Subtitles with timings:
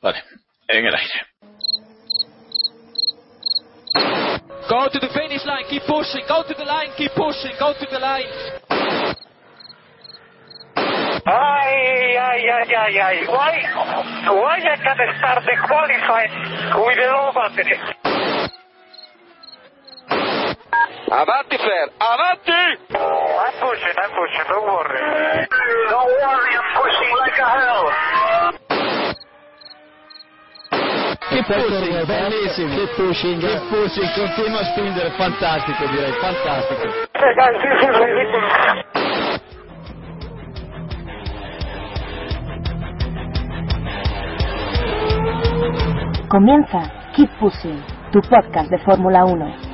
[0.00, 0.22] Vale,
[0.68, 1.26] en el aire.
[4.68, 7.86] Go to the finish line, keep pushing, go to the line, keep pushing, go to
[7.90, 8.26] the line.
[11.26, 13.26] Ay, ay, ay, ay, ay.
[13.26, 13.64] Why,
[14.28, 16.32] why I can start the qualifying
[16.84, 17.76] with a low battery?
[21.10, 22.52] Avanti, Flair, avanti!
[22.92, 25.00] I'm pushing, I'm pushing, don't worry.
[25.88, 27.88] Don't worry, I'm pushing like a hell.
[31.30, 32.74] Che pushing, bellissimo.
[32.74, 36.82] Che pushing, che pushing, continua a spingere, fantastico direi, fantastico.
[37.12, 38.52] Hey guys, this is ridiculous.
[46.28, 46.80] Comienza
[47.14, 49.67] Keep Pushing, tu podcast de Fórmula 1.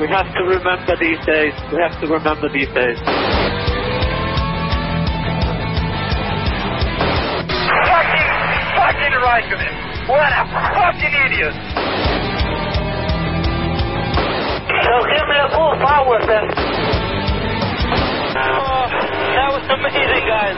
[0.00, 1.52] We have to remember these days.
[1.70, 2.96] We have to remember these days.
[7.84, 8.28] Fucking,
[8.80, 9.76] fucking Raikkonen.
[10.08, 11.52] What a fucking idiot.
[14.72, 16.48] So give me a full power then.
[18.40, 18.88] Oh,
[19.36, 20.56] that was amazing, guys.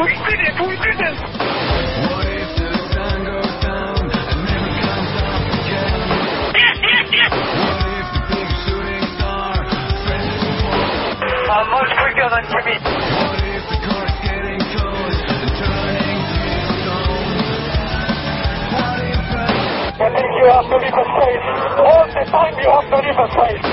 [0.00, 0.56] We did it!
[0.66, 1.35] We did it!
[12.36, 12.50] on to.
[12.52, 13.76] What if the
[14.20, 16.52] getting and turning to?
[18.76, 19.44] What if the...
[19.96, 21.46] That means you have to leave a space.
[21.80, 23.64] All the time you have to leave a space.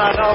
[0.00, 0.32] I know.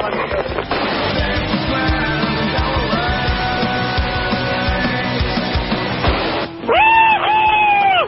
[6.68, 8.02] Woohoo!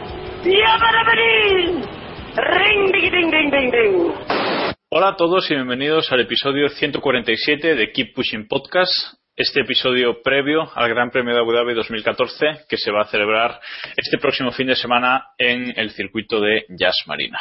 [0.44, 1.77] Yabba dabba dee!
[2.38, 4.12] Ring, ding, ding, ding.
[4.90, 8.92] Hola a todos y bienvenidos al episodio 147 de Keep Pushing Podcast.
[9.34, 13.58] Este episodio previo al Gran Premio de Abu Dhabi 2014 que se va a celebrar
[13.96, 17.38] este próximo fin de semana en el circuito de Jazz Marina.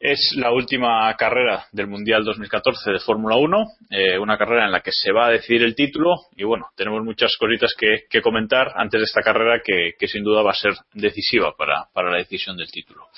[0.00, 4.80] Es la última carrera del Mundial 2014 de Fórmula 1, eh, una carrera en la
[4.80, 8.74] que se va a decidir el título y bueno, tenemos muchas cositas que, que comentar
[8.76, 12.18] antes de esta carrera que, que sin duda va a ser decisiva para, para la
[12.18, 13.08] decisión del título.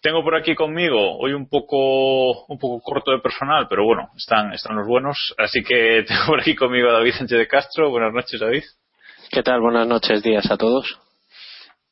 [0.00, 4.50] Tengo por aquí conmigo hoy un poco un poco corto de personal, pero bueno, están,
[4.54, 7.90] están los buenos, así que tengo por aquí conmigo a David Sánchez de Castro.
[7.90, 8.64] Buenas noches, David.
[9.30, 9.60] ¿Qué tal?
[9.60, 10.98] Buenas noches, días a todos.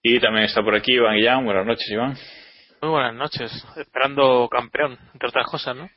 [0.03, 1.45] Y también está por aquí Iván Guillán.
[1.45, 2.17] Buenas noches, Iván.
[2.83, 3.65] Muy buenas noches.
[3.77, 5.89] Esperando campeón, entre otras cosas, ¿no?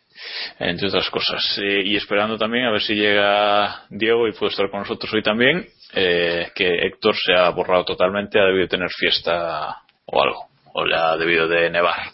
[0.59, 1.57] entre otras cosas.
[1.57, 5.23] Eh, y esperando también a ver si llega Diego y puede estar con nosotros hoy
[5.23, 10.85] también, eh, que Héctor se ha borrado totalmente, ha debido tener fiesta o algo, o
[10.85, 12.12] le ha debido de nevar.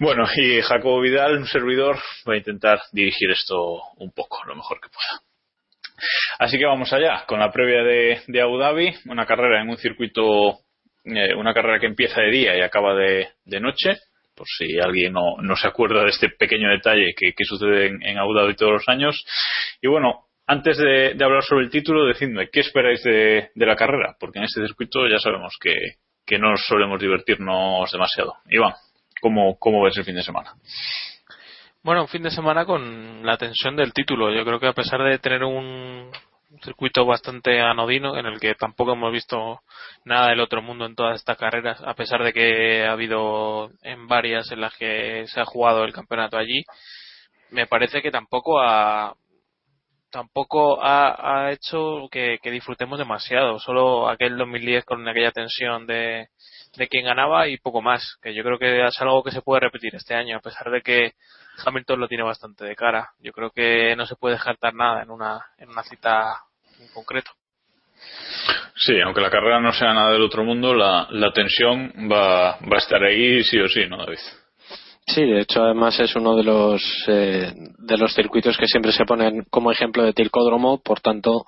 [0.00, 4.80] Bueno, y Jacobo Vidal, un servidor, va a intentar dirigir esto un poco, lo mejor
[4.80, 5.22] que pueda.
[6.40, 9.76] Así que vamos allá, con la previa de, de Abu Dhabi, una carrera en un
[9.76, 10.58] circuito,
[11.04, 13.98] eh, una carrera que empieza de día y acaba de, de noche,
[14.34, 18.18] por si alguien no, no se acuerda de este pequeño detalle que, sucede en, en
[18.18, 19.24] Abu todos los años.
[19.82, 24.16] Y bueno, antes de, hablar sobre el título, decidme, ¿qué esperáis de, de la carrera?
[24.18, 25.74] Porque en este circuito ya sabemos que,
[26.24, 28.34] que no solemos divertirnos demasiado.
[28.48, 28.74] Iván,
[29.20, 30.54] ¿cómo, cómo ves el fin de semana?
[31.82, 34.30] Bueno, un fin de semana con la tensión del título.
[34.30, 36.10] Yo creo que a pesar de tener un
[36.62, 39.60] circuito bastante anodino en el que tampoco hemos visto
[40.04, 44.06] nada del otro mundo en todas estas carreras, a pesar de que ha habido en
[44.06, 46.64] varias en las que se ha jugado el campeonato allí,
[47.50, 49.14] me parece que tampoco ha
[50.10, 53.58] tampoco ha, hecho que disfrutemos demasiado.
[53.58, 56.28] Solo aquel 2010 con aquella tensión de,
[56.76, 58.18] de quién ganaba y poco más.
[58.22, 60.82] Que yo creo que es algo que se puede repetir este año, a pesar de
[60.82, 61.12] que
[61.64, 63.10] Hamilton lo tiene bastante de cara.
[63.20, 66.42] Yo creo que no se puede descartar nada en una, en una cita
[66.80, 67.30] en concreto.
[68.76, 72.76] Sí, aunque la carrera no sea nada del otro mundo, la, la tensión va, va
[72.76, 74.18] a estar ahí sí o sí, ¿no, David?
[75.06, 79.06] Sí, de hecho, además es uno de los eh, de los circuitos que siempre se
[79.06, 81.46] ponen como ejemplo de tilcódromo, por tanto,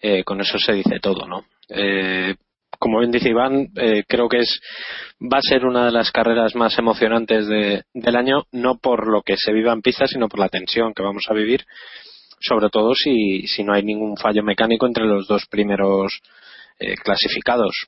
[0.00, 1.44] eh, con eso se dice todo, ¿no?
[1.68, 2.34] Eh,
[2.82, 4.60] como bien dice Iván, eh, creo que es
[5.22, 9.22] va a ser una de las carreras más emocionantes de, del año, no por lo
[9.22, 11.64] que se viva en pista, sino por la tensión que vamos a vivir,
[12.40, 16.22] sobre todo si, si no hay ningún fallo mecánico entre los dos primeros
[16.80, 17.86] eh, clasificados.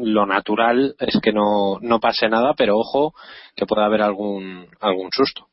[0.00, 3.14] Lo natural es que no, no pase nada, pero ojo
[3.56, 5.48] que pueda haber algún, algún susto.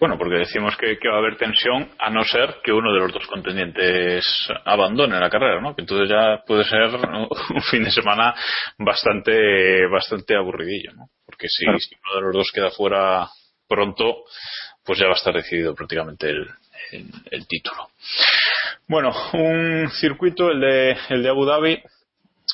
[0.00, 3.00] Bueno, porque decimos que, que va a haber tensión a no ser que uno de
[3.00, 4.24] los dos contendientes
[4.64, 5.76] abandone la carrera, ¿no?
[5.76, 7.28] Que entonces ya puede ser ¿no?
[7.54, 8.34] un fin de semana
[8.78, 11.10] bastante bastante aburridillo, ¿no?
[11.26, 11.78] Porque si, Claro.
[11.78, 13.28] si uno de los dos queda fuera
[13.68, 14.24] pronto,
[14.84, 16.48] pues ya va a estar decidido prácticamente el,
[16.92, 17.90] el, el título.
[18.88, 21.80] Bueno, un circuito, el de, el de Abu Dhabi,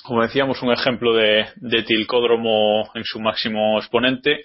[0.06, 4.42] como decíamos, un ejemplo de, de tilcódromo en su máximo exponente,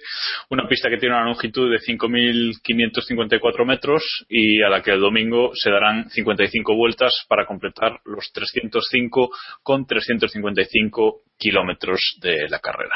[0.50, 5.52] una pista que tiene una longitud de 5.554 metros y a la que el domingo
[5.54, 9.30] se darán 55 vueltas para completar los 305
[9.62, 12.94] con 355 kilómetros de la carrera.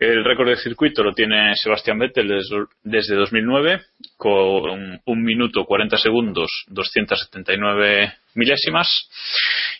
[0.00, 3.82] El récord del circuito lo tiene Sebastián Vettel desde, desde 2009
[4.16, 9.08] con un minuto 40 segundos 279 milésimas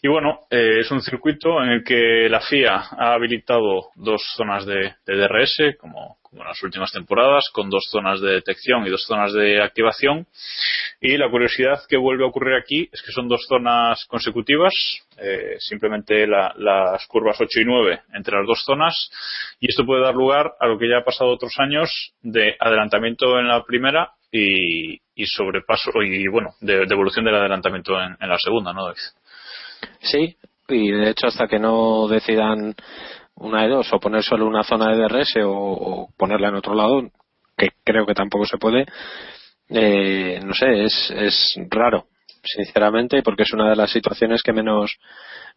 [0.01, 4.65] y bueno eh, es un circuito en el que la FIA ha habilitado dos zonas
[4.65, 8.91] de, de DRS como, como en las últimas temporadas con dos zonas de detección y
[8.91, 10.27] dos zonas de activación
[11.01, 14.73] y la curiosidad que vuelve a ocurrir aquí es que son dos zonas consecutivas
[15.19, 19.11] eh, simplemente la- las curvas 8 y 9 entre las dos zonas
[19.61, 21.91] y esto puede dar lugar a lo que ya ha pasado otros años
[22.23, 28.17] de adelantamiento en la primera y, y sobrepaso y bueno de devolución del adelantamiento en,
[28.21, 28.99] en la segunda no David?
[30.01, 30.37] Sí,
[30.69, 32.75] y de hecho hasta que no decidan
[33.41, 37.03] una de dos, o poner solo una zona de DRS o, ponerla en otro lado,
[37.57, 38.87] que creo que tampoco se puede,
[39.69, 42.07] eh, no sé, es, es raro,
[42.43, 44.99] sinceramente, porque es una de las situaciones que menos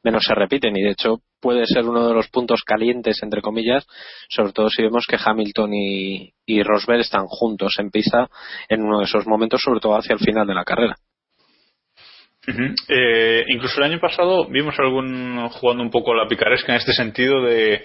[0.04, 0.76] menos se repiten.
[0.76, 3.86] Y de hecho puede ser uno de los puntos calientes entre comillas
[4.30, 8.30] sobre todo si vemos que Hamilton y, y Rosberg están juntos en pista
[8.70, 10.98] en uno de esos momentos sobre todo hacia el final de la carrera
[12.88, 16.94] Eh, incluso el año pasado vimos algún jugando un poco a la picaresca en este
[16.94, 17.84] sentido de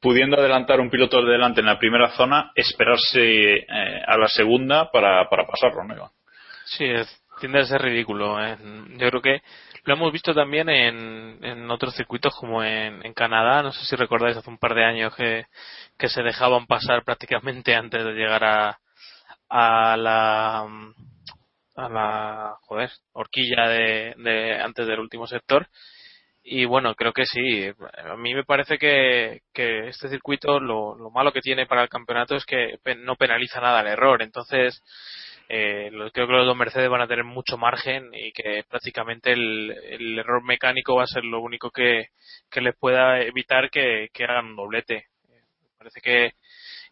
[0.00, 4.90] pudiendo adelantar un piloto de delante en la primera zona, esperarse eh, a la segunda
[4.90, 5.94] para, para pasarlo, ¿no?
[5.96, 6.10] Iván?
[6.66, 8.42] Sí, es- tiende a ser ridículo.
[8.44, 8.56] ¿eh?
[8.98, 9.42] Yo creo que
[9.84, 13.62] lo hemos visto también en, en otros circuitos como en, en Canadá.
[13.62, 15.46] No sé si recordáis hace un par de años que,
[15.98, 18.78] que se dejaban pasar prácticamente antes de llegar a,
[19.48, 20.66] a la
[21.76, 25.68] a la joder, horquilla de, de antes del último sector.
[26.42, 27.70] Y bueno creo que sí.
[28.04, 31.88] A mí me parece que, que este circuito lo, lo malo que tiene para el
[31.88, 34.22] campeonato es que no penaliza nada el error.
[34.22, 34.80] Entonces
[35.48, 39.70] eh, creo que los dos Mercedes van a tener mucho margen y que prácticamente el,
[39.90, 42.08] el error mecánico va a ser lo único que,
[42.50, 45.06] que les pueda evitar que, que hagan un doblete.
[45.78, 46.32] Parece que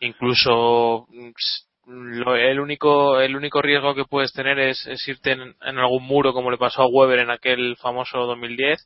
[0.01, 1.31] incluso mm,
[1.87, 6.51] lo- el único el único riesgo que puedes tener es, irte en, algún muro como
[6.51, 8.79] le pasó a Weber en aquel famoso 2010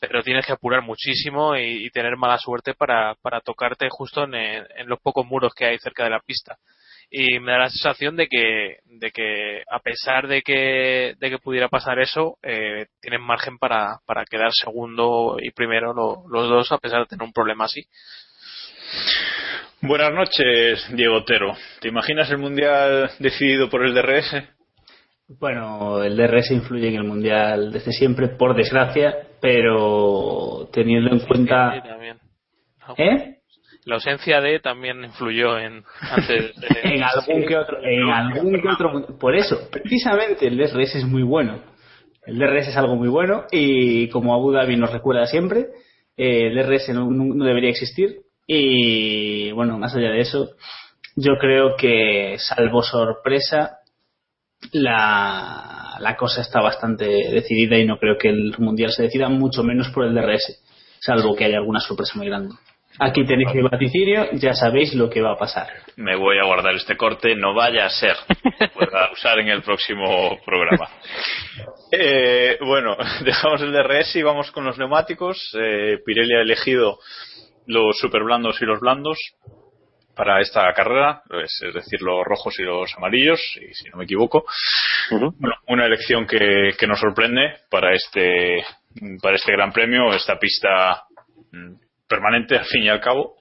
[0.00, 4.98] pero tienes que apurar muchísimo y, tener mala suerte para, para tocarte justo en, los
[5.00, 6.58] pocos muros que hay cerca de la pista.
[7.08, 11.38] Y me da la sensación de que de que a pesar de que de que
[11.38, 16.72] pudiera pasar eso eh, tienen margen para, para quedar segundo y primero lo- los dos
[16.72, 17.82] a pesar de tener un problema así
[19.82, 21.54] Buenas noches, Diego Otero.
[21.80, 24.32] ¿Te imaginas el mundial decidido por el DRS?
[25.40, 31.82] Bueno, el DRS influye en el mundial desde siempre, por desgracia, pero teniendo en cuenta.
[31.82, 32.16] también.
[32.98, 33.36] ¿Eh?
[33.84, 37.78] la ausencia de también influyó en antes de- En algún que otro.
[37.82, 39.18] En algún que otro.
[39.18, 41.60] Por eso, precisamente el DRS es muy bueno.
[42.24, 45.66] El DRS es algo muy bueno y como Abu Dhabi nos recuerda siempre,
[46.16, 48.20] eh, el DRS no debería existir.
[48.46, 50.50] Y bueno, más allá de eso,
[51.16, 53.78] yo creo que, salvo sorpresa,
[54.72, 59.62] la, la cosa está bastante decidida y no creo que el mundial se decida mucho
[59.62, 60.62] menos por el DRS,
[61.00, 62.54] salvo que haya alguna sorpresa muy grande.
[62.98, 65.68] Aquí tenéis el vaticinio, ya sabéis lo que va a pasar.
[65.96, 68.16] Me voy a guardar este corte, no vaya a ser
[68.74, 70.88] pueda usar en el próximo programa.
[71.90, 75.54] Eh, bueno, dejamos el DRS y vamos con los neumáticos.
[75.58, 76.98] Eh, Pirelli ha elegido
[77.66, 79.18] los super blandos y los blandos
[80.14, 84.04] para esta carrera, es, es decir, los rojos y los amarillos, y si no me
[84.04, 84.44] equivoco.
[85.10, 88.62] Bueno, una elección que, que nos sorprende para este
[89.22, 91.04] para este Gran Premio, esta pista
[91.50, 91.74] mm,
[92.06, 93.36] permanente al fin y al cabo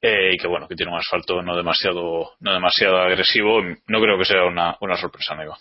[0.00, 4.16] eh, y que bueno que tiene un asfalto no demasiado no demasiado agresivo no creo
[4.16, 5.58] que sea una, una sorpresa nueva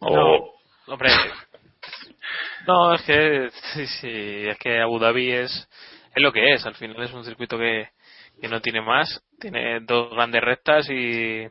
[0.00, 0.16] o
[0.86, 1.10] No, hombre.
[2.66, 5.68] No, es que sí, sí, es que Abu Dhabi es
[6.16, 6.64] es lo que es.
[6.66, 7.90] Al final es un circuito que,
[8.40, 9.22] que no tiene más.
[9.38, 11.46] Tiene dos grandes rectas y,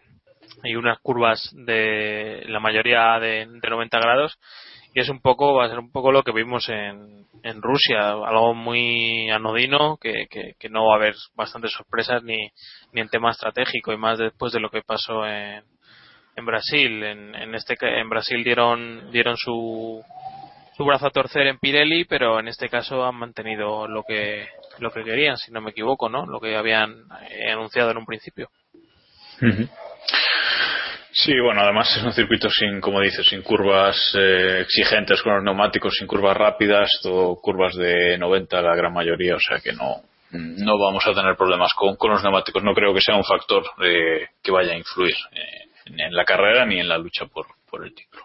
[0.63, 4.38] y unas curvas de la mayoría de, de 90 grados.
[4.93, 8.10] y es un poco va a ser un poco lo que vimos en, en Rusia
[8.10, 12.38] algo muy anodino que, que, que no va a haber bastantes sorpresas ni,
[12.93, 15.63] ni en tema estratégico y más después de lo que pasó en,
[16.36, 20.01] en Brasil en, en este en Brasil dieron dieron su
[20.75, 24.48] su brazo a torcer en Pirelli pero en este caso han mantenido lo que
[24.79, 28.05] lo que querían si no me equivoco no lo que habían eh, anunciado en un
[28.05, 28.50] principio.
[31.17, 35.44] Sí, bueno, además es un circuito sin, como dices, sin curvas eh, exigentes con los
[35.46, 40.01] neumáticos, sin curvas rápidas, todo curvas de 90 la gran mayoría, o sea que no,
[40.32, 42.62] no vamos a tener problemas con, con los neumáticos.
[42.63, 46.65] No creo que sea un factor eh, que vaya a influir eh, en la carrera
[46.65, 48.24] ni en la lucha por, por el título.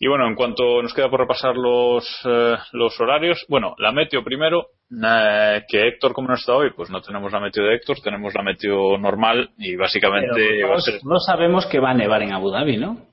[0.00, 4.24] Y bueno, en cuanto nos queda por repasar los, eh, los horarios, bueno, la meteo
[4.24, 7.98] primero, eh, que Héctor, como no está hoy, pues no tenemos la meteo de Héctor,
[8.02, 11.94] tenemos la meteo normal y básicamente Pero va a ser no sabemos que va a
[11.94, 13.06] nevar en Abu Dhabi, ¿no?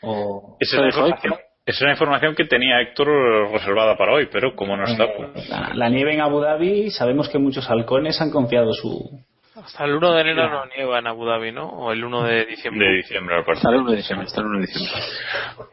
[0.00, 0.56] O...
[0.58, 1.34] Esa es, la información,
[1.66, 3.08] esa es la información que tenía Héctor
[3.52, 7.28] reservada para hoy, pero como no está, pues, La, la nieve en Abu Dhabi, sabemos
[7.28, 9.20] que muchos halcones han confiado su...
[9.64, 12.46] hasta el 1 de enero no nieva en Abu Dhabi no o el 1 de
[12.46, 13.66] diciembre de diciembre, al parecer.
[13.66, 15.02] Hasta el 1 de diciembre, hasta el 1 de diciembre.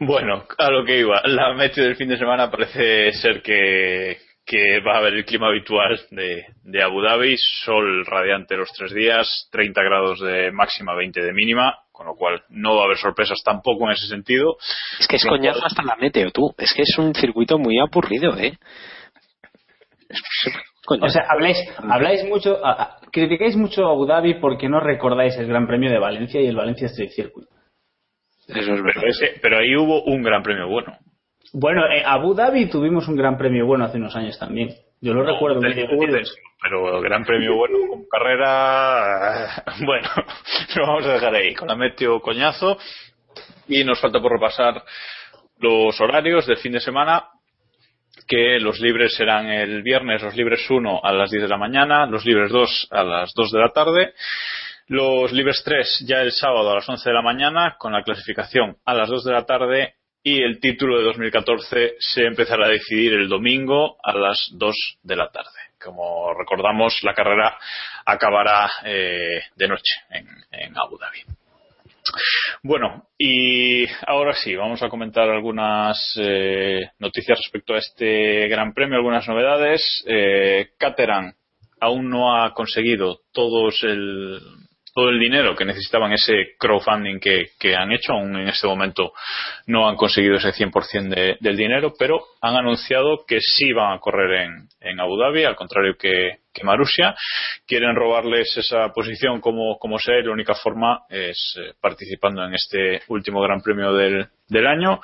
[0.00, 1.22] Bueno, a lo que iba.
[1.24, 5.48] La meteo del fin de semana parece ser que, que va a haber el clima
[5.48, 11.22] habitual de, de Abu Dhabi, sol radiante los tres días, 30 grados de máxima, 20
[11.22, 14.56] de mínima, con lo cual no va a haber sorpresas tampoco en ese sentido.
[14.98, 16.54] Es que es coñazo hasta la meteo, tú.
[16.58, 18.58] Es que es un circuito muy aburrido, ¿eh?
[20.86, 21.06] Coñazo.
[21.06, 25.36] O sea, habláis, habláis mucho, a- a- criticáis mucho a Abu Dhabi porque no recordáis
[25.36, 27.46] el Gran Premio de Valencia y el Valencia Street Circuit.
[28.48, 28.92] Eso es verdad.
[28.94, 30.96] Pero, ese- pero ahí hubo un gran premio bueno.
[31.52, 34.70] Bueno, en Abu Dhabi tuvimos un Gran Premio bueno hace unos años también.
[35.00, 36.18] Yo lo recuerdo muy divertido.
[36.62, 40.08] Pero gran premio bueno como carrera, bueno,
[40.76, 42.78] lo vamos a dejar ahí con la meteo coñazo
[43.68, 44.82] y nos falta por repasar
[45.58, 47.24] los horarios del fin de semana
[48.26, 52.06] que los libres serán el viernes, los libres 1 a las 10 de la mañana,
[52.06, 54.14] los libres 2 a las 2 de la tarde,
[54.88, 58.76] los libres 3 ya el sábado a las 11 de la mañana con la clasificación
[58.84, 63.12] a las 2 de la tarde y el título de 2014 se empezará a decidir
[63.14, 65.50] el domingo a las 2 de la tarde.
[65.80, 67.56] Como recordamos, la carrera
[68.04, 71.45] acabará eh, de noche en, en Abu Dhabi.
[72.62, 78.96] Bueno, y ahora sí, vamos a comentar algunas eh, noticias respecto a este Gran Premio,
[78.96, 80.04] algunas novedades.
[80.06, 81.34] Eh, Caterham
[81.80, 84.40] aún no ha conseguido todos el,
[84.96, 88.14] todo el dinero que necesitaban, ese crowdfunding que, que han hecho.
[88.14, 89.12] Aún en este momento
[89.66, 94.00] no han conseguido ese 100% de, del dinero, pero han anunciado que sí van a
[94.00, 97.14] correr en, en Abu Dhabi, al contrario que, que Marussia.
[97.66, 102.54] Quieren robarles esa posición como, como sea y la única forma es eh, participando en
[102.54, 105.02] este último Gran Premio del, del año.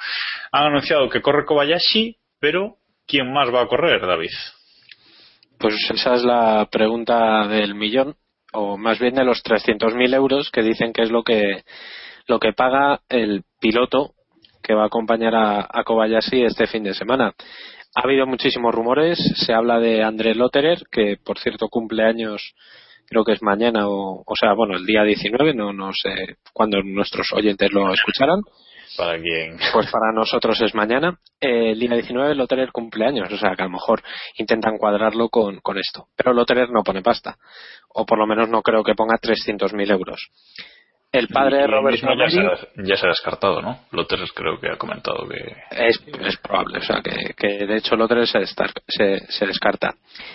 [0.53, 4.33] Han anunciado que corre Kobayashi, pero ¿quién más va a correr, David?
[5.59, 8.17] Pues esa es la pregunta del millón,
[8.53, 11.65] o más bien de los 300.000 euros que dicen que es lo que,
[12.27, 14.13] lo que paga el piloto
[14.63, 17.35] que va a acompañar a, a Kobayashi este fin de semana.
[17.95, 22.55] Ha habido muchísimos rumores, se habla de André Lotterer, que por cierto cumple años,
[23.07, 26.83] creo que es mañana, o, o sea, bueno, el día 19, no, no sé cuándo
[26.83, 28.41] nuestros oyentes lo escucharán.
[28.97, 29.19] Para.
[29.73, 31.19] Pues para nosotros es mañana.
[31.41, 34.03] Eh, día 19 Lotterer cumpleaños, o sea que a lo mejor
[34.37, 36.09] intentan cuadrarlo con, con esto.
[36.17, 37.37] Pero Lotterer no pone pasta.
[37.89, 40.31] O por lo menos no creo que ponga 300.000 euros.
[41.13, 43.81] El padre de Robert mismo ya, se Nobody ha, ya se ha descartado, ¿no?
[43.91, 45.87] Lotters creo que ha comentado que.
[45.87, 49.95] es, es probable, o sea que, que de hecho Lotterer se, destar- se, se descarta.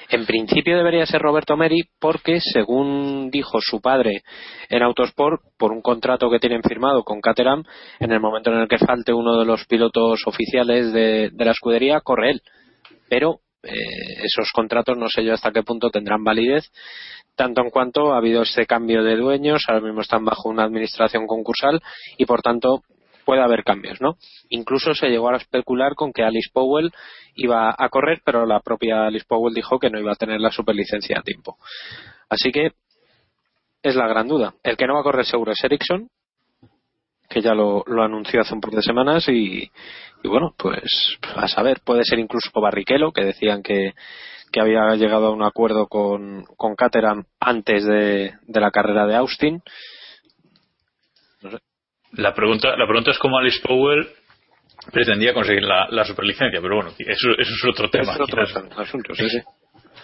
[0.10, 4.22] En principio debería ser Roberto Meri porque, según dijo su padre
[4.70, 7.64] en Autosport, por un contrato que tienen firmado con Caterham,
[8.00, 11.52] en el momento en el que falte uno de los pilotos oficiales de, de la
[11.52, 12.42] escudería, corre él.
[13.10, 16.72] Pero eh, esos contratos no sé yo hasta qué punto tendrán validez,
[17.36, 21.28] tanto en cuanto ha habido este cambio de dueños, ahora mismo están bajo una administración
[21.28, 21.82] concursal
[22.18, 22.84] y por tanto
[23.26, 24.16] puede haber cambios, ¿no?
[24.50, 26.94] Incluso se llegó a especular con que Alice Powell
[27.36, 30.50] iba a correr, pero la propia Alice Powell dijo que no iba a tener la
[30.50, 31.58] superlicencia a tiempo.
[32.30, 32.72] Así que
[33.84, 34.54] es la gran duda.
[34.64, 36.08] El que no va a correr seguro es Ericsson,
[37.30, 39.70] que ya lo, lo anunció hace un par de semanas y,
[40.24, 43.94] y bueno, pues a saber, puede ser incluso Barrichello, que decían que,
[44.52, 49.16] que había llegado a un acuerdo con, con Caterham antes de, de la carrera de
[49.16, 49.62] Austin.
[52.14, 54.08] La pregunta, la pregunta es cómo Alice Powell
[54.92, 58.14] pretendía conseguir la, la superlicencia, pero bueno, eso, eso es otro tema.
[58.14, 58.64] Es otro quizás.
[58.78, 59.40] asunto, sí, sí.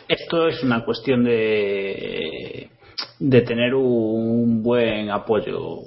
[0.08, 2.70] Esto es una cuestión de,
[3.20, 5.80] de tener un buen apoyo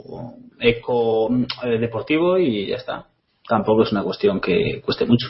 [0.60, 1.30] eco
[1.62, 3.06] eh, deportivo y ya está.
[3.48, 5.28] tampoco es una cuestión que cueste mucho.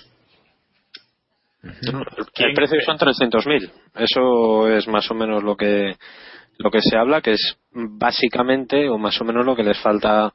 [1.62, 3.70] El precio son 300.000.
[3.96, 5.96] Eso es más o menos lo que
[6.58, 10.32] lo que se habla, que es básicamente o más o menos lo que les falta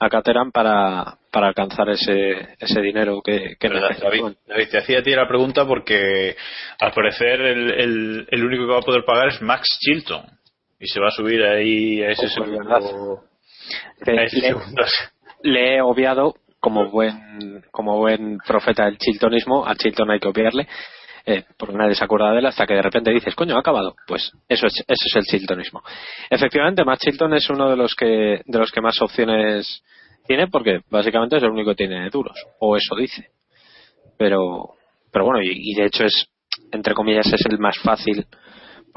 [0.00, 4.36] a Caterham para, para alcanzar ese, ese dinero que, que David.
[4.46, 6.36] David, te hacía a ti la pregunta porque
[6.78, 10.22] al parecer el, el, el único que va a poder pagar es Max Chilton
[10.78, 13.24] y se va a subir ahí a ese segundo.
[15.42, 20.66] Le he obviado como buen como buen profeta del chiltonismo a Chilton hay que obviarle
[21.24, 23.94] eh, porque nadie se acuerda de él hasta que de repente dices coño ha acabado
[24.06, 25.82] pues eso es eso es el chiltonismo.
[26.30, 29.84] Efectivamente Matt Chilton es uno de los que de los que más opciones
[30.26, 33.28] tiene porque básicamente es el único que tiene duros o eso dice.
[34.16, 34.74] Pero
[35.12, 36.28] pero bueno y, y de hecho es
[36.72, 38.26] entre comillas es el más fácil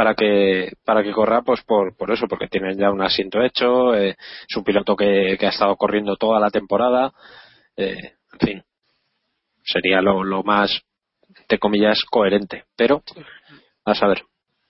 [0.01, 3.93] para que para que corra pues por, por eso porque tienen ya un asiento hecho
[3.93, 4.15] eh,
[4.49, 7.13] es un piloto que, que ha estado corriendo toda la temporada
[7.77, 8.63] eh, en fin
[9.63, 10.81] sería lo, lo más
[11.37, 13.03] entre comillas coherente pero
[13.85, 14.23] a saber.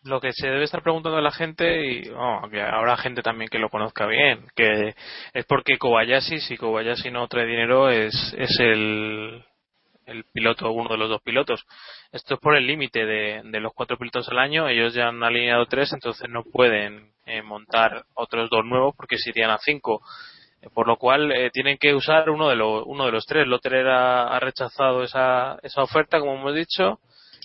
[0.03, 3.59] Lo que se debe estar preguntando la gente y oh, que habrá gente también que
[3.59, 4.95] lo conozca bien que
[5.31, 9.45] es porque Kobayashi si Kobayashi no trae dinero es es el
[10.12, 11.65] el piloto uno de los dos pilotos.
[12.12, 14.68] Esto es por el límite de, de los cuatro pilotos al año.
[14.68, 19.30] Ellos ya han alineado tres entonces no pueden eh, montar otros dos nuevos porque se
[19.30, 20.01] irían a cinco.
[20.62, 23.48] Eh, por lo cual eh, tienen que usar uno de los uno de los tres.
[23.48, 27.00] Lotterer ha, ha rechazado esa esa oferta como hemos dicho.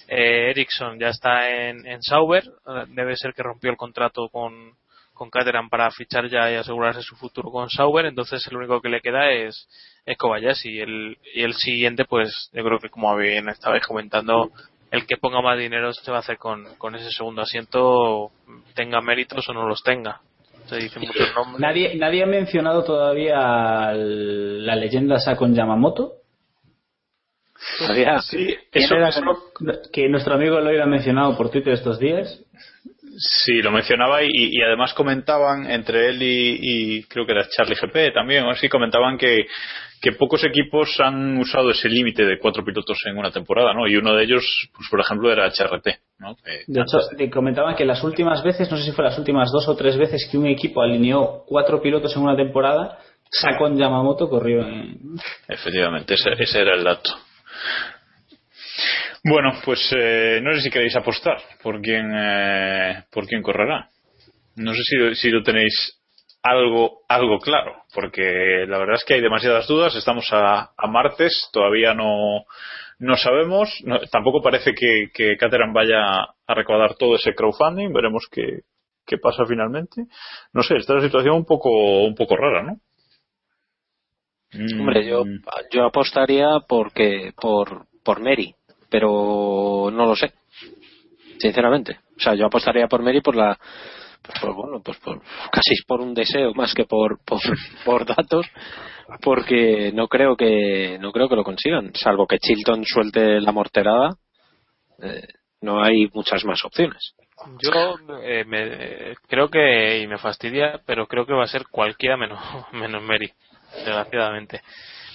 [0.08, 4.76] Eh, Ericsson ya está en, en Sauber, eh, debe ser que rompió el contrato con,
[5.16, 8.88] con Caterham para fichar ya y asegurarse su futuro con Sauber, entonces el único que
[8.88, 9.68] le queda es,
[10.04, 14.50] es Kobayashi y el, y el siguiente pues yo creo que como bien estabais comentando
[14.92, 18.30] el que ponga más dinero se va a hacer con, con ese segundo asiento
[18.74, 20.20] tenga méritos o no los tenga.
[20.66, 21.60] Se dicen muchos nombres.
[21.60, 23.36] Nadie, nadie ha mencionado todavía
[23.94, 26.12] la leyenda Sakon Yamamoto.
[27.78, 29.22] Todavía- Sí, Que eso, era- eso
[29.92, 32.40] que nuestro amigo lo ha mencionado por Twitter estos días.
[33.18, 37.74] Sí, lo mencionaba y, y además comentaban entre él y, y creo que era Charlie
[37.74, 39.46] GP también, o así comentaban que,
[40.00, 43.86] que pocos equipos han usado ese límite de cuatro pilotos en una temporada, ¿no?
[43.86, 45.86] Y uno de ellos, pues por ejemplo, era HRT,
[46.18, 46.36] ¿no?
[46.66, 46.98] De hecho,
[47.32, 50.28] comentaban que las últimas veces, no sé si fue las últimas dos o tres veces
[50.30, 52.98] que un equipo alineó cuatro pilotos en una temporada,
[53.30, 55.16] Sakon Yamamoto corrió en...
[55.48, 57.10] Efectivamente, ese, ese era el dato.
[59.28, 63.88] Bueno, pues eh, no sé si queréis apostar por quién, eh, por quién correrá.
[64.56, 66.00] No sé si, si lo tenéis
[66.42, 69.94] algo, algo claro, porque la verdad es que hay demasiadas dudas.
[69.96, 72.44] Estamos a, a martes, todavía no,
[73.00, 73.68] no sabemos.
[73.84, 75.98] No- tampoco parece que, que Caterham vaya
[76.46, 77.92] a recaudar todo ese crowdfunding.
[77.92, 78.60] Veremos qué,
[79.04, 80.02] qué pasa finalmente.
[80.52, 82.76] No sé, está la situación un poco, un poco rara, ¿no?
[84.78, 85.42] Hombre, yo, Mm.
[85.72, 88.54] yo apostaría porque por, por Mary,
[88.98, 90.32] pero no lo sé,
[91.38, 91.98] sinceramente.
[92.16, 93.58] O sea, yo apostaría por Mary por la,
[94.22, 95.20] pues por, bueno, pues por,
[95.52, 97.38] casi por un deseo más que por, por,
[97.84, 98.46] por datos,
[99.20, 104.16] porque no creo que, no creo que lo consigan, salvo que Chilton suelte la morterada,
[105.02, 105.28] eh,
[105.60, 107.14] no hay muchas más opciones.
[107.60, 111.66] Yo eh, me, eh, creo que, y me fastidia, pero creo que va a ser
[111.70, 112.40] cualquiera menos,
[112.72, 113.30] menos Mary,
[113.74, 114.62] desgraciadamente.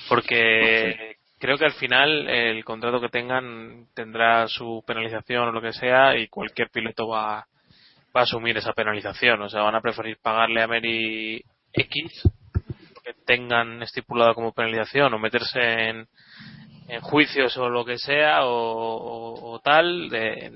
[0.07, 5.73] Porque creo que al final el contrato que tengan tendrá su penalización o lo que
[5.73, 7.45] sea y cualquier piloto va,
[8.15, 9.41] va a asumir esa penalización.
[9.41, 12.29] O sea, van a preferir pagarle a Mary X
[13.03, 16.07] que tengan estipulado como penalización o meterse en,
[17.01, 20.51] juicios o lo que sea o, o- o tal, de-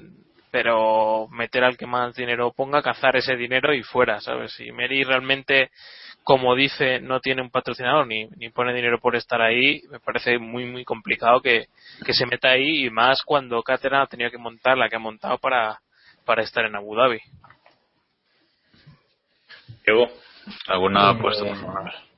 [0.52, 4.54] pero meter al que más dinero ponga, cazar ese dinero y fuera, ¿sabes?
[4.54, 5.70] Si Mary realmente,
[6.26, 10.40] como dice, no tiene un patrocinador ni, ni pone dinero por estar ahí, me parece
[10.40, 11.68] muy, muy complicado que,
[12.04, 15.00] que se meta ahí y más cuando Caterham ha tenido que montar la que ha
[15.00, 15.80] montado para,
[16.26, 17.20] para estar en Abu Dhabi.
[19.86, 20.08] Diego,
[20.68, 21.46] ¿alguna Eh, apuesta?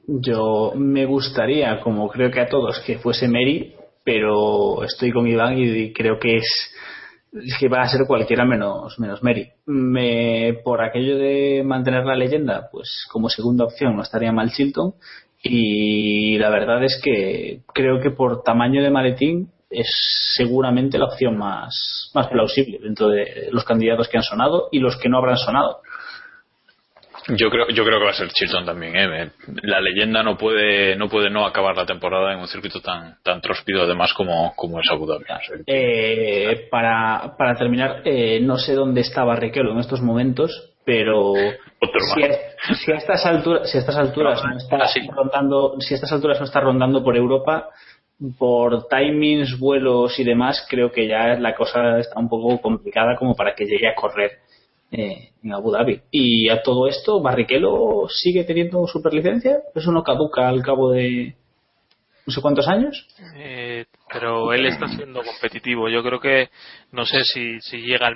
[0.08, 5.58] Yo me gustaría, como creo que a todos, que fuese Mary, pero estoy con Iván
[5.58, 6.76] y creo que es
[7.60, 9.50] que va a ser cualquiera menos, menos Mary.
[9.66, 14.94] Me, por aquello de mantener la leyenda, pues como segunda opción no estaría mal Chilton.
[15.44, 19.88] Y la verdad es que creo que por tamaño de maletín es
[20.36, 24.98] seguramente la opción más, más plausible dentro de los candidatos que han sonado y los
[24.98, 25.82] que no habrán sonado.
[27.30, 28.96] Yo creo, yo creo que va a ser Chilton también.
[28.96, 29.32] ¿eh?
[29.64, 33.42] La leyenda no puede, no puede no acabar la temporada en un circuito tan, tan
[33.42, 35.26] tróspido además como, como es Abu Dhabi.
[35.66, 42.00] Eh, para, para terminar, eh, no sé dónde está Barrichello en estos momentos, pero Otro
[42.16, 44.78] si a, si a estas alturas, si a estas alturas no está
[45.14, 47.70] rondando, si a estas alturas no está rondando por Europa,
[48.40, 53.36] por timings, vuelos y demás, creo que ya la cosa está un poco complicada como
[53.36, 54.40] para que llegue a correr
[54.92, 56.02] eh, en Abu Dhabi.
[56.12, 61.36] Y a todo esto, Barrichello sigue teniendo superlicencia, eso no caduca al cabo de
[62.26, 63.08] no sé cuántos años.
[63.38, 65.88] Eh, pero él está siendo competitivo.
[65.88, 66.50] Yo creo que
[66.92, 68.16] no sé si, si llega el,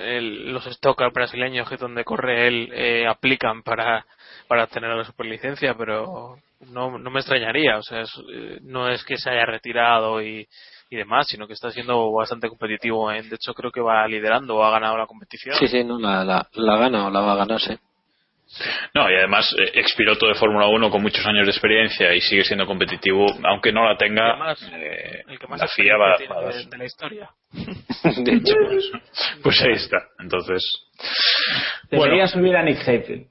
[0.00, 4.04] el- los stockers brasileños que donde corre él eh, aplican para
[4.48, 6.36] para obtener la superlicencia, pero
[6.72, 7.78] no, no me extrañaría.
[7.78, 10.46] O sea, es, eh, no es que se haya retirado y,
[10.92, 13.10] y demás, sino que está siendo bastante competitivo.
[13.10, 13.22] ¿eh?
[13.22, 15.56] De hecho, creo que va liderando o ha ganado la competición.
[15.56, 17.74] Sí, sí, no, la, la, la gana o la va a ganar, sí.
[18.92, 22.44] No, y además eh, expiloto de Fórmula 1 con muchos años de experiencia y sigue
[22.44, 24.32] siendo competitivo, aunque no la tenga.
[24.32, 27.30] Además, eh, el que más la FIA va, de, de la historia.
[27.52, 28.54] De hecho,
[29.42, 29.96] Pues ahí está.
[30.18, 30.62] Entonces,
[31.90, 33.26] Debería bueno, subir a Nick Heidfeld.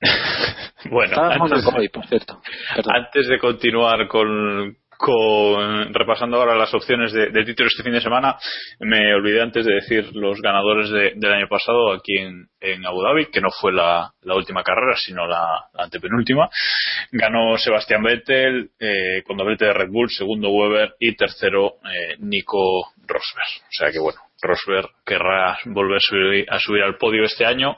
[0.90, 2.40] bueno antes, hoy, por cierto.
[2.86, 8.00] Antes de continuar con, con repasando ahora las opciones de, de título este fin de
[8.00, 8.36] semana,
[8.78, 12.46] me olvidé antes de decir los ganadores de- del año pasado aquí en,
[12.86, 16.48] Abu Dhabi, que no fue la, última carrera, sino la, antepenúltima.
[17.10, 22.92] Ganó Sebastián Vettel eh, con doblete de Red Bull, segundo Weber y tercero eh, Nico
[22.98, 23.62] Rosberg.
[23.62, 25.96] O sea que bueno, Rosberg querrá volver
[26.48, 27.74] a subir, al podio este año,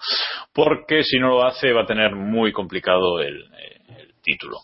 [0.52, 4.58] porque si no lo hace va a tener muy complicado eh, el título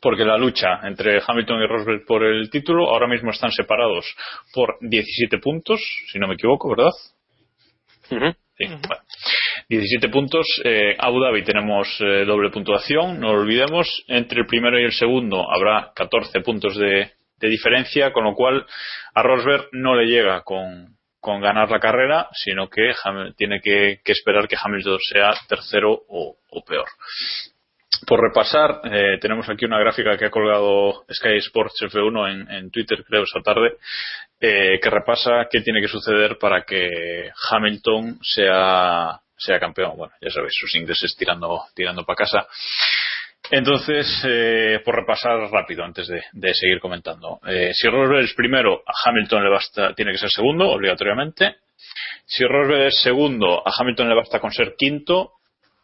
[0.00, 4.04] porque la lucha entre Hamilton y Rosberg por el título ahora mismo están separados
[4.52, 5.80] por 17 puntos,
[6.12, 6.90] si no me equivoco, ¿verdad?
[8.56, 8.80] Sí, bueno.
[9.68, 10.46] 17 puntos.
[10.64, 14.04] Eh, Abu Dhabi tenemos eh, doble puntuación, no lo olvidemos.
[14.08, 18.64] Entre el primero y el segundo habrá 14 puntos de, de diferencia, con lo cual
[19.14, 23.98] a Rosberg no le llega con, con ganar la carrera, sino que Ham- tiene que,
[24.04, 26.86] que esperar que Hamilton sea tercero o, o peor.
[28.06, 32.70] Por repasar, eh, tenemos aquí una gráfica que ha colgado Sky Sports F1 en, en
[32.70, 33.78] Twitter, creo, esta tarde,
[34.40, 39.96] eh, que repasa qué tiene que suceder para que Hamilton sea, sea campeón.
[39.96, 42.46] Bueno, ya sabéis, sus ingleses tirando, tirando para casa.
[43.50, 47.40] Entonces, eh, por repasar rápido antes de, de seguir comentando.
[47.46, 51.56] Eh, si Rosberg es primero, a Hamilton le basta, tiene que ser segundo, obligatoriamente.
[52.24, 55.32] Si Rosberg es segundo, a Hamilton le basta con ser quinto.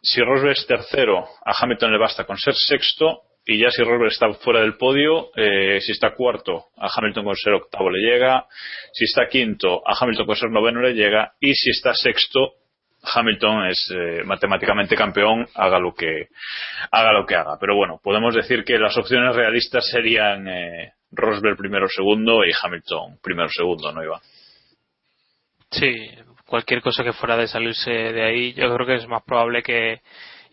[0.03, 3.21] Si Rosberg es tercero, a Hamilton le basta con ser sexto.
[3.45, 7.35] Y ya si Rosberg está fuera del podio, eh, si está cuarto, a Hamilton con
[7.35, 8.45] ser octavo le llega.
[8.91, 11.33] Si está quinto, a Hamilton con ser noveno le llega.
[11.39, 12.53] Y si está sexto,
[13.01, 16.27] Hamilton es eh, matemáticamente campeón, haga lo que
[16.91, 17.57] haga lo que haga.
[17.59, 23.19] Pero bueno, podemos decir que las opciones realistas serían eh, Rosberg primero segundo y Hamilton
[23.21, 24.21] primero segundo, ¿no, Iván?
[25.69, 26.09] Sí,
[26.45, 30.01] cualquier cosa que fuera de salirse de ahí, yo creo que es más probable que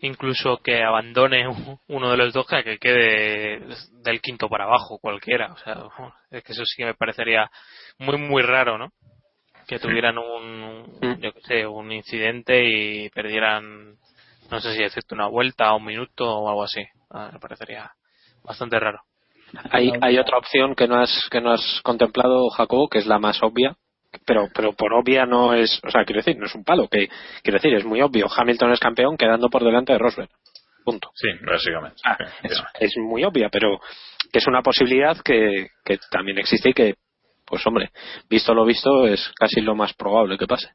[0.01, 1.47] incluso que abandone
[1.87, 3.61] uno de los dos que que quede
[4.03, 5.53] del quinto para abajo, cualquiera.
[5.53, 5.77] O sea,
[6.31, 7.49] es que eso sí que me parecería
[7.99, 8.91] muy, muy raro, ¿no?
[9.67, 13.95] Que tuvieran un, yo qué sé, un incidente y perdieran,
[14.49, 16.83] no sé si decirte una vuelta, un minuto o algo así.
[17.09, 17.89] Ah, me parecería
[18.43, 18.99] bastante raro.
[19.69, 23.19] Hay, hay otra opción que no has que no has contemplado, Jacobo, que es la
[23.19, 23.77] más obvia,
[24.25, 27.09] pero pero por obvia no es, o sea, quiero decir, no es un palo, que
[27.43, 28.27] quiero decir, es muy obvio.
[28.35, 30.29] Hamilton es campeón quedando por delante de Rosberg.
[30.83, 31.11] Punto.
[31.13, 32.01] Sí, básicamente.
[32.03, 33.79] Ah, es, es muy obvia, pero
[34.31, 36.95] que es una posibilidad que, que también existe y que,
[37.45, 37.91] pues hombre,
[38.29, 40.69] visto lo visto, es casi lo más probable que pase.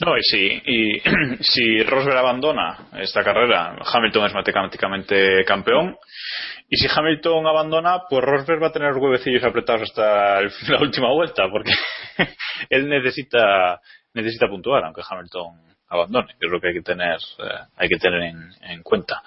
[0.00, 1.00] No, y si, y
[1.40, 5.96] si Rosberg abandona esta carrera, Hamilton es matemáticamente campeón.
[6.68, 10.80] Y si Hamilton abandona, pues Rosberg va a tener los huevecillos apretados hasta el- la
[10.80, 11.72] última vuelta, porque
[12.70, 13.80] él necesita
[14.14, 17.96] necesita puntuar, aunque Hamilton abandone, que es lo que hay que tener eh, hay que
[17.98, 19.22] tener en, en cuenta.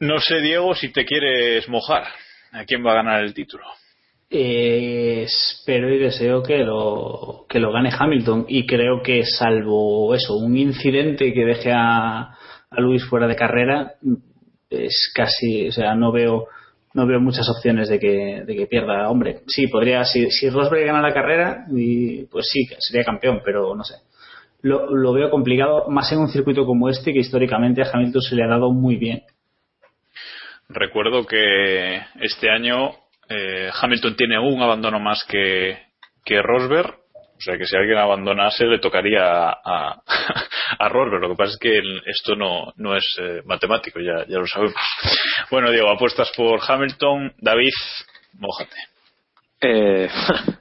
[0.00, 2.06] No sé, Diego, si te quieres mojar,
[2.52, 3.64] ¿a quién va a ganar el título?
[4.34, 10.56] Espero y deseo que lo, que lo gane Hamilton y creo que salvo eso, un
[10.56, 12.30] incidente que deje a,
[12.70, 13.92] a Luis fuera de carrera,
[14.70, 16.46] es casi, o sea, no veo
[16.94, 19.08] no veo muchas opciones de que, de que pierda.
[19.10, 23.74] Hombre, sí, podría, si, si Rosberg gana la carrera, y, pues sí, sería campeón, pero
[23.74, 23.96] no sé.
[24.60, 28.36] Lo, lo veo complicado, más en un circuito como este, que históricamente a Hamilton se
[28.36, 29.22] le ha dado muy bien.
[30.68, 32.92] Recuerdo que este año
[33.34, 35.78] eh, Hamilton tiene un abandono más que,
[36.24, 36.94] que Rosberg.
[37.38, 40.02] O sea que si alguien abandonase le tocaría a, a,
[40.78, 41.22] a Rosberg.
[41.22, 44.46] Lo que pasa es que el- esto no, no es eh, matemático, ya, ya lo
[44.46, 44.74] sabemos.
[45.50, 47.32] Bueno, Diego, apuestas por Hamilton.
[47.38, 47.72] David,
[48.34, 48.76] mójate.
[49.60, 50.08] Eh,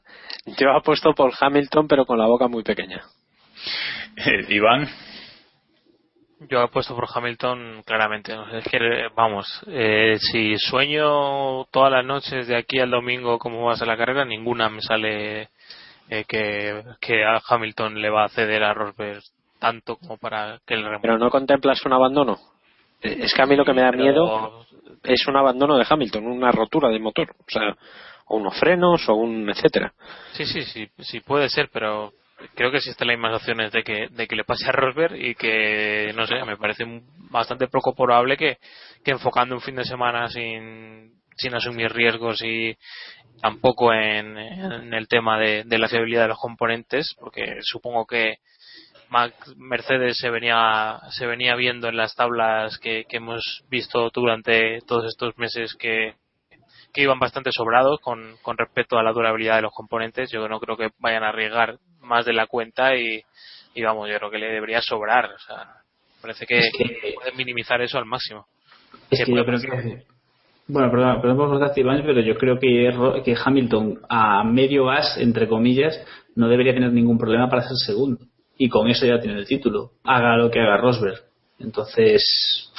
[0.58, 3.04] yo apuesto por Hamilton, pero con la boca muy pequeña.
[4.50, 4.88] Iván,
[6.50, 8.34] Yo apuesto por Hamilton claramente.
[8.36, 8.50] ¿no?
[8.50, 8.80] Es que,
[9.16, 13.88] vamos, eh, si sueño todas las noches de aquí al domingo cómo va a ser
[13.88, 15.50] la carrera, ninguna me sale
[16.10, 19.22] eh, que, que a Hamilton le va a ceder a Rosberg
[19.60, 21.02] tanto como para que le remonte.
[21.04, 22.38] Pero no contemplas un abandono.
[23.04, 24.66] Eh, Es que a mí lo que me da Pero- miedo
[25.04, 27.30] es un abandono de Hamilton, una rotura de motor.
[27.40, 27.76] O sea,
[28.26, 29.94] o unos frenos o un etcétera.
[30.32, 32.14] Sí, sí, sí, sí puede ser, pero
[32.56, 35.36] creo que existen las mismas opciones de que, de que le pase a Rosberg y
[35.36, 36.86] que, no sé, me parece
[37.30, 38.58] bastante poco probable que,
[39.04, 42.76] que enfocando un fin de semana sin, sin asumir riesgos y
[43.42, 48.38] tampoco en, el tema de, de la fiabilidad de los componentes, porque supongo que
[49.10, 54.80] Max- Mercedes se venía se venía viendo en las tablas que, que hemos visto durante
[54.88, 56.14] todos estos meses que,
[56.94, 60.32] que iban bastante sobrados con, con respecto a la durabilidad de los componentes.
[60.32, 61.78] Yo no creo que vayan a arriesgar
[62.12, 63.22] más de la cuenta y,
[63.74, 65.26] y vamos, yo creo que le debería sobrar.
[65.34, 65.68] O sea,
[66.22, 68.46] parece que, Es que- pueden minimizar eso al máximo.
[69.10, 70.04] Es Que yo creo que.
[70.68, 74.86] Bueno, perdón, perdón por cortarte, Iván, pero yo creo que, Ro- que Hamilton a medio
[74.86, 76.00] gas, entre comillas,
[76.36, 78.20] no debería tener ningún problema para ser segundo.
[78.58, 79.92] Y con eso ya tiene el título.
[80.04, 81.20] Haga lo que haga Rosberg.
[81.60, 82.72] Entonces,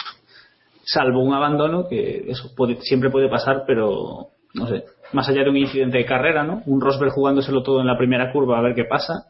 [0.85, 4.85] salvo un abandono, que eso puede- siempre puede pasar, pero no sé.
[5.13, 6.63] Más allá de un incidente de carrera, ¿no?
[6.67, 9.27] Un Rosberg jugándoselo todo en la primera curva a ver qué pasa.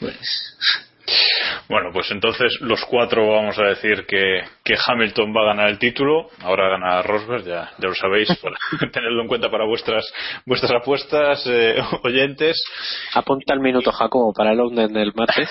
[0.00, 0.52] Pues.
[1.68, 5.78] Bueno, pues entonces los cuatro vamos a decir que, que Hamilton va a ganar el
[5.78, 6.28] título.
[6.42, 8.56] Ahora gana Rosberg, ya, ya lo sabéis, para
[8.92, 10.04] tenerlo en cuenta para vuestras
[10.44, 12.62] vuestras apuestas, eh, oyentes.
[13.14, 15.48] Apunta el minuto Jacobo para el London del martes.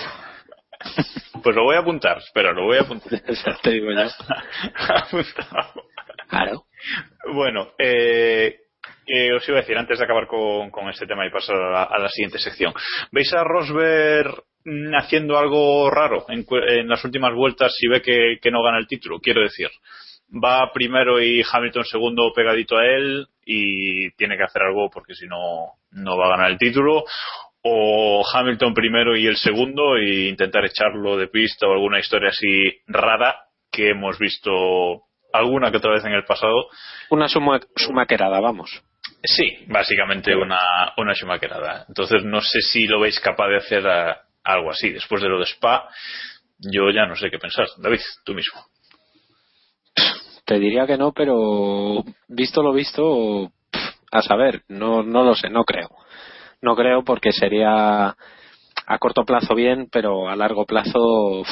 [1.42, 3.20] Pues lo voy a apuntar, espera, lo voy a apuntar.
[3.62, 4.02] Te digo yo.
[4.94, 5.82] Apuntado.
[6.28, 6.66] Claro.
[7.34, 8.61] Bueno, eh,
[9.36, 12.38] os iba a decir antes de acabar con, este tema y pasar a la, siguiente
[12.38, 12.72] sección.
[13.10, 14.42] ¿Veis a Rosberg
[14.96, 19.20] haciendo algo raro en las últimas vueltas si ve que, que no gana el título?
[19.20, 19.68] Quiero decir,
[20.32, 25.26] va primero y Hamilton segundo pegadito a él y tiene que hacer algo porque si
[25.26, 27.04] no, no va a ganar el título.
[27.64, 32.80] O Hamilton primero y el segundo e intentar echarlo de pista o alguna historia así
[32.86, 33.36] rara
[33.70, 36.66] que hemos visto alguna que otra vez en el pasado
[37.10, 38.82] Una suma, sumaquerada, vamos.
[39.24, 40.60] Sí, básicamente una,
[40.96, 41.84] una Schumacherada.
[41.88, 44.90] Entonces no sé si lo veis capaz de hacer a- algo así.
[44.90, 45.88] Después de lo de Spa,
[46.58, 47.66] yo ya no sé qué pensar.
[47.78, 48.60] David, tú mismo.
[50.44, 53.50] Te diría que no, pero visto lo visto,
[54.10, 55.88] a saber, no, no lo sé, no creo.
[56.60, 58.08] No creo porque sería
[58.86, 61.42] a corto plazo bien, pero a largo plazo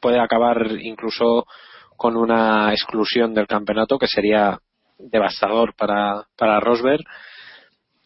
[0.00, 1.46] puede acabar incluso
[1.96, 4.58] con una exclusión del campeonato que sería
[4.98, 7.02] devastador para, para Rosberg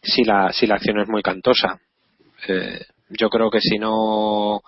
[0.02, 1.80] si la, si la acción es muy cantosa.
[2.46, 4.60] Eh, yo creo que si no,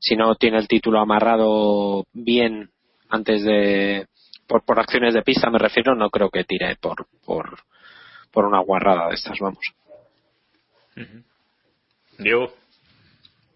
[0.00, 2.70] si no tiene el título amarrado bien
[3.08, 4.06] antes de,
[4.46, 7.58] por, por acciones de pista me refiero, no creo que tire por, por,
[8.30, 9.64] por una guarrada de estas, vamos.
[12.18, 12.52] Diego.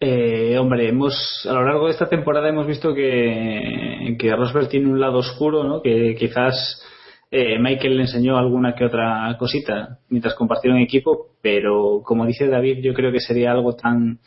[0.05, 4.89] Eh, hombre, hemos a lo largo de esta temporada hemos visto que, que Rosberg tiene
[4.89, 5.81] un lado oscuro, ¿no?
[5.81, 6.83] Que quizás
[7.31, 12.79] eh, Michael le enseñó alguna que otra cosita mientras compartieron equipo, pero como dice David,
[12.83, 14.19] yo creo que sería algo tan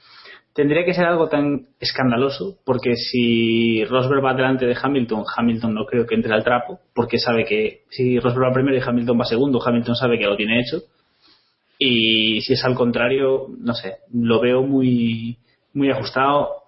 [0.53, 5.85] tendría que ser algo tan escandaloso, porque si Rosberg va delante de Hamilton, Hamilton no
[5.85, 9.25] creo que entre al trapo, porque sabe que si Rosberg va primero y Hamilton va
[9.25, 10.83] segundo, Hamilton sabe que lo tiene hecho.
[11.77, 15.37] Y si es al contrario, no sé, lo veo muy
[15.75, 16.63] muy ajustado.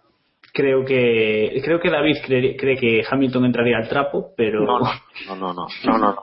[0.54, 5.36] Creo que creo que David cree, cree que Hamilton entraría al trapo, pero No, no,
[5.36, 6.16] no, no, no, no, no, no.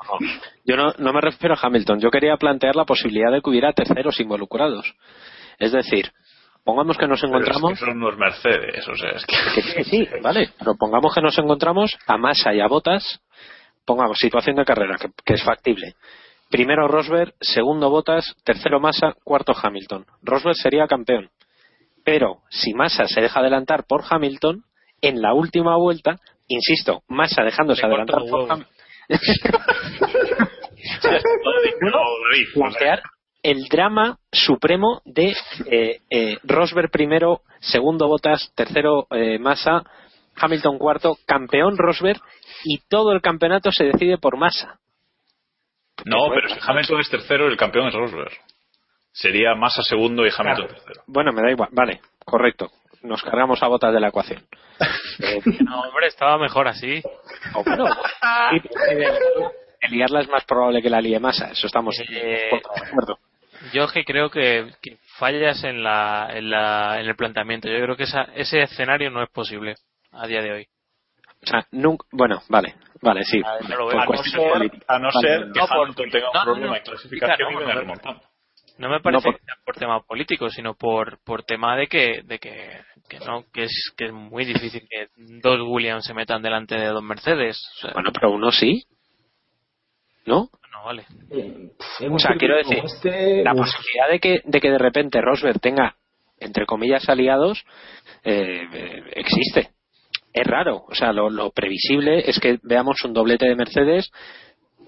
[0.64, 2.00] Yo no, no me refiero a Hamilton.
[2.00, 4.92] Yo quería plantear la posibilidad de que hubiera terceros involucrados.
[5.58, 6.10] Es decir,
[6.64, 7.78] pongamos que nos Pero es encontramos.
[7.78, 9.36] que son unos Mercedes, o sea, es que...
[9.74, 13.20] que sí, vale, pero pongamos que nos encontramos a Massa y a Botas,
[13.84, 15.94] pongamos situación de carrera, que, que es factible.
[16.50, 20.06] Primero Rosberg, segundo Botas, tercero Massa, cuarto Hamilton.
[20.22, 21.30] Rosberg sería campeón.
[22.04, 24.64] Pero si Massa se deja adelantar por Hamilton,
[25.00, 28.50] en la última vuelta, insisto, Massa dejándose Le adelantar por.
[28.50, 28.66] Hamilton.
[32.54, 33.02] Plantear
[33.42, 35.34] el drama supremo de
[35.66, 39.82] eh, eh, Rosberg primero, segundo Botas, tercero eh, Massa,
[40.36, 42.20] Hamilton cuarto, campeón Rosberg
[42.64, 44.80] y todo el campeonato se decide por Massa.
[46.06, 48.32] No, pero si Hamilton es tercero, el campeón es Rosberg.
[49.16, 51.03] Sería Massa segundo y Hamilton tercero.
[51.07, 52.70] Bueno, me da igual, vale, correcto.
[53.03, 54.42] Nos cargamos a Botas de la ecuación.
[55.20, 57.00] Eh, No, hombre, estaba mejor así.
[57.55, 57.85] o bueno,
[58.90, 63.18] de liarla es más probable que la líe Massa, eso estamos Eh, de acuerdo.
[63.72, 67.68] Yo es que creo que, que fallas en, la, en, la, en el planteamiento.
[67.68, 69.74] Yo creo que esa, ese escenario no es posible
[70.12, 70.66] a día de hoy.
[71.42, 72.05] O sea, nunca.
[72.11, 73.40] Bueno, vale, vale, sí.
[73.44, 73.62] A ver.
[73.62, 76.77] A no ser, a no Vale, ser que No, Hamilton tenga un no, problema no.
[76.77, 77.81] en clasificación Claro, y venga no.
[77.81, 78.20] remontando.
[78.78, 82.22] No me parece por- que sea por tema político, sino por, por tema de que,
[82.24, 86.42] de que, que no, que es, que es muy difícil que dos Williams se metan
[86.42, 87.56] delante de dos Mercedes.
[87.76, 88.84] O sea, Bueno, pero uno sí.
[90.26, 90.48] ¿No?
[90.72, 91.04] no vale.
[91.30, 91.70] Eh,
[92.10, 95.96] O sea, quiero decir, este, La posibilidad de que, de que de repente Rosberg tenga,
[96.40, 97.64] entre comillas, aliados,
[98.24, 99.70] eh, eh, existe.
[100.32, 100.84] Es raro.
[100.88, 104.10] O sea, lo, lo previsible es que veamos un doblete de Mercedes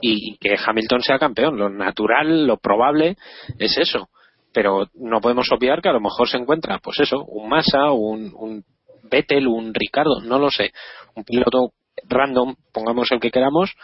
[0.01, 1.57] y que Hamilton sea campeón.
[1.59, 3.17] Lo natural, lo probable
[3.59, 4.09] es eso.
[4.53, 8.33] Pero no podemos obviar que a lo mejor se encuentra, pues eso, un Massa, un,
[8.35, 8.65] un
[9.11, 10.73] Vettel, un Ricardo, no lo sé.
[11.15, 11.73] Un piloto
[12.09, 13.75] random, pongamos el que queramos,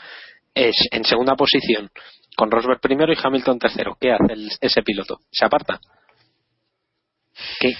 [0.55, 1.91] es en segunda posición,
[2.37, 3.97] con Rosberg primero y Hamilton tercero.
[4.01, 5.19] ¿Qué hace el- ese piloto?
[5.31, 5.79] ¿Se aparta?
[7.61, 7.73] ¿Qué?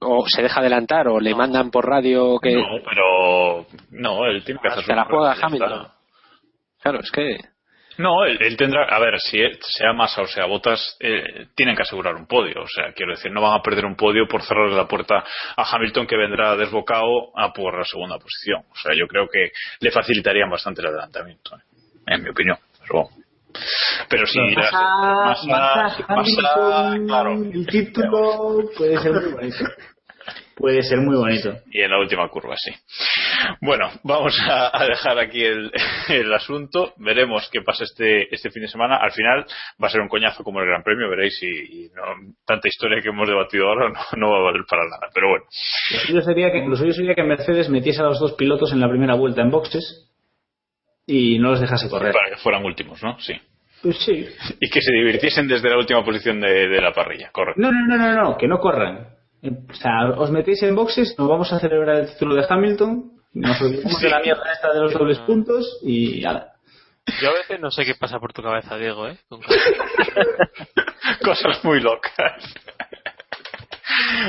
[0.00, 1.08] ¿O se deja adelantar?
[1.08, 2.54] ¿O le mandan por radio que.?
[2.54, 5.88] No, pero no, él tiene que hacer Se la juega Hamilton.
[6.82, 7.36] Claro, es que.
[7.98, 11.76] No, él, él tendrá, a ver, si él- sea Massa o sea Botas, eh, tienen
[11.76, 12.62] que asegurar un podio.
[12.62, 15.22] O sea, quiero decir, no van a perder un podio por cerrarle la puerta
[15.56, 18.62] a Hamilton que vendrá desbocado a por la segunda posición.
[18.70, 21.60] O sea, yo creo que le facilitarían bastante el adelantamiento, eh,
[22.06, 22.56] en mi opinión.
[22.88, 23.08] Pero,
[24.08, 27.32] pero si Massa, Massa- Massa, Massa, Hamilton, claro.
[27.34, 29.64] el título puede ser muy bonito.
[30.60, 31.54] Puede ser muy bonito.
[31.72, 32.70] Y en la última curva, sí.
[33.62, 35.72] Bueno, vamos a, a dejar aquí el,
[36.08, 36.92] el asunto.
[36.98, 38.96] Veremos qué pasa este, este fin de semana.
[38.96, 39.46] Al final
[39.82, 41.46] va a ser un coñazo como el Gran Premio, veréis, y,
[41.84, 42.02] y no,
[42.46, 45.08] tanta historia que hemos debatido ahora no, no va a valer para nada.
[45.14, 45.44] Pero bueno,
[45.92, 48.80] Lo suyo sería que, lo suyo sería que Mercedes metiese a los dos pilotos en
[48.80, 50.10] la primera vuelta en boxes
[51.06, 52.12] y no los dejase correr.
[52.12, 53.18] para que fueran últimos, ¿no?
[53.18, 53.32] Sí.
[53.82, 54.26] Pues sí.
[54.60, 57.60] Y que se divirtiesen desde la última posición de, de la parrilla, correcto.
[57.60, 59.08] No, no, no, no, no, que no corran.
[59.42, 63.12] Eh, O sea, os metéis en boxes, nos vamos a celebrar el título de Hamilton,
[63.34, 64.04] nos olvidamos Sí.
[64.04, 66.52] de la mierda esta de los dobles puntos y ala.
[67.22, 69.18] Yo a veces no sé qué pasa por tu cabeza, Diego, ¿eh?
[69.28, 69.40] Con-
[71.24, 72.54] Cosas muy locas.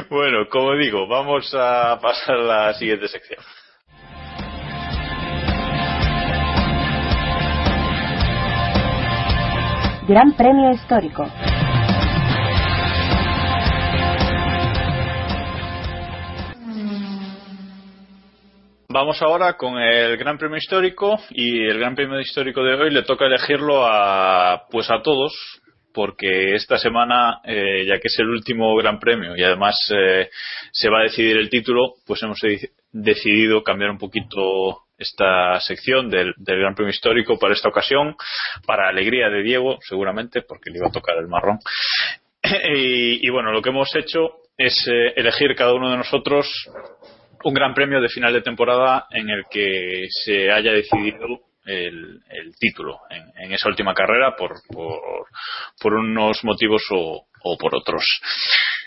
[0.10, 3.40] Bueno, como digo, vamos a pasar a la siguiente sección.
[10.08, 11.26] Gran Premio Histórico.
[18.94, 23.04] Vamos ahora con el Gran Premio Histórico y el Gran Premio Histórico de hoy le
[23.04, 25.34] toca elegirlo a pues a todos
[25.94, 30.30] porque esta semana eh, ya que es el último Gran Premio y además eh,
[30.72, 36.10] se va a decidir el título pues hemos de- decidido cambiar un poquito esta sección
[36.10, 38.16] del, del Gran Premio Histórico para esta ocasión
[38.66, 41.60] para alegría de Diego seguramente porque le iba a tocar el marrón.
[42.76, 46.48] Y, y bueno lo que hemos hecho es eh, elegir cada uno de nosotros
[47.44, 52.22] un gran premio de final de temporada en el que se haya decidido el,
[52.60, 54.54] título en, esa última carrera por,
[55.82, 57.26] por, unos motivos o,
[57.58, 58.04] por otros.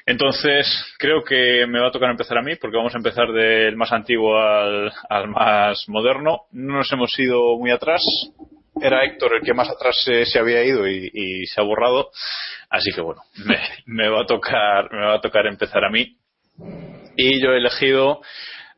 [0.06, 0.66] Entonces,
[0.98, 3.92] creo que me va a tocar empezar a mí, porque vamos a empezar del más
[3.92, 6.42] antiguo al, al más moderno.
[6.52, 8.02] No nos hemos ido muy atrás.
[8.80, 12.10] Era Héctor el que más atrás se, había ido y, y se ha borrado.
[12.68, 16.16] Así que bueno, me, me va a tocar, me va a tocar empezar a mí
[17.16, 18.20] y yo he elegido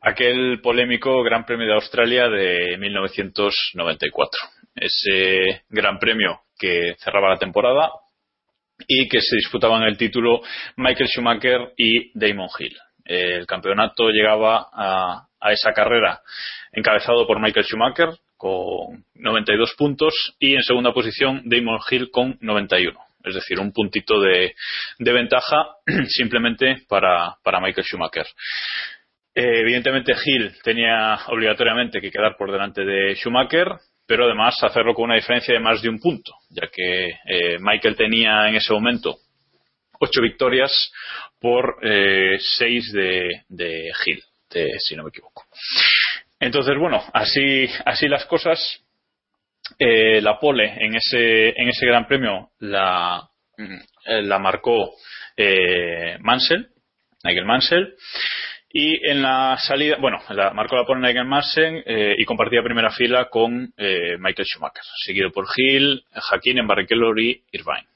[0.01, 4.39] aquel polémico Gran Premio de Australia de 1994.
[4.75, 7.91] Ese Gran Premio que cerraba la temporada
[8.87, 10.41] y que se disputaban el título
[10.75, 12.77] Michael Schumacher y Damon Hill.
[13.05, 16.21] El campeonato llegaba a, a esa carrera
[16.71, 23.06] encabezado por Michael Schumacher con 92 puntos y en segunda posición Damon Hill con 91
[23.23, 24.53] es decir, un puntito de,
[24.99, 25.65] de ventaja
[26.07, 28.25] simplemente para, para Michael Schumacher.
[29.35, 33.67] Eh, evidentemente Hill tenía obligatoriamente que quedar por delante de Schumacher,
[34.07, 37.95] pero además hacerlo con una diferencia de más de un punto, ya que eh, Michael
[37.95, 39.17] tenía en ese momento
[39.99, 40.91] ocho victorias
[41.39, 45.43] por eh, seis de, de Hill, de- si no me equivoco.
[46.39, 48.59] Entonces, bueno, así, así las cosas.
[49.79, 53.21] Eh, la pole en ese, en ese gran premio la,
[53.57, 54.91] eh, la marcó
[55.35, 56.67] eh, Mansell,
[57.23, 57.93] Nigel Mansell.
[58.69, 62.91] Y en la salida, bueno, la marcó la pole Nigel Mansell eh, y compartía primera
[62.91, 67.87] fila con eh, Michael Schumacher, seguido por Hill, Hakkinen, Barrichello y Irvine.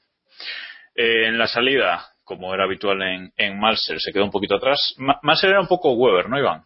[0.94, 4.94] En la salida, como era habitual en, en Mansell, se quedó un poquito atrás.
[4.98, 6.64] Ma- Mansell era un poco Weber, ¿no, Iván?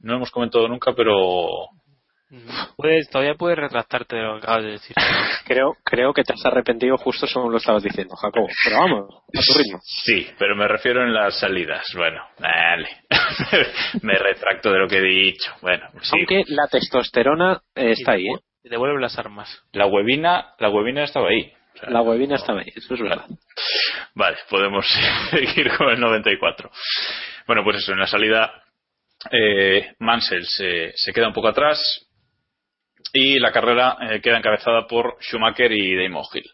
[0.00, 1.66] No hemos comentado nunca, pero
[2.76, 4.94] Puedes, todavía puedes retractarte de lo que acabas de decir.
[5.46, 8.46] Creo, creo que te has arrepentido justo según lo estabas diciendo, Jacobo.
[8.64, 9.80] Pero vamos, a tu ritmo.
[9.82, 11.84] Sí, pero me refiero en las salidas.
[11.96, 12.88] Bueno, dale.
[14.02, 15.52] me retracto de lo que he dicho.
[15.60, 16.16] Bueno, sí.
[16.18, 18.38] Aunque la testosterona eh, está ahí, ¿eh?
[18.62, 19.64] Devuelve las armas.
[19.72, 21.52] La huevina, la huevina estaba ahí.
[21.74, 23.26] O sea, La huevina estaba ahí, eso es verdad.
[24.14, 24.86] Vale, podemos
[25.30, 26.70] seguir con el 94.
[27.48, 28.52] Bueno, pues eso, en la salida
[29.32, 32.06] eh, Mansell se, se queda un poco atrás
[33.12, 36.50] y la carrera eh, queda encabezada por Schumacher y Damon Hill.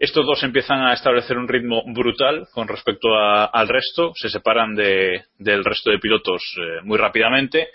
[0.00, 4.74] Estos dos empiezan a establecer un ritmo brutal con respecto a- al resto, se separan
[4.74, 7.68] de- del resto de pilotos eh, muy rápidamente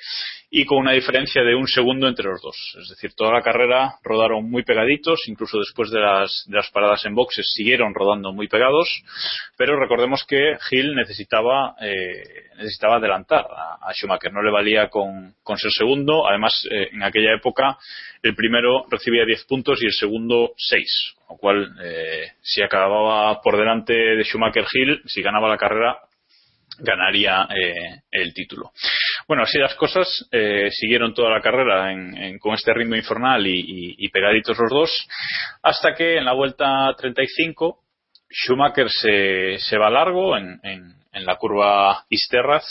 [0.49, 2.55] y con una diferencia de un segundo entre los dos.
[2.81, 7.45] Es decir, toda la carrera rodaron muy pegaditos, incluso después de las, paradas en boxes
[7.55, 8.87] siguieron rodando muy pegados,
[9.55, 12.23] pero recordemos que Hill necesitaba, eh,
[12.57, 13.45] necesitaba adelantar
[13.81, 17.77] a, Schumacher, no le valía con, ser segundo, además eh, en aquella época
[18.23, 23.41] el primero recibía 10 puntos y el segundo 6, con lo cual eh, si acababa
[23.41, 25.97] por delante de Schumacher Hill, si ganaba la carrera,
[26.79, 28.71] ganaría eh, el título.
[29.27, 34.09] Bueno, así las cosas, eh, siguieron toda la carrera en- con este ritmo infernal y,
[34.09, 35.07] pegaditos los dos,
[35.63, 37.79] hasta que en la vuelta 35
[38.29, 40.95] Schumacher se, se va largo en, en-
[41.25, 42.65] la curva Isterraz.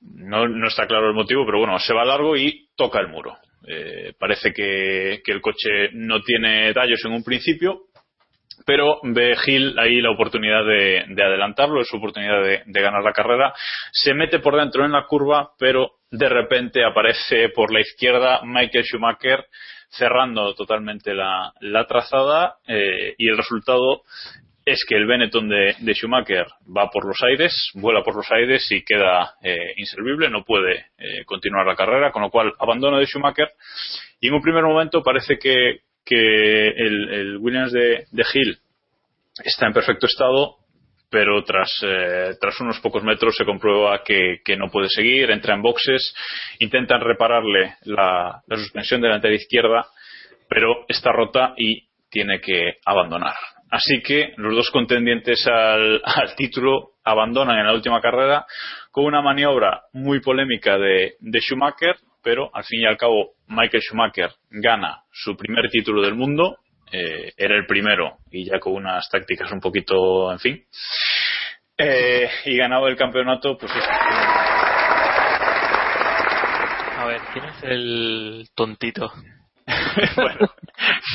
[0.00, 3.38] No, no está claro el motivo, pero bueno, se va largo y toca el muro.
[3.66, 7.82] Eh, parece que, el coche no tiene tallos en un principio,
[8.66, 13.12] pero ve Gil ahí la oportunidad de, de adelantarlo, es su oportunidad de, ganar la
[13.12, 13.52] carrera.
[13.92, 18.84] Se mete por dentro en la curva, pero de repente aparece por la izquierda Michael
[18.84, 19.44] Schumacher
[19.88, 24.02] cerrando totalmente la, la trazada eh, y el resultado
[24.64, 28.82] es que el Benetton de, Schumacher va por los aires, vuela por los aires y
[28.82, 33.50] queda eh, inservible, no puede eh, continuar la carrera, con lo cual abandono de Schumacher
[34.20, 38.58] y en un primer momento parece que, el, Williams de, de Hill
[39.44, 40.56] está en perfecto estado,
[41.10, 45.62] pero tras, eh, unos pocos metros se comprueba que, que no puede seguir, entra en
[45.62, 46.14] boxes,
[46.58, 49.86] intentan repararle la, la suspensión delantera izquierda,
[50.48, 53.34] pero está rota y tiene que abandonar.
[53.74, 58.46] Así que los dos contendientes al, al título abandonan en la última carrera
[58.92, 63.82] con una maniobra muy polémica de, de Schumacher, pero al fin y al cabo Michael
[63.82, 66.58] Schumacher gana su primer título del mundo,
[66.92, 70.64] eh, era el primero y ya con unas tácticas un poquito, en fin,
[71.76, 73.72] eh, y ganaba el campeonato, pues.
[76.96, 79.12] A ver, ¿quién es el tontito?
[80.16, 80.50] bueno,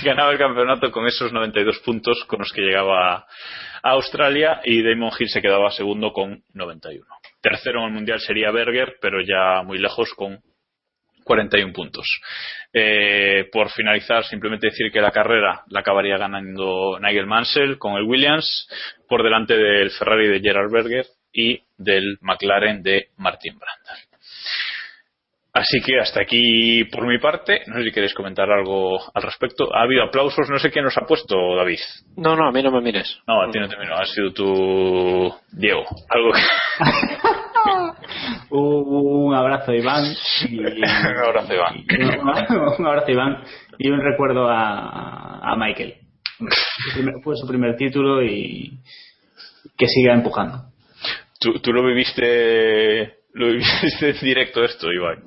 [0.04, 3.26] ganaba el campeonato con esos 92 puntos con los que llegaba
[3.84, 7.06] a Australia y Damon Hill se quedaba segundo con 91.
[7.42, 10.40] Tercero en el mundial sería Berger, pero ya muy lejos con
[11.24, 12.08] 41 puntos.
[12.74, 18.04] Eh, por finalizar, simplemente decir que la carrera la acabaría ganando Nigel Mansell con el
[18.04, 18.68] Williams
[19.08, 24.09] por delante del Ferrari de Gerard Berger y del McLaren de Martin Brundle.
[25.52, 27.64] Así que hasta aquí por mi parte.
[27.68, 29.76] No sé si queréis comentar algo al respecto.
[29.76, 30.50] Ha habido aplausos.
[30.50, 31.80] No sé quién nos ha puesto, David.
[32.18, 33.20] No, no, a mí no me mires.
[33.28, 33.96] No, a ti no te miro.
[33.96, 35.84] Ha sido tú, Diego.
[36.10, 36.42] Algo que...
[38.52, 40.06] Un abrazo, Iván.
[40.48, 41.86] Y, Un abrazo, Iván.
[42.80, 43.44] un abrazo, Iván.
[43.78, 45.96] Y un recuerdo a, a Michael.
[47.24, 48.80] Fue su primer título y
[49.78, 50.70] que siga empujando.
[51.40, 55.24] ¿Tú, tú lo viviste lo viviste en directo esto, Iván.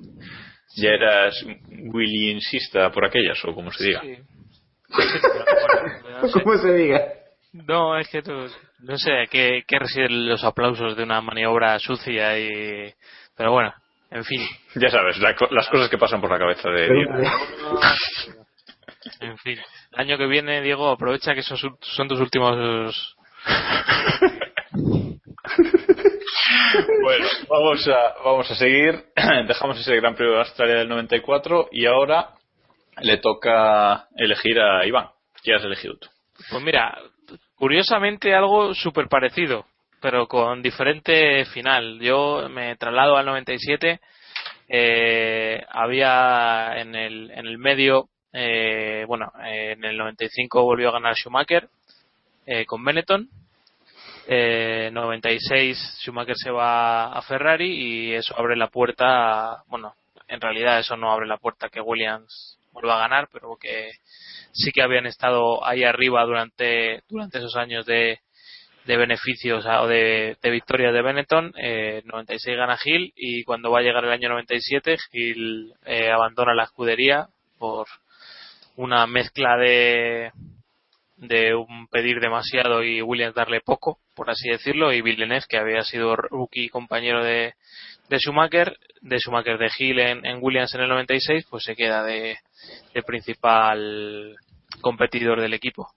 [0.77, 1.35] ¿Ya eras
[1.69, 4.01] Williamsista por aquellas o como se diga?
[4.03, 4.17] Sí.
[6.33, 7.03] ¿Cómo se diga?
[7.53, 8.47] No, es que tú-
[8.81, 12.93] no sé qué, qué residen los aplausos de una maniobra sucia y.
[13.37, 13.73] Pero bueno,
[14.11, 14.41] en fin.
[14.77, 17.13] Ya sabes, la co- las cosas que pasan por la cabeza de Diego.
[19.21, 19.59] En fin.
[19.93, 23.17] El año que viene, Diego, aprovecha que son, son tus últimos.
[27.03, 29.05] Bueno, vamos a, vamos a seguir.
[29.47, 32.31] Dejamos ese Gran Premio de Australia del 94 y ahora
[33.03, 35.09] le toca elegir a Iván.
[35.43, 36.09] ¿Qué has elegido tú?
[36.51, 36.99] Pues mira,
[37.55, 39.67] curiosamente algo súper parecido,
[40.01, 42.01] pero con diferente final.
[42.01, 44.01] Yo me traslado al 97.
[44.69, 51.15] eh, había en el, en el medio, eh, bueno, en el 95 volvió a ganar
[51.15, 51.69] Schumacher
[52.47, 53.29] eh, con Benetton.
[54.27, 59.95] Eh, 96 Schumacher se va a Ferrari y eso abre la puerta, bueno,
[60.29, 63.91] en realidad eso no abre la puerta que Williams vuelva a ganar, pero que
[64.53, 68.21] sí que habían estado ahí arriba durante, durante esos años de,
[68.87, 73.81] de beneficios o de, de victorias de Benetton, eh, 96 gana Gil y cuando va
[73.81, 77.87] a llegar el año 97 Gil eh, abandona la escudería por
[78.77, 80.33] una mezcla de
[81.23, 85.83] de un pedir demasiado y Williams darle poco, por así decirlo, y Villeneuve, que había
[85.83, 87.55] sido rookie compañero de,
[88.09, 92.03] de Schumacher, de Schumacher de Gil en, en Williams en el 96, pues se queda
[92.03, 92.39] de,
[92.93, 94.35] de principal
[94.81, 95.89] competidor del equipo.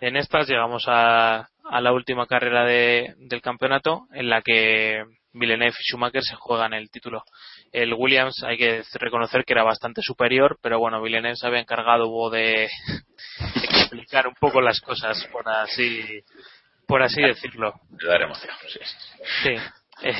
[0.00, 5.04] En estas llegamos a, a la última carrera de, del campeonato en la que
[5.34, 7.24] Villeneuve y Schumacher se juegan el título.
[7.72, 12.08] El Williams hay que reconocer que era bastante superior, pero bueno, Villeneuve se había encargado
[12.08, 12.70] hubo de,
[13.54, 16.22] de explicar un poco las cosas, por así,
[16.86, 17.74] por así decirlo.
[17.90, 18.80] De dar emoción, sí.
[19.42, 19.56] Sí.
[20.02, 20.12] Eh,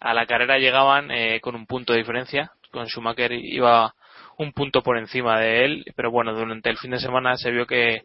[0.00, 2.50] a la carrera llegaban eh, con un punto de diferencia.
[2.72, 3.94] Con Schumacher iba
[4.42, 7.66] un punto por encima de él, pero bueno, durante el fin de semana se vio
[7.66, 8.02] que,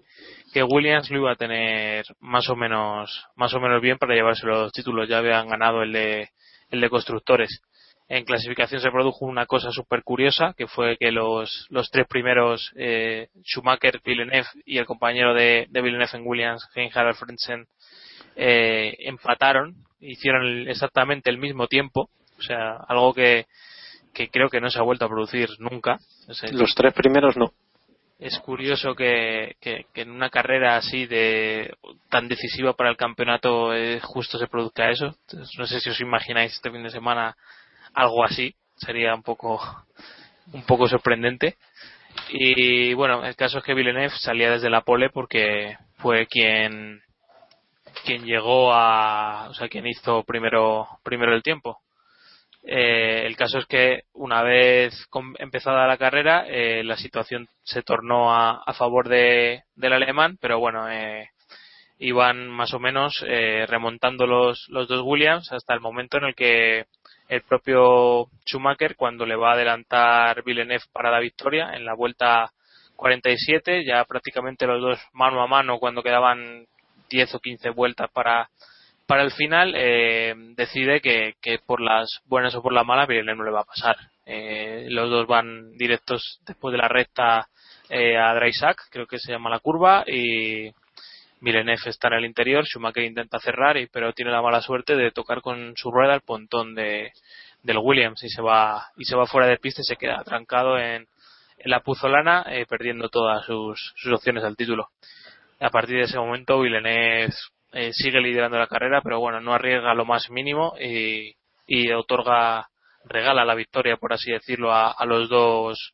[0.54, 4.46] que Williams lo iba a tener más o menos más o menos bien para llevarse
[4.46, 5.10] los títulos.
[5.10, 6.30] Ya habían ganado el de
[6.72, 7.62] el de constructores.
[8.10, 12.72] En clasificación se produjo una cosa súper curiosa, que fue que los, los tres primeros,
[12.78, 17.68] eh, Schumacher, Villeneuve y el compañero de, de Villeneuve en Williams, Hein-Harald Frentzen,
[18.38, 23.46] eh, empataron, hicieron el- exactamente el mismo tiempo, o sea, algo que,
[24.18, 26.00] que creo que no se ha vuelto a producir nunca.
[26.52, 27.52] Los tres primeros no.
[28.20, 31.76] es curioso que, que- que en una carrera así de
[32.10, 35.06] tan decisiva para el campeonato eh, justo se produzca eso.
[35.28, 37.38] Entonces, no sé si os imagináis este fin de semana
[37.94, 38.56] algo así.
[38.78, 39.60] Sería un poco
[40.52, 41.58] un poco sorprendente.
[42.30, 47.02] Y bueno, el caso es que Villeneuve salía desde la pole porque fue quien
[48.04, 51.78] quien llegó a, o sea, quien hizo primero primero el tiempo.
[52.70, 54.94] Eh, el caso es que una vez
[55.40, 60.60] empezada la carrera, eh, la situación se tornó a, a favor de, del alemán, pero
[60.60, 61.30] bueno, eh,
[62.00, 66.36] iban más o menos eh, remontando los, los dos Williams hasta el momento en el
[66.36, 66.86] que
[67.30, 72.52] el propio Schumacher, cuando le va a adelantar Villeneuve para la victoria en la vuelta
[72.98, 76.66] 47, ya prácticamente los dos mano a mano cuando quedaban
[77.10, 78.50] 10 o 15 vueltas para
[79.08, 83.38] para el final eh, decide que, que por las buenas o por las malas Villeneuve
[83.38, 83.96] no le va a pasar.
[84.26, 87.48] Eh, los dos van directos después de la recta
[87.90, 90.70] eh, a Dreisack, creo que se llama la curva, y
[91.40, 95.12] Villeneuve está en el interior, Schumacher intenta cerrar, y, pero tiene la mala suerte de
[95.12, 97.14] tocar con su rueda el pontón de,
[97.64, 100.78] del Williams y se va y se va fuera de pista y se queda trancado
[100.78, 101.08] en,
[101.58, 104.90] en la puzolana, eh, perdiendo todas sus, sus opciones al título.
[105.60, 107.34] A partir de ese momento, Villeneuve
[107.74, 111.36] eh, sigue liderando la carrera, pero bueno, no arriesga lo más mínimo y,
[111.68, 112.70] y otorga,
[113.06, 115.94] regala la victoria, por así decirlo, a, a los dos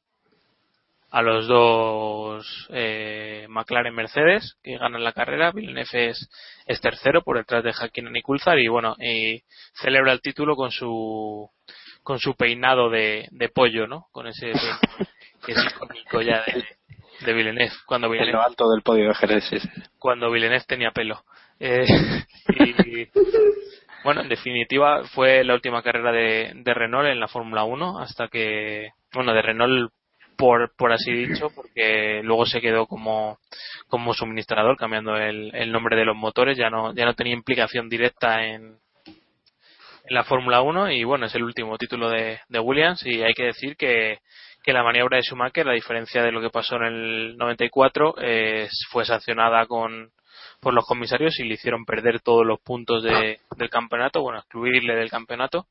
[1.13, 5.51] a los dos eh, McLaren Mercedes que ganan la carrera.
[5.51, 6.27] Villeneuve es,
[6.65, 9.43] es tercero por detrás de Hakkinen y Coulthard y bueno, y
[9.75, 11.47] celebra el título con su
[12.01, 14.07] con su peinado de, de pollo, ¿no?
[14.11, 14.53] Con ese
[15.45, 16.65] que es icónico ya de,
[17.23, 19.43] de Villeneuve cuando En lo alto del podio de Jerez.
[19.47, 19.69] sí, sí.
[19.99, 21.23] cuando Villeneuve tenía pelo.
[21.59, 21.85] Eh,
[22.85, 23.07] y
[24.03, 28.89] bueno, en definitiva fue la última carrera de, Renault en la Fórmula 1 hasta que,
[29.13, 29.93] bueno, de Renault
[30.35, 33.37] por, por así dicho, porque luego se quedó como,
[33.87, 37.87] como suministrador cambiando el, el nombre de los motores, ya no, ya no tenía implicación
[37.87, 38.77] directa en,
[40.09, 43.45] la Fórmula 1 y bueno, es el último título de, de Williams y hay que
[43.45, 44.19] decir que,
[44.63, 48.67] que la maniobra de Schumacher, a diferencia de lo que pasó en el 94, eh,
[48.89, 50.11] fue sancionada con
[50.63, 54.95] por los comisarios y le hicieron perder todos los puntos de, del campeonato, bueno, excluirle
[54.95, 55.67] del campeonato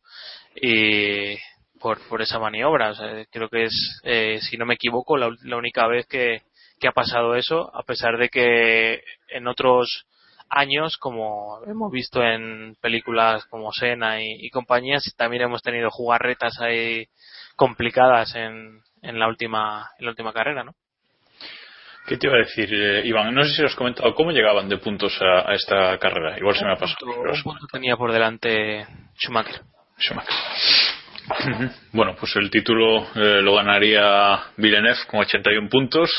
[0.54, 1.36] y
[1.80, 2.90] por, por esa maniobra.
[2.90, 6.42] O sea, creo que es, eh, si no me equivoco, la, la única vez que,
[6.78, 10.06] que ha pasado eso, a pesar de que en otros
[10.48, 16.60] años, como hemos visto en películas como Sena y, y compañías, también hemos tenido jugarretas
[16.60, 17.06] ahí
[17.56, 20.74] complicadas en, en la última en la última carrera, ¿no?
[22.06, 23.34] ¿Qué te iba a decir, eh, Iván?
[23.34, 26.36] No sé si os he comentado cómo llegaban de puntos a, a esta carrera.
[26.38, 27.06] Igual se me ha pasado.
[27.06, 28.86] Un pero os- punto tenía por delante
[29.16, 29.60] Schumacher.
[29.98, 30.34] Schumacher.
[31.92, 36.10] Bueno, pues el título eh, lo ganaría Villeneuve con 81 puntos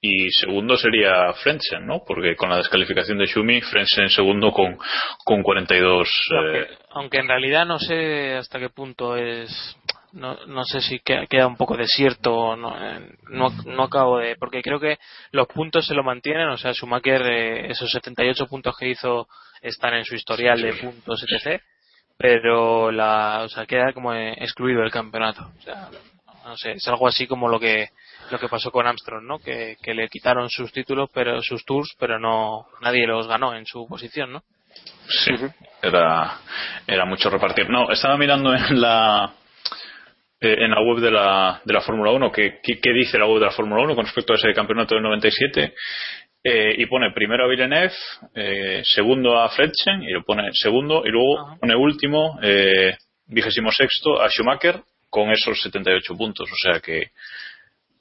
[0.00, 2.02] y segundo sería Frentzen, ¿no?
[2.06, 4.78] Porque con la descalificación de Schumi, Frentzen segundo con,
[5.24, 6.08] con 42.
[6.08, 9.76] eh, Aunque, aunque en realidad no sé hasta qué punto es
[10.18, 14.36] no, no sé si que- queda un poco desierto no, eh, no no acabo de
[14.36, 14.98] porque creo que
[15.32, 19.28] los puntos se lo mantienen o sea Schumacher eh, esos 78 puntos que hizo
[19.62, 21.62] están en su historial de puntos etc
[22.16, 25.88] pero la o sea queda como eh, excluido del campeonato o sea
[26.44, 27.88] no sé es algo así como lo que
[28.30, 29.38] lo que pasó con Armstrong, ¿no?
[29.38, 33.64] Que, que le quitaron sus títulos, pero sus tours, pero no nadie los ganó en
[33.64, 34.42] su posición, ¿no?
[35.24, 35.32] Sí,
[35.80, 36.38] era,
[36.86, 37.70] era mucho repartir.
[37.70, 39.32] No, estaba mirando en la
[40.40, 43.46] en la web de la, de la Fórmula 1 qué, qué dice la web de
[43.46, 45.74] la Fórmula 1 con respecto a ese campeonato del 97
[46.44, 47.92] eh, y pone primero a Villeneuve,
[48.34, 54.22] eh, segundo a Fletchen y lo pone segundo y luego pone último, eh, vigésimo sexto
[54.22, 54.80] a Schumacher
[55.10, 56.48] con esos 78 puntos.
[56.50, 57.10] O sea que,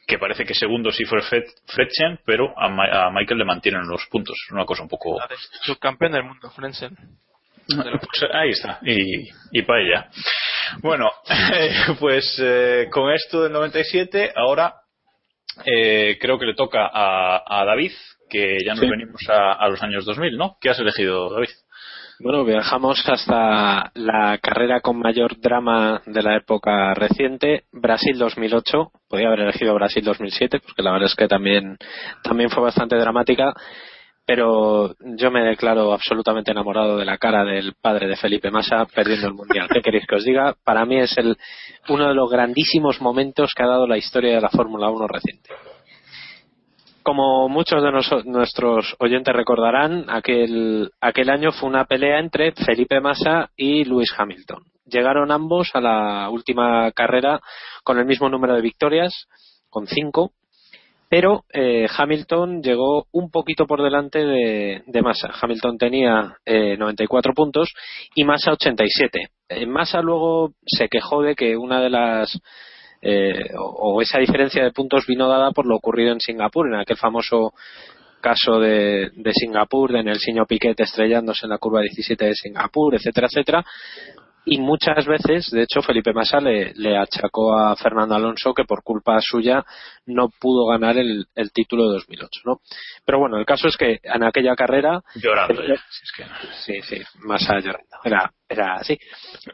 [0.06, 4.06] que parece que segundo sí fue Fletchen, pero a, Ma- a Michael le mantienen los
[4.06, 4.36] puntos.
[4.52, 5.18] Una cosa un poco.
[5.64, 6.96] Subcampeón del mundo, Frenzen.
[7.68, 10.10] Pues ahí está, y, y para ella.
[10.82, 11.10] Bueno,
[12.00, 14.74] pues eh, con esto del 97, ahora
[15.66, 17.92] eh, creo que le toca a, a David,
[18.30, 18.90] que ya nos Sí.
[18.90, 20.58] venimos a, a los años 2000, ¿no?
[20.62, 21.50] ¿Qué has elegido, David?
[22.20, 28.92] Bueno, viajamos hasta la carrera con mayor drama de la época reciente, Brasil 2008.
[29.08, 31.78] Podía haber elegido Brasil 2007, porque la verdad es que también,
[32.24, 33.54] también fue bastante dramática.
[34.28, 39.28] Pero yo me declaro absolutamente enamorado de la cara del padre de Felipe Massa perdiendo
[39.28, 39.70] el mundial.
[39.74, 40.54] ¿Qué queréis que os diga?
[40.66, 41.38] Para mí es el,
[41.88, 45.50] uno de los grandísimos momentos que ha dado la historia de la Fórmula 1 reciente.
[47.04, 53.00] Como muchos de nos- nuestros oyentes recordarán, aquel, aquel año fue una pelea entre Felipe
[53.00, 54.62] Massa y Lewis Hamilton.
[54.86, 57.40] Llegaron ambos a la última carrera
[57.86, 59.28] con el mismo número de victorias,
[59.70, 60.32] con cinco,
[61.10, 65.32] pero eh, Hamilton llegó un poquito por delante de, de Massa.
[65.42, 67.74] Hamilton tenía eh, 94 puntos
[68.16, 69.30] y Massa 87.
[69.50, 72.40] Eh, Massa luego se quejó de que una de las
[73.02, 76.80] eh, o, o esa diferencia de puntos vino dada por lo ocurrido en Singapur, en
[76.80, 77.54] aquel famoso
[78.22, 83.28] caso de, de Singapur, de Nelsinho Piquet estrellándose en la curva 17 de Singapur, etcétera,
[83.28, 83.66] etcétera.
[84.50, 88.82] Y muchas veces, de hecho, Felipe Massa le, le achacó a Fernando Alonso que por
[88.82, 89.66] culpa suya
[90.06, 92.62] no pudo ganar el, el título de 2008, ¿no?
[93.06, 96.48] Pero bueno, el caso es que en aquella carrera Llorando Felipe- ya, si es que-
[96.64, 97.88] Sí, sí, Massa llorando.
[98.06, 98.98] Era, era así.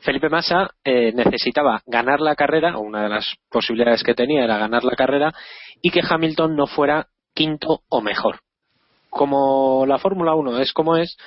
[0.02, 4.60] Felipe Massa eh, necesitaba ganar la carrera, o una de las posibilidades que tenía era
[4.60, 5.34] ganar la carrera,
[5.82, 8.42] y que Hamilton no fuera quinto o mejor.
[9.10, 11.18] Como la Fórmula 1 es como es,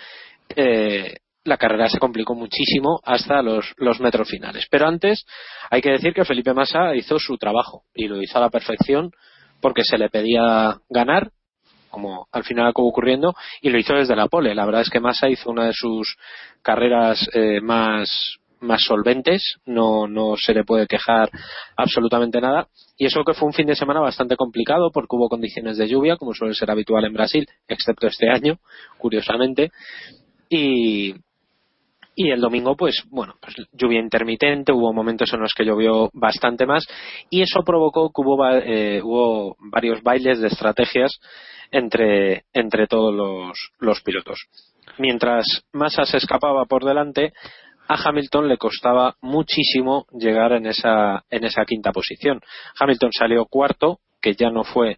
[0.54, 1.16] eh,
[1.46, 4.66] la carrera se complicó muchísimo hasta los, los metros finales.
[4.70, 5.24] Pero antes
[5.70, 9.10] hay que decir que Felipe Massa hizo su trabajo y lo hizo a la perfección
[9.60, 11.30] porque se le pedía ganar
[11.96, 14.54] como al final acabó ocurriendo, y lo hizo desde la pole.
[14.54, 16.16] La verdad es que Massa hizo una de sus
[16.60, 21.30] carreras eh, más, más solventes, no, no se le puede quejar
[21.74, 22.68] absolutamente nada.
[22.98, 26.16] Y eso que fue un fin de semana bastante complicado porque hubo condiciones de lluvia,
[26.16, 28.58] como suele ser habitual en Brasil, excepto este año,
[28.98, 29.70] curiosamente.
[30.50, 31.14] Y,
[32.18, 36.64] y el domingo, pues bueno, pues lluvia intermitente, hubo momentos en los que llovió bastante
[36.64, 36.84] más
[37.28, 41.20] y eso provocó que hubo, eh, hubo varios bailes de estrategias
[41.70, 44.40] entre, entre todos los, los pilotos.
[44.98, 47.34] Mientras Massa se escapaba por delante,
[47.86, 52.40] a Hamilton le costaba muchísimo llegar en esa, en esa quinta posición.
[52.80, 54.96] Hamilton salió cuarto, que ya no fue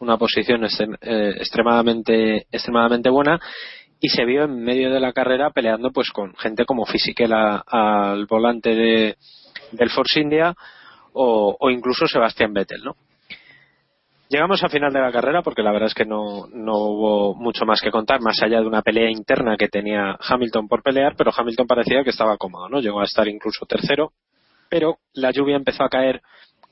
[0.00, 3.40] una posición eh, extremadamente, extremadamente buena,
[4.00, 8.26] y se vio en medio de la carrera peleando pues con gente como Fisichella al
[8.26, 9.16] volante de,
[9.72, 10.54] del Force India
[11.12, 12.96] o, o incluso Sebastián Vettel, ¿no?
[14.30, 17.64] Llegamos al final de la carrera porque la verdad es que no, no hubo mucho
[17.64, 21.32] más que contar, más allá de una pelea interna que tenía Hamilton por pelear, pero
[21.34, 22.80] Hamilton parecía que estaba cómodo, ¿no?
[22.80, 24.12] Llegó a estar incluso tercero,
[24.68, 26.20] pero la lluvia empezó a caer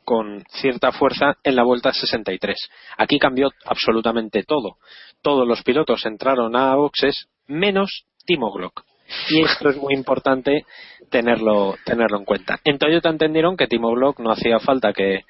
[0.07, 2.57] con cierta fuerza en la vuelta 63.
[2.96, 4.76] Aquí cambió absolutamente todo.
[5.20, 8.84] Todos los pilotos entraron a boxes, menos Timo Glock.
[9.30, 10.64] Y esto es muy importante
[11.11, 12.61] tenerlo, tenerlo en cuenta.
[12.64, 15.24] En Toyota entendieron que Timo Glock no hacía falta que,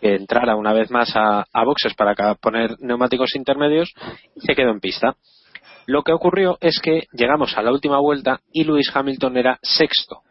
[0.00, 3.92] entrara una vez más a, a boxes para poner neumáticos intermedios
[4.36, 5.16] y se quedó en pista.
[5.86, 10.22] Lo que ocurrió es que llegamos a la última vuelta y Lewis Hamilton era sexto.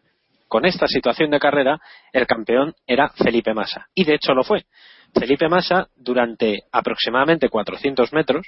[0.47, 1.79] Con esta situación de carrera,
[2.13, 3.87] el campeón era Felipe Massa.
[3.93, 4.65] Y de hecho lo fue.
[5.13, 8.47] Felipe Massa, durante aproximadamente 400 metros,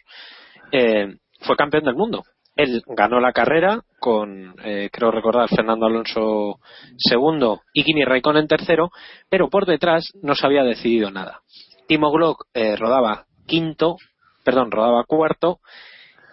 [0.72, 2.24] eh, fue campeón del mundo.
[2.56, 6.60] Él ganó la carrera con, eh, creo recordar, Fernando Alonso
[6.98, 8.92] segundo y Kimi Raikkonen tercero,
[9.30, 11.42] pero por detrás no se había decidido nada.
[11.88, 13.96] Timo Glock eh, rodaba quinto,
[14.44, 15.60] perdón, rodaba cuarto,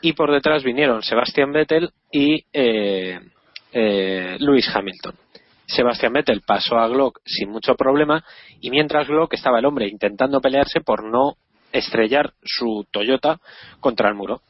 [0.02, 2.44] y por detrás vinieron Sebastian Vettel y
[3.72, 5.14] Lewis Hamilton.
[5.66, 8.24] Sebastian Vettel pasó a Glock sin mucho problema
[8.60, 11.34] y mientras Glock estaba el hombre intentando pelearse por no
[11.72, 13.40] estrellar su Toyota
[13.80, 14.42] contra el muro.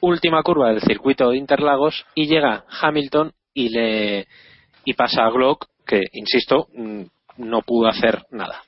[0.00, 4.28] Última curva del circuito de Interlagos y llega Hamilton y le
[4.84, 7.02] y pasa a Glock que insisto mm,
[7.38, 8.62] no pudo hacer nada.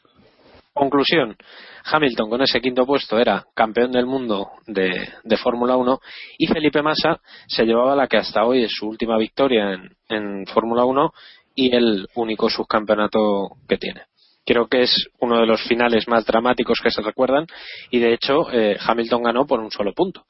[0.74, 1.36] Conclusión,
[1.84, 6.00] Hamilton con ese quinto puesto era campeón del mundo de, de Fórmula 1
[6.38, 10.46] y Felipe Massa se llevaba la que hasta hoy es su última victoria en, en
[10.46, 11.12] Fórmula 1
[11.54, 14.02] y el único subcampeonato que tiene.
[14.44, 17.46] Creo que es uno de los finales más dramáticos que se recuerdan
[17.90, 20.26] y de hecho eh, Hamilton ganó por un solo punto,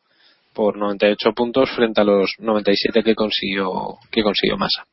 [0.52, 4.84] por 98 puntos frente a los 97 que consiguió que consiguió Massa.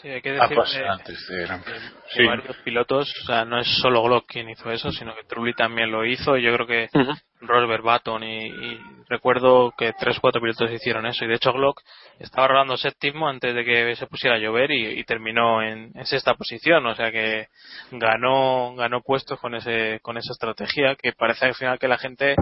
[0.00, 1.90] Sí, hay que decir Apasionante que- este Gran que- Premio.
[2.14, 5.54] que varios pilotos, o sea, no es solo Glock quien hizo eso, sino que Trulli
[5.54, 6.36] también lo hizo.
[6.36, 7.12] y Yo creo que Ujú.
[7.40, 11.24] Rosberg, Baton y, y recuerdo que tres o cuatro pilotos hicieron eso.
[11.24, 11.80] Y de hecho Glock
[12.18, 16.06] estaba rodando séptimo antes de que se pusiera a llover y, y terminó en, en
[16.06, 16.84] sexta posición.
[16.86, 17.46] O sea que
[17.92, 22.34] ganó ganó puestos con ese con esa estrategia que parece al final que la gente,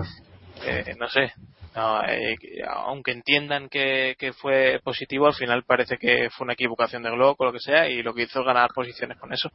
[0.64, 1.32] eh, no sé,
[1.74, 6.54] no, eh, que- aunque entiendan que, que fue positivo, al final parece que fue una
[6.54, 9.32] equivocación de Glock o lo que sea y lo que hizo es ganar posiciones con
[9.32, 9.50] eso.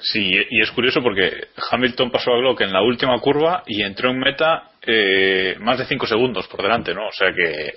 [0.00, 4.10] Sí, y es curioso porque Hamilton pasó a Glock en la última curva y entró
[4.10, 7.06] en meta eh, más de 5 segundos por delante, ¿no?
[7.06, 7.74] O sea que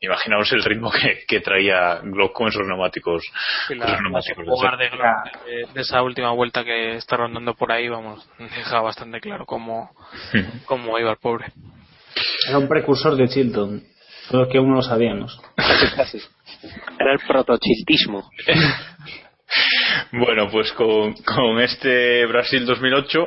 [0.00, 3.22] imaginaos el ritmo que, que traía Glock con esos neumáticos.
[3.68, 4.98] Y con la, esos la neumáticos de jugar de, serie.
[4.98, 9.44] Glock, de, de esa última vuelta que está rondando por ahí, vamos, deja bastante claro
[9.44, 9.90] cómo,
[10.64, 11.52] cómo iba el pobre.
[12.48, 13.82] Era un precursor de Chilton.
[14.30, 15.40] Solo que aún no lo sabíamos.
[16.98, 18.30] Era el protochistismo.
[20.12, 23.26] Bueno, pues con, con este Brasil 2008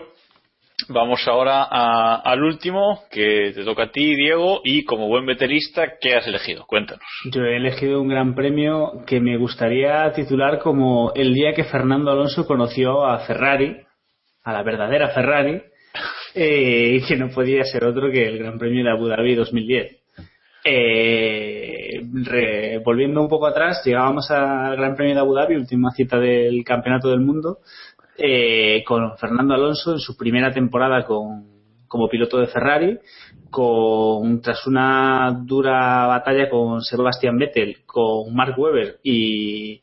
[0.89, 5.93] vamos ahora a- al último que te toca a ti, Diego, y como buen veterista,
[6.01, 6.65] ¿qué has elegido?
[6.65, 7.03] Cuéntanos.
[7.31, 12.09] Yo he elegido un gran premio que me gustaría titular como el día que Fernando
[12.11, 13.77] Alonso conoció a Ferrari,
[14.43, 15.61] a la verdadera Ferrari,
[16.35, 19.97] eh, y que no podía ser otro que el Gran Premio de Abu Dhabi 2010.
[20.63, 21.60] Eh,
[22.13, 26.63] re- volviendo un poco atrás, llegábamos al Gran Premio de Abu Dhabi, última cita del
[26.63, 27.59] Campeonato del Mundo,
[28.17, 31.45] eh, con Fernando Alonso en su primera temporada con,
[31.87, 32.99] como piloto de Ferrari,
[33.49, 39.81] con, tras una dura batalla con Sebastian Vettel, con Mark Webber y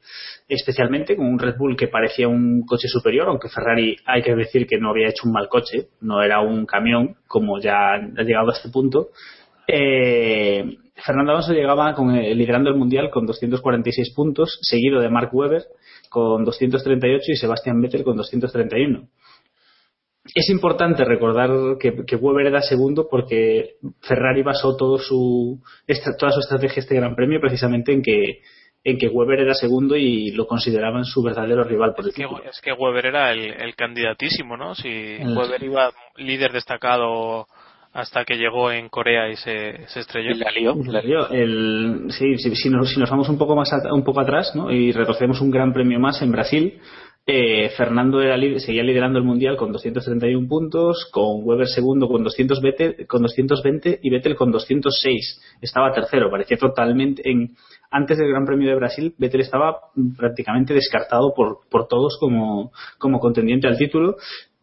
[0.49, 4.67] especialmente con un Red Bull que parecía un coche superior, aunque Ferrari hay que decir
[4.67, 8.49] que no había hecho un mal coche, no era un camión, como ya ha llegado
[8.49, 9.09] a este punto.
[9.67, 15.31] Eh, Fernando Alonso llegaba con, eh, liderando el mundial con 246 puntos, seguido de Mark
[15.33, 15.63] Webber
[16.11, 19.09] con 238 y Sebastian Vettel con 231.
[20.35, 26.33] Es importante recordar que, que Webber era segundo porque Ferrari basó todo su, esta- toda
[26.33, 28.41] su estrategia este Gran Premio precisamente en que,
[28.85, 32.23] en que Webber era segundo y lo consideraban su verdadero rival por el Es que,
[32.25, 32.43] título.
[32.45, 34.75] es que Weber era el, el candidatísimo, ¿no?
[34.75, 37.47] Si El- Weber iba líder destacado
[37.93, 40.31] hasta que llegó en Corea y se, se estrelló.
[40.31, 40.75] Y la lió.
[40.87, 41.29] La lió.
[41.31, 44.55] El, sí, sí, si, nos, si nos vamos un poco más at- un poco atrás
[44.55, 44.71] ¿no?
[44.71, 46.79] y retrocedemos un gran premio más en Brasil,
[47.31, 53.07] eh, Fernando era seguía liderando el mundial con 231 puntos, con Weber segundo con 220,
[53.07, 55.41] con 220 y Vettel con 206.
[55.61, 57.55] Estaba tercero, parecía totalmente en
[57.91, 59.77] antes del Gran Premio de Brasil, Vettel estaba
[60.17, 64.17] prácticamente descartado por, por todos como, como contendiente al título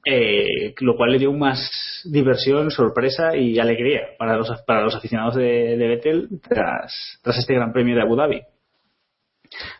[0.06, 1.70] eh, lo cual le dio más
[2.06, 7.56] diversión, sorpresa y alegría para los, para los aficionados de, de Vettel tras, tras este
[7.56, 8.42] Gran Premio de Abu Dhabi.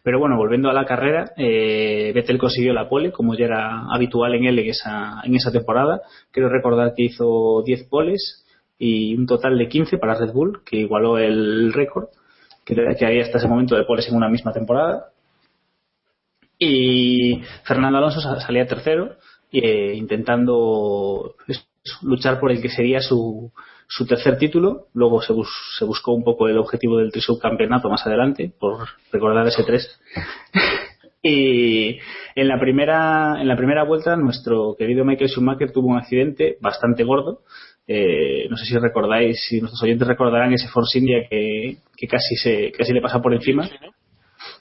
[0.04, 4.36] Pero bueno, volviendo a la carrera, eh, Vettel consiguió la pole, como ya era habitual
[4.36, 6.02] en él en esa, en esa temporada.
[6.32, 8.46] Quiero recordar que hizo 10 poles
[8.78, 12.06] y un total de 15 para Red Bull, que igualó el récord
[12.64, 12.74] que,
[13.06, 15.08] había hasta ese momento de poles en una misma temporada.
[16.58, 19.16] Y Fernando Alonso sa- salía tercero,
[19.64, 21.68] eh, intentando es-
[22.02, 23.52] luchar por el que sería su,
[23.88, 24.88] su tercer título.
[24.94, 29.46] Luego se, bus- se buscó un poco el objetivo del subcampeonato más adelante, por recordar
[29.48, 30.00] ese tres.
[31.22, 31.98] y
[32.36, 37.04] en la primera en la primera vuelta nuestro querido Michael Schumacher tuvo un accidente bastante
[37.04, 37.42] gordo.
[37.88, 42.36] Eh, no sé si recordáis, si nuestros oyentes recordarán ese Force India que, que casi
[42.36, 43.70] se casi le pasa por encima.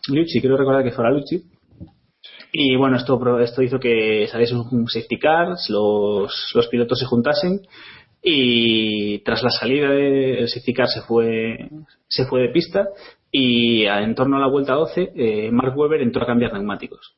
[0.09, 1.43] Lucci, quiero recordar que fuera Lucci.
[2.57, 7.63] Y bueno, esto, esto hizo que saliese un safety car, los, los pilotos se juntasen
[8.23, 11.69] y tras la salida del safety car se fue,
[12.07, 12.91] se fue de pista
[13.33, 17.17] y en torno a la vuelta 12 eh, Mark Webber entró a cambiar neumáticos.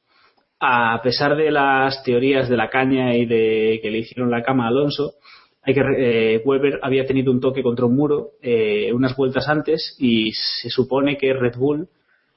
[0.58, 4.64] A pesar de las teorías de la caña y de que le hicieron la cama
[4.64, 5.16] a Alonso,
[5.62, 9.96] hay que eh, Webber había tenido un toque contra un muro eh, unas vueltas antes
[9.98, 11.88] y se supone que Red Bull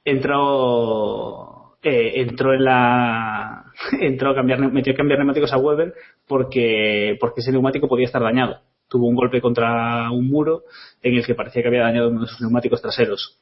[0.03, 3.65] entró eh, entró en la
[3.99, 5.93] entró a cambiar metió a cambiar neumáticos a Weber
[6.27, 10.63] porque porque ese neumático podía estar dañado tuvo un golpe contra un muro
[11.01, 13.39] en el que parecía que había dañado uno de sus neumáticos traseros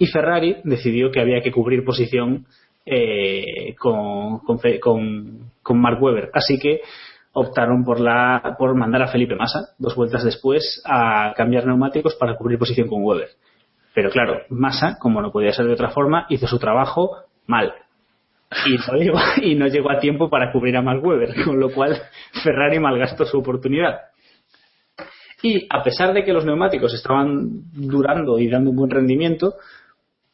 [0.00, 2.46] y Ferrari decidió que había que cubrir posición
[2.86, 6.30] eh, con, con, con, con Mark Webber.
[6.32, 6.80] Así que
[7.32, 12.34] optaron por, la, por mandar a Felipe Massa, dos vueltas después, a cambiar neumáticos para
[12.36, 13.28] cubrir posición con Weber.
[13.94, 17.18] Pero claro, Massa, como no podía ser de otra forma, hizo su trabajo
[17.50, 17.74] mal.
[18.66, 21.70] Y no, llegó, y no llegó a tiempo para cubrir a Mark Webber, con lo
[21.70, 22.00] cual
[22.42, 24.00] Ferrari malgastó su oportunidad.
[25.42, 29.54] Y a pesar de que los neumáticos estaban durando y dando un buen rendimiento,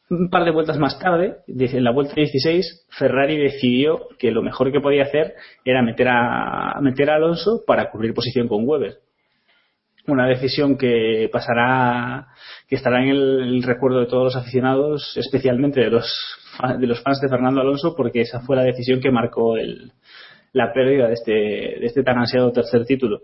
[0.09, 4.71] un par de vueltas más tarde, en la vuelta 16, Ferrari decidió que lo mejor
[4.71, 5.33] que podía hacer
[5.65, 8.99] era meter a, meter a Alonso para cubrir posición con Weber.
[10.07, 12.27] Una decisión que pasará,
[12.67, 16.09] que estará en el, recuerdo de todos los aficionados, especialmente de los,
[16.79, 19.91] de los fans de Fernando Alonso, porque esa fue la decisión que marcó el,
[20.53, 23.21] la pérdida de este, de este tan ansiado tercer título.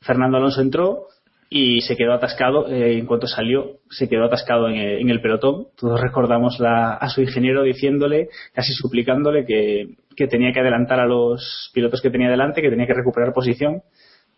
[0.00, 1.06] Fernando Alonso entró,
[1.50, 5.68] y se quedó atascado, eh, en cuanto salió, se quedó atascado en, el pelotón.
[5.78, 12.02] Todos recordamos a su ingeniero diciéndole, casi suplicándole que, tenía que adelantar a los pilotos
[12.02, 13.82] que tenía delante, que tenía que recuperar posición,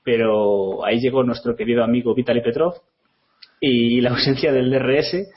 [0.04, 2.74] pero ahí llegó nuestro querido amigo Vitaly Petrov
[3.60, 5.28] y la ausencia del DRS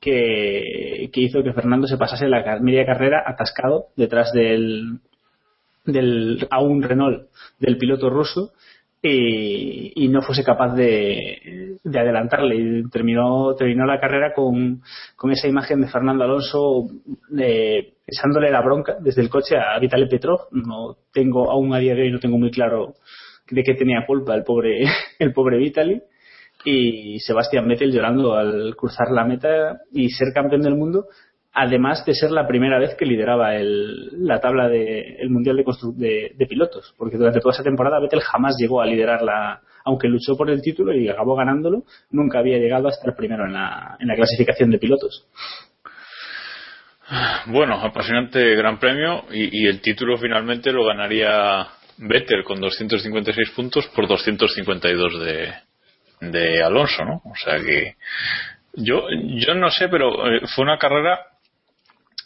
[0.00, 5.00] que, hizo que Fernando se pasase la media carrera atascado detrás del,
[5.84, 8.52] del a un Renault del piloto ruso
[9.02, 12.56] y, no fuese capaz de, adelantarle.
[12.56, 14.82] Y terminó, terminó la carrera con,
[15.30, 16.88] esa imagen de Fernando Alonso
[17.28, 20.48] de, pesándole la bronca desde el coche a Vitaly Petrov.
[20.52, 22.94] No tengo, aún a día de hoy no tengo muy claro
[23.50, 24.84] de qué tenía culpa el pobre,
[25.18, 26.02] el pobre Vitaly.
[26.64, 31.06] Y Sebastián Vettel llorando al cruzar la meta y ser campeón del mundo
[31.56, 36.94] además de ser la primera vez que lideraba la tabla del Mundial de, de, Pilotos,
[36.98, 40.92] porque durante toda esa temporada Vettel jamás llegó a liderarla, aunque luchó por el título
[40.92, 44.78] y acabó ganándolo, nunca había llegado a estar primero en la, en la clasificación de
[44.78, 45.26] pilotos.
[47.46, 51.66] Bueno, apasionante gran premio y el título finalmente lo ganaría
[51.98, 55.54] Vettel con 256 puntos por 252 de,
[56.20, 57.22] de Alonso, ¿no?
[57.24, 57.96] O sea que
[58.74, 61.20] yo, yo no sé, pero eh, fue una carrera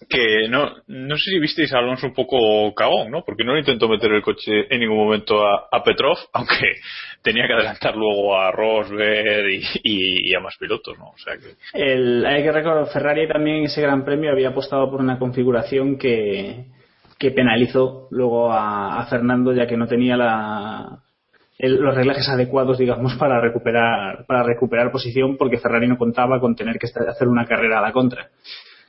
[0.09, 3.23] que no, no sé si visteis a Alonso un poco cagón, ¿no?
[3.25, 6.77] Porque no intentó meter el coche en ningún momento a, Petrov, aunque
[7.23, 11.11] tenía que adelantar luego a Rosberg y, a más pilotos, ¿no?
[11.11, 11.55] O sea que...
[11.79, 15.99] El, hay que recordar, Ferrari también en ese Gran Premio había apostado por una configuración
[15.99, 16.65] que,
[17.21, 21.03] que penalizó luego a, Fernando ya que no tenía la,
[21.59, 26.79] los reglajes adecuados, digamos, para recuperar, para recuperar posición porque Ferrari no contaba con tener
[26.79, 28.31] que hacer una carrera a la contra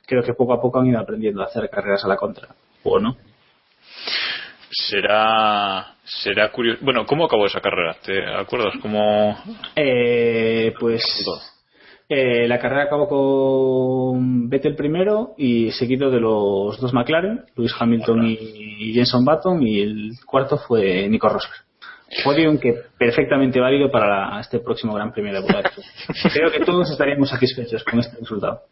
[0.06, 2.48] creo que poco a poco han ido aprendiendo a hacer carreras a la contra,
[2.82, 3.16] ¿o no?
[4.70, 6.80] Será, será curioso.
[6.82, 7.96] Bueno, ¿cómo acabó esa carrera?
[8.02, 8.74] ¿Te acuerdas?
[8.80, 9.38] ¿Cómo...
[9.76, 11.02] Eh, pues
[12.12, 18.26] eh, la carrera acabó con Vettel primero y seguido de los dos McLaren, Lewis Hamilton
[18.26, 21.64] y Jenson Button, y el cuarto fue Nico Rosberg.
[22.24, 25.78] Podium que perfectamente válido para este próximo Gran Premio de Budapest.
[26.34, 28.62] Creo que todos estaríamos satisfechos con este resultado.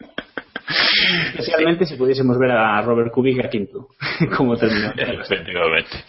[0.71, 3.89] Especialmente si pudiésemos ver a Robert Kubica quinto,
[4.37, 4.93] como terminó.
[4.97, 6.05] Efectivamente.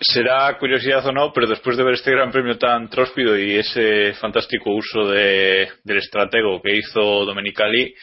[0.00, 4.14] Será curiosidad o no, pero después de ver este gran premio tan tróspido y ese
[4.14, 7.94] fantástico uso de, del estratego que hizo Domenicali,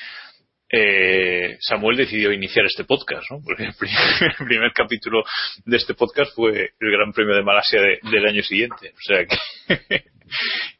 [0.72, 3.42] eh, Samuel decidió iniciar este podcast, ¿no?
[3.44, 3.74] Porque el
[4.46, 5.24] primer, capítulo
[5.66, 8.94] de este podcast fue el Gran Premio de Malasia del año siguiente.
[8.94, 9.26] O sea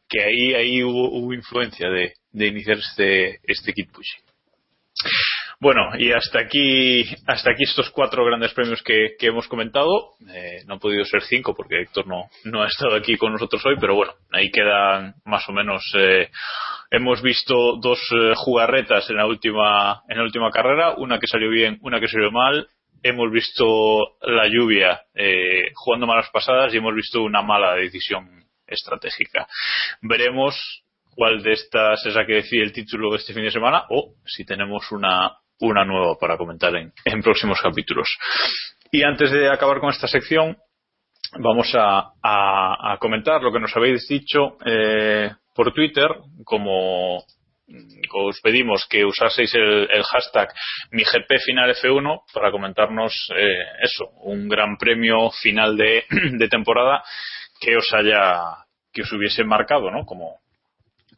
[0.08, 4.29] que, ahí, ahí hubo, influencia de, de iniciar este, este kit pushing.
[5.60, 10.14] Bueno, y hasta aquí, hasta aquí estos cuatro grandes premios que, hemos comentado.
[10.32, 13.76] Eh, no han podido ser cinco porque Héctor no, ha estado aquí con nosotros hoy,
[13.78, 15.84] pero bueno, ahí quedan más o menos.
[15.98, 16.30] Eh,
[16.90, 21.50] hemos visto dos eh, jugarretas en la última, en la última carrera, una que salió
[21.50, 22.66] bien, una que salió mal.
[23.02, 25.02] Hemos visto la lluvia
[25.74, 29.46] jugando malas pasadas y hemos visto una mala decisión estratégica.
[30.02, 30.84] Veremos
[31.14, 34.44] cuál de estas es la que decide el título este fin de semana o si
[34.44, 38.08] tenemos una, una nueva para comentar en, en próximos capítulos.
[38.90, 40.56] Y antes de acabar con esta sección,
[41.38, 46.08] vamos a, a, comentar lo que nos habéis dicho eh, por Twitter,
[46.44, 47.18] como
[48.12, 50.52] os pedimos que usaseis el, hashtag
[50.90, 57.04] MiGPFinalF1 para comentarnos eh, eso, un gran premio final de, de temporada
[57.60, 58.40] que os haya
[58.92, 60.04] que os hubiese marcado, ¿no?
[60.04, 60.40] Como,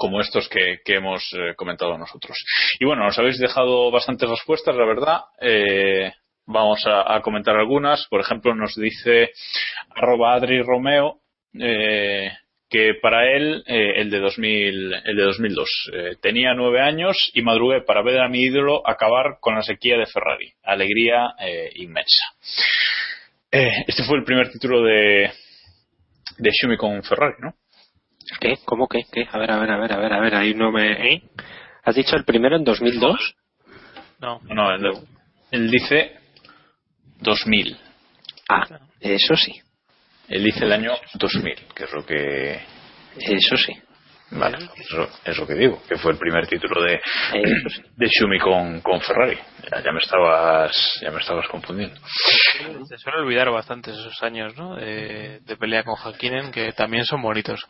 [0.02, 2.36] como estos que, hemos eh, comentado nosotros.
[2.80, 5.20] Y bueno, nos habéis dejado bastantes respuestas, la verdad.
[5.40, 6.10] Eh,
[6.44, 8.08] vamos a, comentar algunas.
[8.08, 9.30] Por ejemplo, nos dice
[9.94, 11.20] arroba Adri Romeo
[11.56, 12.32] eh,
[12.68, 17.82] que para él el de 2000, el de 2002 eh, tenía nueve años y madrugué
[17.82, 20.52] para ver a mi ídolo acabar con la sequía de Ferrari.
[20.64, 21.28] Alegría
[21.76, 22.24] inmensa.
[23.52, 25.30] Este fue el primer título de
[26.38, 27.54] de Schumi con Ferrari, ¿no?
[28.40, 28.54] ¿Qué?
[28.64, 29.02] ¿Cómo qué?
[29.10, 29.26] ¿Qué?
[29.30, 31.14] A ver, a ver, a ver, a ver, a ver, ahí no me...
[31.14, 31.22] ¿eh?
[31.84, 33.34] ¿Has dicho el primero en 2002?
[34.20, 34.40] No.
[34.44, 34.92] No, él,
[35.50, 36.16] él dice
[37.20, 37.76] 2000.
[38.48, 38.66] Ah,
[39.00, 39.60] eso sí,
[40.28, 42.60] Él dice el año 2000, que es lo que
[43.16, 43.72] eso sí.
[44.34, 47.82] Vale, eso es lo que digo, que fue el primer título de, Eso sí.
[47.94, 49.38] de Schumi con, con Ferrari.
[49.70, 52.00] Ya, ya me estabas ya me estabas confundiendo.
[52.88, 54.76] Se suele olvidar bastante esos años, ¿no?
[54.76, 57.66] De, de pelea con Hakkinen, que también son bonitos.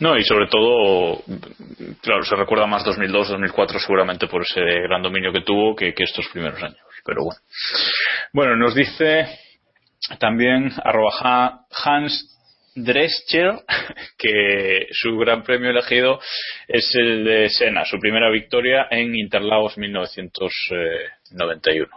[0.00, 1.22] No, y sobre todo,
[2.02, 6.28] claro, se recuerda más 2002, 2004 seguramente por ese gran dominio que tuvo que, estos
[6.28, 6.78] primeros años.
[7.04, 7.40] Pero bueno.
[8.32, 9.26] Bueno, nos dice
[10.18, 12.32] también arroba Ha- Hans
[12.74, 13.54] Drescher
[14.18, 16.20] que su gran premio elegido
[16.68, 21.88] es el de Senna, su primera victoria en Interlagos 1991.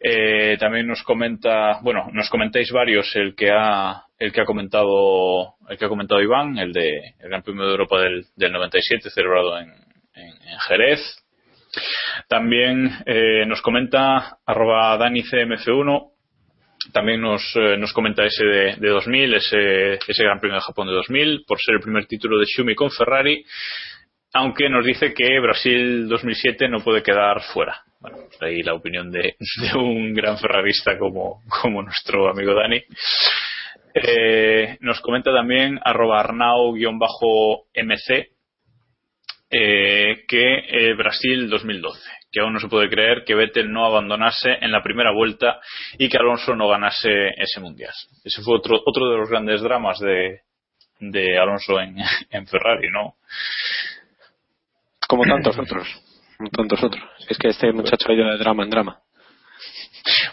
[0.00, 5.54] Eh, también nos comenta, bueno, nos comentáis varios el que ha el que ha comentado
[5.68, 9.10] el que ha comentado Iván, el de el Gran Premio de Europa del, del 97
[9.10, 9.68] celebrado en,
[10.14, 11.00] en- en Jerez.
[12.28, 16.08] También eh, nos comenta arroba DaniCMF1
[16.92, 20.88] también nos, eh, nos comenta ese de, de 2000, ese, ese Gran Premio de Japón
[20.88, 23.44] de 2000, por ser el primer título de Schumi con Ferrari,
[24.32, 27.82] aunque nos dice que Brasil 2007 no puede quedar fuera.
[28.02, 29.36] Bueno, pues ahí la opinión de,
[29.76, 31.40] un gran ferrarista como,
[31.82, 32.82] nuestro amigo Dani.
[33.94, 36.80] Eh, nos comenta también arroba arnau-mc
[39.50, 42.00] eh, que eh, Brasil 2012,
[42.32, 45.60] que aún no se puede creer que Vettel no abandonase en la primera vuelta
[45.96, 47.92] y que Alonso no ganase ese mundial.
[48.24, 50.40] Ese fue otro, otro de los grandes dramas de,
[50.98, 53.14] de Alonso en Ferrari, ¿no?
[55.06, 56.11] Como tantos otros.
[56.42, 57.04] Como tantos otros.
[57.28, 58.98] Es que este muchacho ha ido de drama en drama.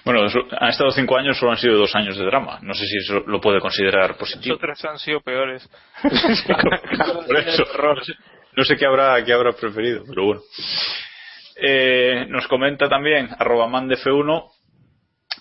[0.04, 0.22] Bueno,
[0.60, 2.58] han estado cinco años, solo han sido dos años de drama.
[2.64, 4.56] No sé si eso lo puede considerar Los positivo.
[4.56, 5.70] otros han sido peores.
[6.02, 8.14] Por eso, no sé,
[8.56, 10.42] no sé qué habrá, qué habrá preferido, pero bueno.
[11.62, 14.50] Eh, nos comenta también arroba mandef1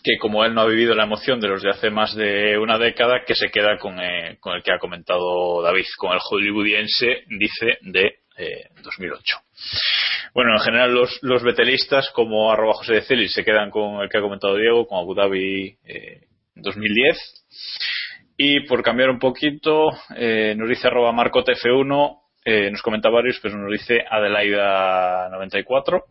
[0.04, 2.76] que como él no ha vivido la emoción de los de hace más de una
[2.76, 7.24] década, que se queda con, eh, con el que ha comentado David, con el hollywoodiense,
[7.28, 9.36] dice, de eh, 2008.
[10.34, 14.18] Bueno, en general los, betelistas como arroba José de Celis se quedan con el que
[14.18, 17.16] ha comentado Diego, con Abu Dhabi eh, 2010.
[18.36, 23.58] Y por cambiar un poquito, eh, nos dice arroba marcotf1, eh, nos comenta varios, pero
[23.58, 26.04] nos dice Adelaida94,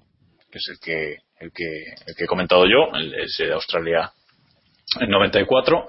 [0.52, 4.12] que es el que, el que, el que he comentado yo, el, de Australia
[5.00, 5.88] en 94.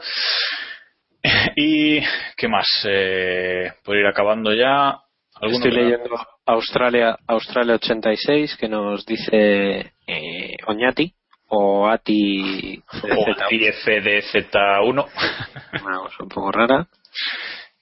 [1.57, 2.01] Y,
[2.37, 2.69] ¿qué más?
[2.89, 5.01] Eh, por ir acabando ya.
[5.41, 6.11] ¿Alguno Estoy que- leyendo
[6.47, 11.13] Australia, Australia 86 que nos dice eh, Oñati
[11.49, 15.07] o Ati o IFDZ1,
[15.85, 16.87] Una cosa un poco rara.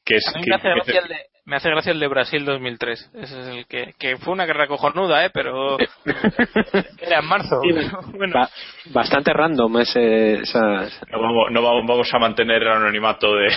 [0.05, 2.01] que es A mí que- me hace, que- gracia el de, me hace gracia el
[2.01, 3.11] de Brasil 2003.
[3.15, 5.31] Ese es el que, que fue una guerra cojonuda, ¿eh?
[5.33, 5.79] Pero
[7.01, 7.61] era en marzo.
[8.17, 8.51] bueno, Ba-
[8.87, 10.61] bastante random ese, esa,
[11.11, 13.49] no vamos, no vamos, vamos a mantener el anonimato de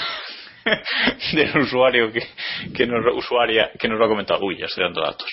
[1.34, 2.24] del usuario que,
[2.76, 4.44] que nos usuaria que nos lo ha comentado.
[4.44, 5.30] Uy, ya estoy dando datos.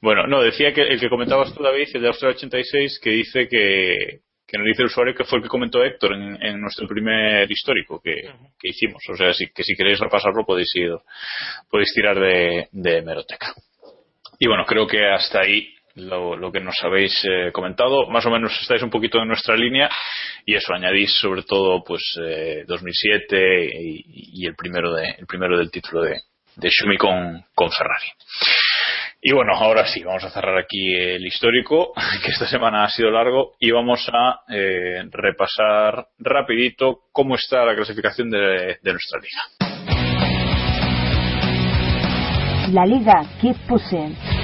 [0.00, 3.48] Bueno, no, decía que el que comentabas tú, David, el de Australia 86, que dice
[3.48, 6.86] que, que nos dice el usuario que fue el que comentó Héctor en, en nuestro
[6.86, 8.14] primer histórico que,
[8.58, 9.02] que hicimos.
[9.08, 10.92] O sea, si, que si queréis repasarlo podéis ir,
[11.70, 13.52] podéis tirar de, de hemeroteca.
[14.38, 18.08] Y bueno, creo que hasta ahí lo, lo que nos habéis eh, comentado.
[18.08, 19.90] Más o menos estáis un poquito en nuestra línea
[20.44, 25.58] y eso añadís sobre todo pues eh, 2007 y, y el primero de el primero
[25.58, 26.20] del título de,
[26.56, 28.06] de Schumi con, Ferrari.
[29.20, 31.92] Y bueno, ahora sí, vamos a cerrar aquí el histórico,
[32.24, 37.74] que esta semana ha sido largo, y vamos a eh, repasar rapidito cómo está la
[37.74, 39.40] clasificación de, de nuestra liga.
[42.72, 44.35] La Liga Keep Pushing.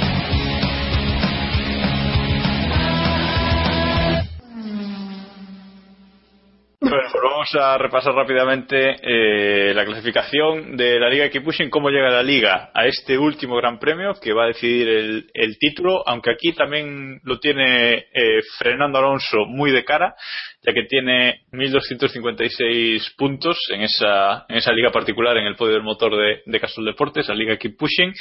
[6.92, 12.22] but vamos a repasar rápidamente eh, la clasificación de la Liga Keep cómo llega la
[12.22, 17.20] Liga a este último Gran Premio que va a decidir el, título, aunque aquí también
[17.24, 20.14] lo tiene eh, Fernando Alonso muy de cara,
[20.62, 25.82] ya que tiene 1.256 puntos en esa, en esa liga particular, en el podio del
[25.82, 28.12] motor de, de Castrol Deportes, la Liga Keep Pushing.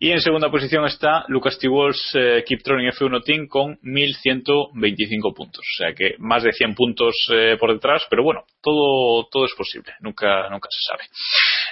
[0.00, 5.60] Y en segunda posición está Lucas T-Walls eh, Keep Tronic F1 Team con 1.125 puntos.
[5.60, 9.54] O sea que más de 100 puntos eh, por detrás, pero bueno, todo, todo es
[9.54, 11.04] posible, nunca, nunca se sabe.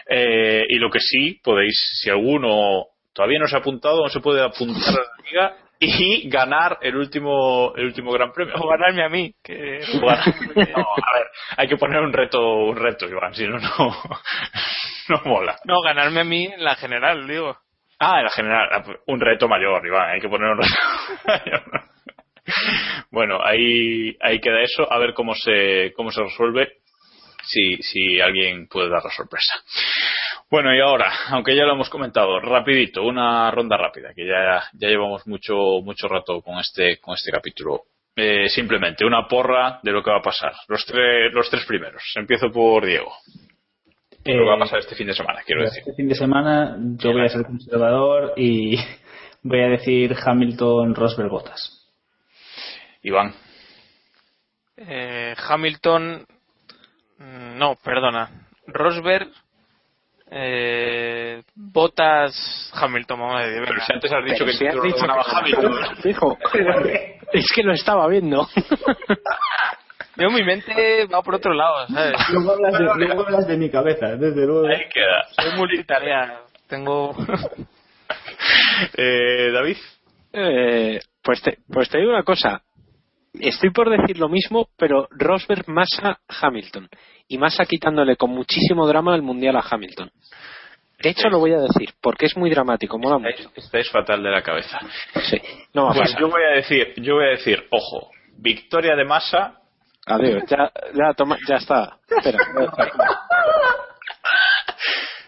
[0.08, 4.20] Eh, y lo que sí podéis, si alguno todavía no se ha apuntado, no se
[4.20, 8.54] puede apuntar a la liga y ganar el último, el último gran premio.
[8.56, 9.34] O ganarme a mí.
[9.42, 9.80] Que...
[10.00, 13.68] No, a ver, hay que poner un reto, un reto, Iván, si no, no,
[15.08, 15.58] no mola.
[15.64, 17.56] No, ganarme a mí en la general, digo.
[17.98, 20.74] Ah, en la general, un reto mayor, Iván, hay que poner un reto
[21.26, 21.62] mayor.
[23.10, 26.78] Bueno, ahí, ahí queda eso, a ver cómo se, cómo se resuelve,
[27.44, 29.54] si, si alguien puede dar la sorpresa.
[30.50, 34.88] Bueno, y ahora, aunque ya lo hemos comentado, rapidito, una ronda rápida, que ya, ya
[34.88, 37.84] llevamos mucho, mucho rato con este, con este capítulo.
[38.14, 40.52] Eh, simplemente una porra de lo que va a pasar.
[40.68, 42.02] Los, tres los tres primeros.
[42.14, 43.10] Empiezo por Diego.
[44.24, 45.78] Eh, lo que va a pasar este fin de semana, quiero decir.
[45.78, 48.76] Este fin de semana yo voy a ser conservador y
[49.42, 51.81] voy a decir Hamilton, Rosberg, Bottas.
[53.02, 53.34] Iván.
[54.76, 56.26] Eh, Hamilton.
[57.18, 58.30] mm, No, perdona.
[58.66, 59.28] Rosberg.
[60.30, 62.70] Eh, Botas.
[62.74, 63.62] Hamilton, vamos a decir.
[63.66, 65.74] Pero si antes has dicho Pero que si has lo dicho ganaba que- Hamilton.
[66.10, 66.38] Hijo,
[67.32, 68.48] es que lo estaba viendo.
[70.16, 72.12] Yo mi mente va por otro lado, ¿sabes?
[72.30, 74.66] Luego hablas de, luego hablas de mi cabeza, desde luego.
[74.68, 75.24] Ahí queda.
[75.30, 76.40] Soy multitarea.
[76.68, 77.14] Tengo.
[78.94, 79.76] Eh, David.
[80.34, 82.62] Eh, pues, te, pues te digo una cosa.
[83.40, 86.88] Estoy por decir lo mismo, pero Rosberg, Massa, Hamilton.
[87.28, 90.10] Y Massa quitándole con muchísimo drama el mundial a Hamilton.
[90.98, 93.30] De hecho, lo voy a decir, porque es muy dramático, mola mucho.
[93.48, 94.78] Estáis, estáis fatal de la cabeza.
[95.30, 95.40] Sí,
[95.74, 96.20] no va a Pues pasar.
[96.20, 99.58] yo voy a decir, yo voy a decir, ojo, victoria de Massa,
[100.04, 101.96] Adiós, ya, ya, toma, ya está.
[102.08, 102.38] Espera,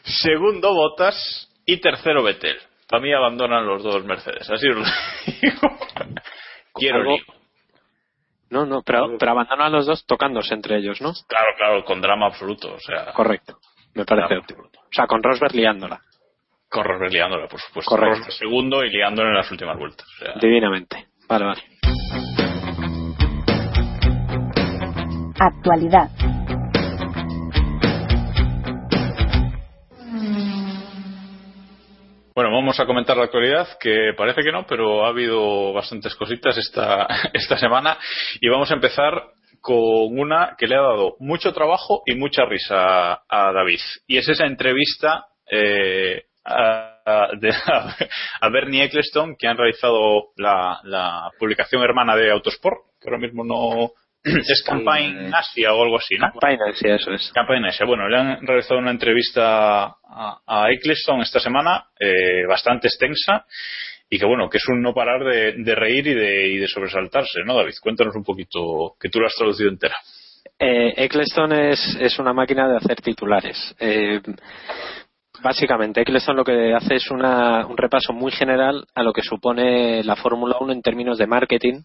[0.03, 2.59] segundo Botas y tercero Vettel.
[2.89, 4.49] Para mí abandonan los dos Mercedes.
[4.51, 4.85] Así os lo
[5.41, 5.79] digo.
[6.75, 7.25] Quiero Algo- lío.
[8.55, 11.13] No, no, pero, pero abandonan los dos tocándose entre ellos, ¿no?
[11.27, 12.73] Claro, claro, con drama absoluto.
[12.73, 13.59] O sea, Correcto,
[13.95, 14.79] me parece absoluto.
[14.79, 16.01] O sea, con Rosberg liándola,
[16.69, 17.91] Con Rosberg liándola, por supuesto.
[17.91, 18.19] Correcto.
[18.19, 20.07] Rosberg segundo y liándola en las últimas vueltas.
[20.07, 21.09] O sea, divinamente.
[21.29, 21.63] Vale, vale.
[25.41, 26.11] Actualidad.
[32.35, 36.57] Bueno, vamos a comentar la actualidad, que parece que no, pero ha habido bastantes cositas
[36.59, 37.97] esta, esta semana.
[38.41, 39.23] Y vamos a empezar
[39.61, 43.79] con una que le ha dado mucho trabajo y mucha risa a David.
[44.09, 47.55] Y es esa entrevista eh, a, de-
[48.41, 53.45] a Bernie Eccleston, que han realizado la, la publicación hermana de Autosport, que ahora mismo
[53.45, 53.93] no
[54.49, 56.33] es Campaign Asia o algo así, ¿no?
[56.41, 57.31] Finance, sí, eso es.
[57.35, 57.87] Campaign Asia.
[57.87, 63.45] Bueno, le han realizado una entrevista a, a Eccleston esta semana, eh, bastante extensa,
[64.09, 66.69] y que bueno, que es un no parar de, de reír y de, y de
[66.69, 67.75] sobresaltarse, ¿no, David?
[67.83, 69.97] Cuéntanos un poquito, que tú lo has traducido entera.
[70.59, 73.75] Eh, Eccleston es, es una máquina de hacer titulares.
[73.81, 74.21] Eh,
[75.43, 80.03] básicamente, Eccleston lo que hace es una- un repaso muy general a lo que supone
[80.05, 81.83] la Fórmula 1 en términos de marketing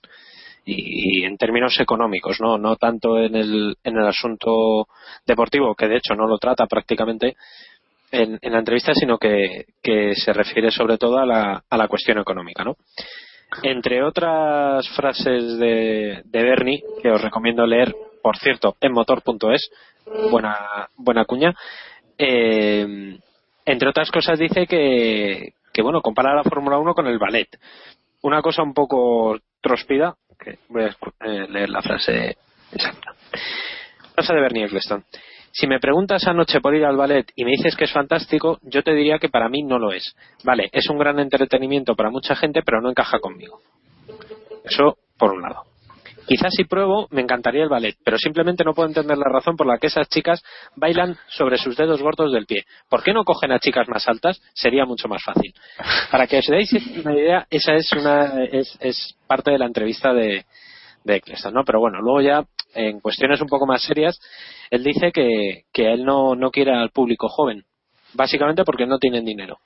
[0.66, 2.57] y, en términos económicos, ¿no?
[2.57, 4.88] No tanto en el, en el asunto
[5.26, 7.36] deportivo, que de hecho no lo trata prácticamente
[8.12, 11.88] en, en la entrevista, sino que, que se refiere sobre todo a la, a la
[11.88, 12.76] cuestión económica, ¿no?
[13.64, 19.72] Entre otras frases de, de Bernie, que os recomiendo leer, por cierto, en motor.es,
[20.30, 21.55] buena, buena cuña,
[22.18, 23.18] eh,
[23.66, 27.47] entre otras cosas dice que, que, bueno, compara la Fórmula 1 con el ballet.
[28.22, 30.16] Una cosa un poco trospida,
[30.70, 32.38] voy a eh, leer la frase
[32.72, 33.14] exacta.
[34.14, 35.04] Frase de Bernie Eccleston.
[35.52, 38.84] Si me preguntas anoche por ir al ballet y me dices que es fantástico, yo
[38.84, 40.16] te diría que para mí no lo es.
[40.44, 43.62] Vale, es un gran entretenimiento para mucha gente, pero no encaja conmigo.
[44.64, 45.69] Eso por un lado.
[46.28, 49.68] Quizás si pruebo me encantaría el ballet, pero simplemente no puedo entender la razón por
[49.68, 50.44] la que esas chicas
[50.76, 52.66] bailan sobre sus dedos gordos del pie.
[52.90, 54.42] ¿Por qué no cogen a chicas más altas?
[54.54, 55.54] Sería mucho más fácil.
[56.12, 56.72] Para que os deis
[57.04, 60.46] una idea, esa es una es, es parte de la entrevista de,
[61.04, 61.64] de ¿no?
[61.64, 62.44] Pero bueno, luego ya
[62.74, 64.20] en cuestiones un poco más serias,
[64.70, 67.64] él dice que, que él no, no quiere al público joven,
[68.14, 69.60] básicamente porque no tienen dinero.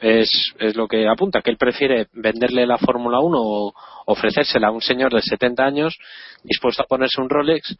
[0.00, 0.28] Es,
[0.58, 3.72] es lo que apunta, que él prefiere venderle la Fórmula 1 o
[4.06, 5.96] ofrecérsela a un señor de 70 años
[6.42, 7.74] dispuesto a ponerse un Rolex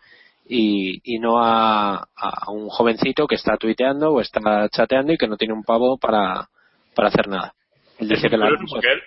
[0.49, 5.27] y, y no a, a un jovencito que está tuiteando o está chateando y que
[5.27, 6.49] no tiene un pavo para,
[6.95, 7.55] para hacer nada.
[7.99, 9.03] Él dice que la, porque él,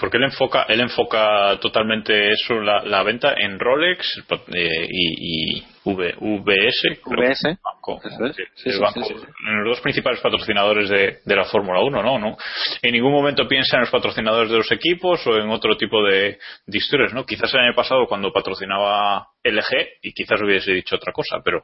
[0.00, 4.22] porque él enfoca, él enfoca totalmente eso, la, la venta en Rolex
[4.54, 7.00] eh, y, y V- VS.
[7.06, 7.58] VS.
[8.04, 8.36] es.
[8.54, 12.18] Sí, sí, sí, los dos principales patrocinadores de, de la Fórmula 1, ¿no?
[12.18, 12.36] ¿no?
[12.82, 16.38] En ningún momento piensa en los patrocinadores de los equipos o en otro tipo de,
[16.66, 17.24] de historias, ¿no?
[17.24, 21.62] Quizás el año pasado cuando patrocinaba LG y quizás hubiese dicho otra cosa, pero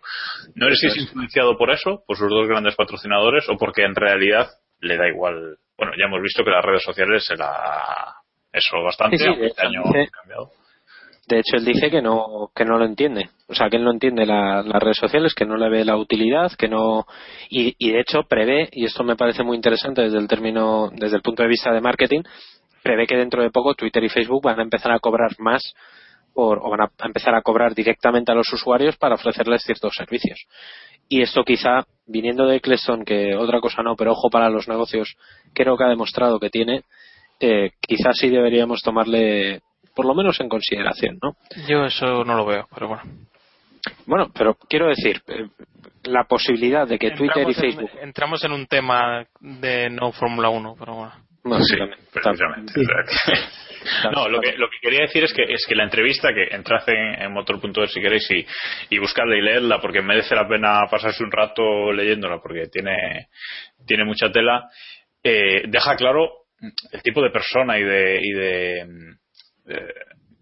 [0.54, 3.94] no sé si es influenciado por eso, por sus dos grandes patrocinadores o porque en
[3.94, 4.46] realidad
[4.80, 5.56] le da igual.
[5.76, 8.14] Bueno, ya hemos visto que las redes sociales se la
[8.58, 10.50] eso bastante, Sí, sí, aunque este año dice- ha cambiado.
[11.28, 13.30] De hecho, él dice que no, que no lo entiende.
[13.48, 15.96] O sea, que él no entiende la- las redes sociales, que no le ve la
[15.96, 17.04] utilidad, que no.
[17.50, 21.16] Y, y de hecho prevé, y esto me parece muy interesante desde el término, desde
[21.16, 22.22] el punto de vista de marketing,
[22.82, 25.74] prevé que dentro de poco Twitter y Facebook van a empezar a cobrar más
[26.32, 30.38] por- o van a empezar a cobrar directamente a los usuarios para ofrecerles ciertos servicios.
[31.08, 35.16] Y esto quizá, viniendo de Eccleston, que otra cosa no, pero ojo para los negocios,
[35.54, 36.82] creo que ha demostrado que tiene,
[37.40, 39.60] eh, quizás sí deberíamos tomarle
[39.94, 41.36] por lo menos en consideración, ¿no?
[41.68, 43.02] Yo eso no lo veo, pero bueno.
[44.06, 45.46] Bueno, pero quiero decir, eh,
[46.04, 47.90] la posibilidad de que Twitter y en- Facebook...
[48.02, 51.12] entramos en un tema de no Fórmula 1, pero bueno.
[51.44, 51.76] Bueno, Sí,
[52.12, 52.72] precisamente.
[52.74, 53.32] Sí.
[54.12, 56.82] No, lo que, lo que quería decir es que, es que la entrevista, que entrad
[56.88, 58.44] en, en motor.es si queréis y,
[58.90, 63.28] y buscarla y leerla, porque merece la pena pasarse un rato leyéndola, porque tiene,
[63.86, 64.68] tiene mucha tela,
[65.22, 66.30] eh, deja claro
[66.92, 68.80] el tipo de persona y de, y de,
[69.68, 69.94] eh,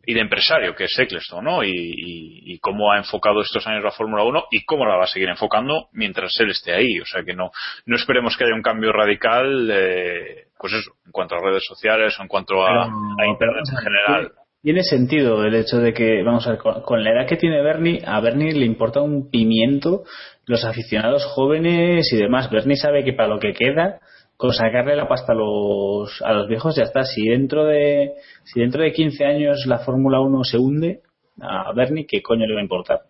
[0.06, 1.64] y de empresario que es Eccleston, ¿no?
[1.64, 5.04] Y, y- y cómo ha enfocado estos años la Fórmula 1 y cómo la va
[5.04, 7.00] a seguir enfocando mientras él esté ahí.
[7.00, 7.50] O sea que no,
[7.86, 12.14] no esperemos que haya un cambio radical, eh, pues eso, en cuanto a redes sociales
[12.18, 12.86] o en cuanto a,
[13.26, 14.32] Internet en general.
[14.62, 17.60] Tiene sentido el hecho de que, vamos a ver, con, con la edad que tiene
[17.62, 20.04] Bernie, a Bernie le importa un pimiento
[20.46, 22.50] los aficionados jóvenes y demás.
[22.50, 24.00] Bernie sabe que para lo que queda,
[24.36, 27.04] con sacarle la pasta a los, a los viejos ya está.
[27.04, 28.12] Si dentro de,
[28.44, 31.00] si dentro de 15 años la Fórmula 1 se hunde,
[31.40, 33.00] a Bernie, ¿qué coño le va a importar?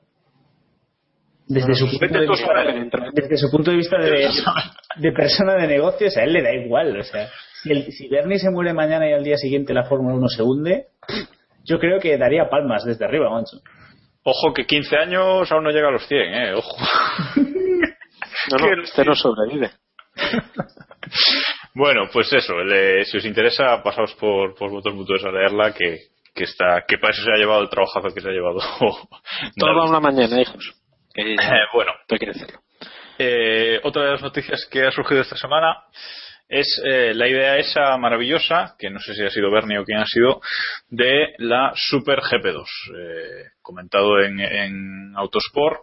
[1.46, 2.52] Desde su, punto de vista,
[3.12, 4.28] desde su punto de vista de,
[4.96, 6.98] de persona de negocios, a él le da igual.
[6.98, 7.28] O sea,
[7.62, 10.42] si, el- si Bernie se muere mañana y al día siguiente la Fórmula 1 se
[10.42, 10.86] hunde,
[11.64, 13.58] yo creo que daría palmas desde arriba, mancho.
[14.22, 16.54] Ojo que 15 años aún no llega a los 100, ¿eh?
[16.54, 16.76] Ojo.
[18.50, 19.70] No, no, este no sobrevive.
[21.74, 25.98] Bueno, pues eso, le- si os interesa, pasaos por, por motor.es a leerla, que,
[26.34, 28.58] que está, que para eso se ha llevado el trabajazo que se ha llevado.
[29.58, 30.72] Todo va una mañana, hijos.
[31.14, 31.36] Eh,
[31.72, 32.60] bueno, hay que decirlo.
[33.18, 35.76] Eh, otra de las noticias que ha surgido esta semana
[36.48, 39.98] es eh, la idea esa maravillosa, que no sé si ha sido Bernie o quién
[39.98, 40.40] ha sido,
[40.88, 42.64] de la Super GP2.
[42.96, 45.80] Eh, comentado en, en Autosport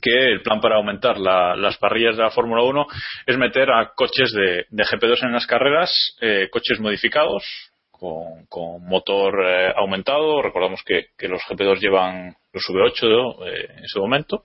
[0.00, 2.86] que el plan para aumentar la- las parrillas de la Fórmula 1
[3.26, 7.44] es meter a coches de, de GP2 en las carreras, eh, coches modificados,
[7.90, 8.46] con,
[8.86, 10.42] motor eh, aumentado.
[10.42, 13.46] Recordamos que, los GP2 llevan los V8 ¿no?
[13.46, 14.44] Eh, en ese momento.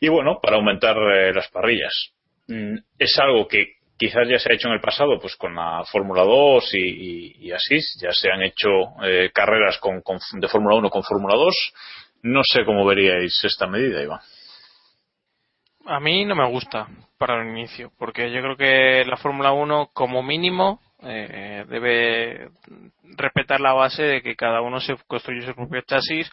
[0.00, 1.92] Y bueno, para aumentar eh, las parrillas.
[2.48, 5.84] Mm, es algo que quizás ya se ha hecho en el pasado, pues con la
[5.90, 7.76] Fórmula 2 y, y- así.
[8.00, 8.68] Ya se han hecho
[9.32, 11.54] carreras con, con- de Fórmula 1 con Fórmula 2.
[12.24, 14.20] No sé cómo veríais esta medida, Iván.
[15.84, 16.88] A mí no me gusta
[17.18, 22.48] para el inicio, porque yo creo que la Fórmula 1 como mínimo eh, debe
[23.18, 26.30] respetar la base de que cada uno se construye su propio chasis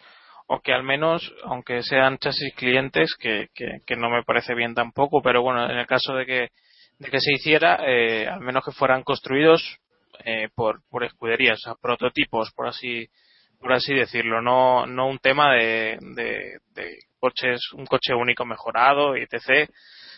[0.47, 5.21] o que al menos, aunque sean chasis clientes, que, que, no me parece bien tampoco,
[5.21, 6.47] pero bueno, en el caso de que,
[6.99, 9.77] de que se hiciera, eh, al menos que fueran construidos
[10.23, 13.09] eh, por, por escuderías, o sea, prototipos, por así
[13.61, 19.21] por así decirlo, no, no un tema de, de, coches, un coche único mejorado y
[19.21, 19.69] etc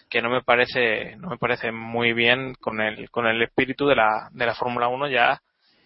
[0.10, 3.96] que no me parece no me parece muy bien con el con el espíritu de
[3.96, 5.42] la de la Fórmula 1 ya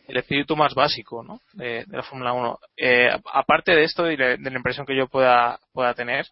[0.07, 1.41] el espíritu más básico ¿no?
[1.53, 5.07] de, la Fórmula 1 Eh, aparte de esto y de, de la impresión que yo
[5.07, 6.27] pueda pueda tener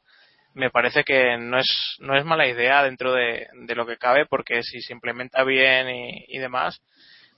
[0.54, 4.62] me parece que no es no es mala idea dentro de, lo que cabe porque
[4.62, 6.82] si se implementa bien y demás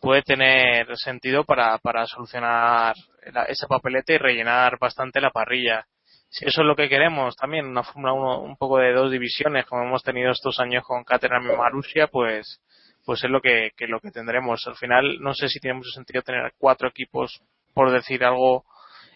[0.01, 2.95] puede tener sentido para, para solucionar
[3.33, 5.85] la- ese papelete y rellenar bastante la parrilla.
[6.29, 9.65] Si eso es lo que queremos, también una Fórmula 1 un poco de dos divisiones,
[9.65, 12.61] como hemos tenido estos años con Caterham y Marussia, pues,
[13.05, 14.65] pues es lo que, lo que tendremos.
[14.67, 17.41] Al final, no sé si tiene mucho sentido tener cuatro equipos,
[17.73, 18.65] por decir algo,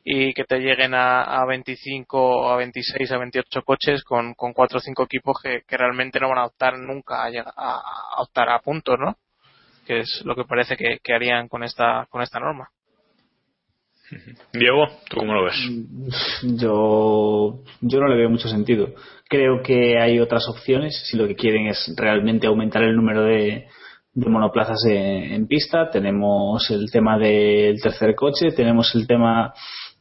[0.04, 4.78] y que te lleguen a, a 25, a 26, a 28 coches con, con cuatro
[4.80, 7.82] o cinco equipos que, que realmente no van a optar nunca a, a,
[8.18, 9.16] a optar a puntos, ¿no?
[9.86, 12.70] Que es lo que parece que, que harían con esta con esta norma.
[14.54, 15.56] Diego, ¿tú cómo lo ves?
[16.44, 18.94] Yo, yo no le veo mucho sentido.
[19.30, 23.68] Creo que hay otras opciones si lo que quieren es realmente aumentar el número de,
[24.14, 25.90] de monoplazas en, en pista.
[25.90, 29.54] Tenemos el tema del tercer coche, tenemos el tema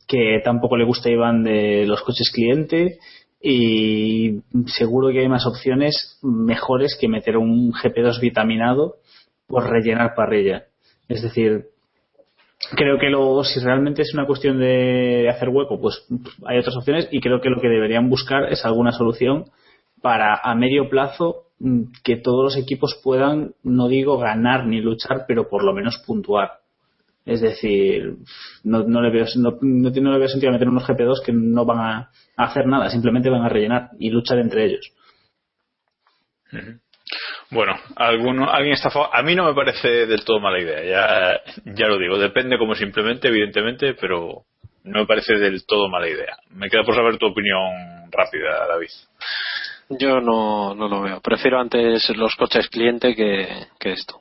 [0.07, 2.99] que tampoco le gusta a Iván de los coches cliente
[3.41, 8.97] y seguro que hay más opciones mejores que meter un GP2 vitaminado
[9.51, 10.67] por rellenar parrilla.
[11.09, 11.67] Es decir,
[12.77, 16.07] creo que lo, si realmente es una cuestión de hacer hueco, pues
[16.47, 19.47] hay otras opciones y creo que lo que deberían buscar es alguna solución
[20.01, 25.25] para a medio plazo mm, que todos los equipos puedan, no digo ganar ni luchar,
[25.27, 26.61] pero por lo menos puntuar.
[27.27, 28.17] Es decir,
[28.65, 31.79] no, no le veo no, no, le veo sentido meter unos GP2 que no van
[31.79, 34.93] a hacer nada, simplemente van a rellenar y luchar entre ellos.
[37.51, 39.11] Bueno, alguno, alguien está a favor.
[39.13, 42.17] A mí no me parece del todo mala idea, ya, ya lo digo.
[42.17, 44.45] Depende cómo se implemente, evidentemente, pero
[44.85, 46.37] no me parece del todo mala idea.
[46.51, 48.91] Me queda por saber tu opinión rápida, David.
[49.99, 51.21] Yo no, no lo veo.
[51.21, 53.49] Prefiero antes los coches cliente que,
[53.79, 54.21] que esto.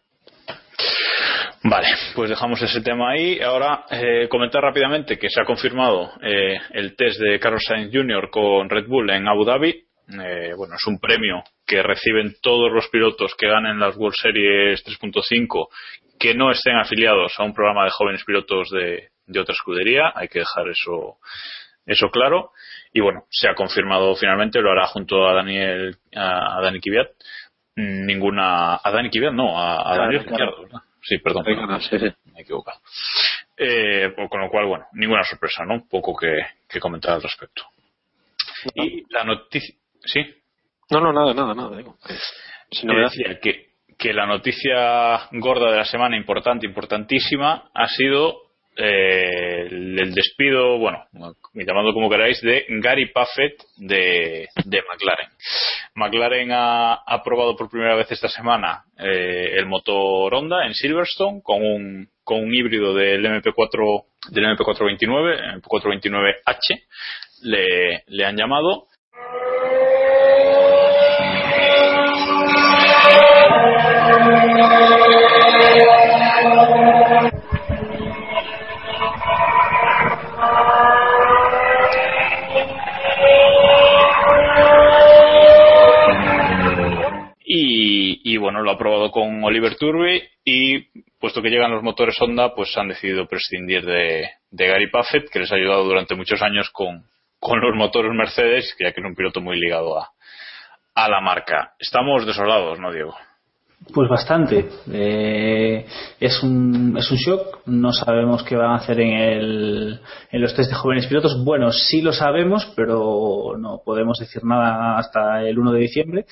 [1.63, 3.39] Vale, pues dejamos ese tema ahí.
[3.41, 8.29] Ahora, eh, comentar rápidamente que se ha confirmado eh, el test de Carlos Sainz Jr.
[8.31, 9.88] con Red Bull en Abu Dhabi.
[10.11, 14.83] Eh, bueno, es un premio que reciben todos los pilotos que ganen las World Series
[14.83, 15.67] 3.5
[16.19, 20.11] que no estén afiliados a un programa de jóvenes pilotos de, de otra escudería.
[20.15, 21.17] Hay que dejar eso,
[21.85, 22.51] eso claro.
[22.91, 27.07] Y bueno, se ha confirmado finalmente, lo hará junto a Daniel, a, a Dani Kvyat.
[27.75, 30.79] Ninguna, a Dani Kvyat, no, a, a Daniel Ricciardo, ¿verdad?
[31.01, 32.07] Sí, perdón, perdón, Sí, sí.
[32.25, 32.79] me he equivocado.
[33.55, 35.85] Eh, pues con lo cual, bueno, ninguna sorpresa, ¿no?
[35.89, 37.63] Poco que, que comentar al respecto.
[38.75, 39.75] Y la noticia,
[40.05, 40.21] ¿sí?
[40.89, 41.77] No, no, nada, nada, nada.
[41.77, 42.15] Digo, que
[42.71, 47.87] si no me decía que, que la noticia gorda de la semana, importante, importantísima, ha
[47.87, 48.49] sido
[48.81, 51.05] eh, el, despido, bueno,
[51.53, 55.29] llamadlo como queráis, de Gary Puffett de, de McLaren.
[55.95, 61.41] McLaren ha, ha probado por primera vez esta semana eh, el motor Honda en Silverstone
[61.43, 66.83] con un, con un híbrido del MP4 del MP429, MP429H,
[67.43, 68.87] le, le han llamado
[88.29, 90.87] y, bueno, lo ha probado con Oliver Turvey y
[91.19, 95.39] puesto que llegan los motores Honda, pues han decidido prescindir de, de Gary Puffett, que
[95.39, 97.03] les ha ayudado durante muchos años con,
[97.39, 100.09] con los motores Mercedes, ya que es un piloto muy ligado a,
[100.95, 101.73] a la marca.
[101.79, 103.15] Estamos desolados, ¿no, Diego?
[103.93, 104.69] Pues bastante.
[104.91, 105.85] Eh,
[106.19, 107.59] es, un, es un shock.
[107.65, 109.99] No sabemos qué van a hacer en, el,
[110.31, 111.43] en los test de jóvenes pilotos.
[111.43, 116.25] Bueno, sí lo sabemos, pero no podemos decir nada hasta el 1 de diciembre.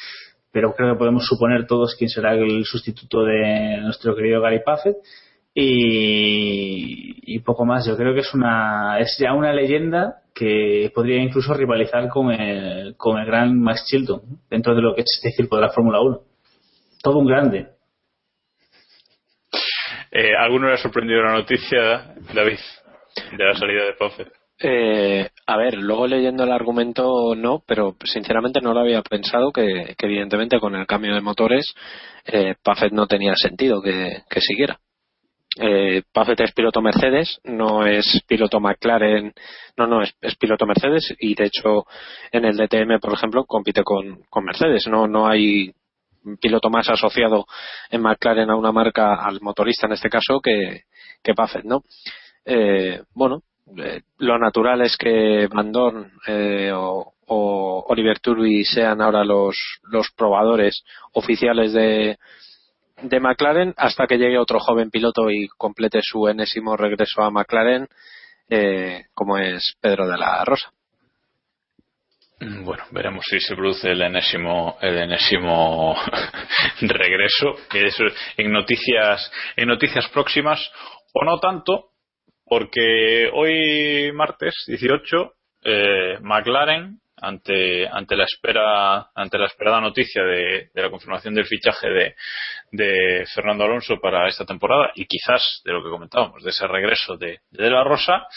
[0.52, 4.98] Pero creo que podemos suponer todos quién será el sustituto de nuestro querido Gary Puffett.
[5.54, 7.88] Y, y poco más.
[7.88, 12.96] Yo creo que es una es ya una leyenda que podría incluso rivalizar con el,
[12.98, 16.02] con el gran Max Chilton dentro de lo que es este circo de la Fórmula
[16.02, 16.27] 1
[17.08, 17.70] todo un grande.
[20.12, 22.60] Eh, ¿Alguno le ha sorprendido la noticia, David,
[23.38, 24.28] de la salida de Puffett?
[24.60, 29.96] Eh, a ver, luego leyendo el argumento no, pero sinceramente no lo había pensado que,
[29.98, 31.74] que evidentemente con el cambio de motores
[32.26, 34.78] eh, Puffett no tenía sentido que, que siguiera.
[35.60, 39.32] Eh, Puffett es piloto Mercedes, no es piloto McLaren,
[39.78, 41.86] no, no, es, es, piloto Mercedes y de hecho
[42.32, 45.72] en el DTM, por ejemplo, compite con, con Mercedes, no, no hay
[46.36, 47.46] piloto más asociado
[47.90, 50.84] en McLaren a una marca, al motorista en este caso, que,
[51.24, 51.34] que
[51.64, 51.84] ¿no?
[52.46, 53.44] Eh, bueno,
[53.78, 59.58] eh, lo natural es que Van Dorn eh, o, Oliver Turby sean ahora los,
[59.92, 62.18] los probadores oficiales de,
[63.02, 67.88] de McLaren hasta que llegue otro joven piloto y complete su enésimo regreso a McLaren,
[68.50, 70.72] eh, como es Pedro de la Rosa.
[72.40, 75.96] Bueno, veremos si se produce el enésimo, el enésimo
[76.82, 77.56] regreso,
[78.38, 80.72] en noticias, en noticias próximas,
[81.14, 81.94] o no tanto,
[82.46, 85.34] porque hoy martes 18,
[85.64, 91.48] eh, McLaren, ante, ante la espera, ante la esperada noticia de, de la confirmación del
[91.48, 92.16] fichaje de,
[92.72, 97.18] de, Fernando Alonso para esta temporada, y quizás de lo que comentábamos, de ese regreso
[97.18, 98.28] de, de la Rosa,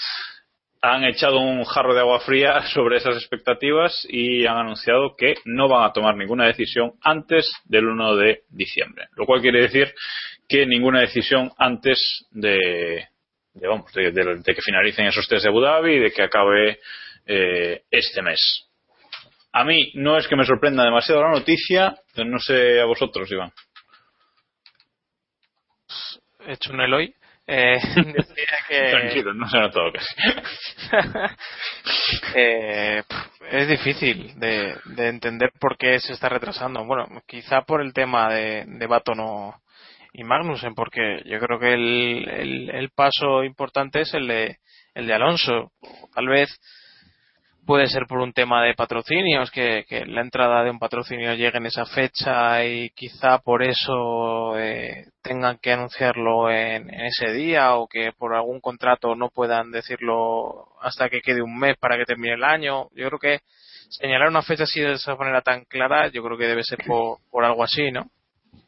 [0.83, 5.69] han echado un jarro de agua fría sobre esas expectativas y han anunciado que no
[5.69, 9.09] van a tomar ninguna decisión antes del 1 de diciembre.
[9.17, 9.93] Lo cual quiere decir
[10.49, 13.07] que ninguna decisión antes de,
[13.55, 16.79] de vamos, de, que finalicen esos test de Abu Dhabi y de que acabe
[17.27, 18.67] eh, este mes.
[19.53, 23.53] A mí no es que me sorprenda demasiado la noticia, no sé a vosotros, Iván.
[26.47, 27.15] He hecho un Eloy.
[27.53, 28.91] Eh, decía que...
[28.91, 30.15] Tranquilo, no se ha notado casi.
[32.37, 33.03] eh,
[33.51, 36.85] es difícil de, de, entender por qué se está retrasando.
[36.85, 39.53] Bueno, quizá por el tema de, de Baton
[40.13, 44.59] y Magnussen, porque yo creo que el, el, el, paso importante es el de,
[44.95, 45.73] el de Alonso.
[46.15, 46.57] Tal vez
[47.67, 51.67] puede ser por un tema de patrocinios, que, la entrada de un patrocinio llegue en
[51.67, 58.13] esa fecha y quizá por eso eh, tengan que anunciarlo en, ese día o que
[58.13, 62.45] por algún contrato no puedan decirlo hasta que quede un mes para que termine el
[62.45, 62.89] año.
[62.95, 63.41] Yo creo que
[63.89, 67.19] señalar una fecha así de esa manera tan clara, yo creo que debe ser por,
[67.31, 68.11] por algo así, ¿no?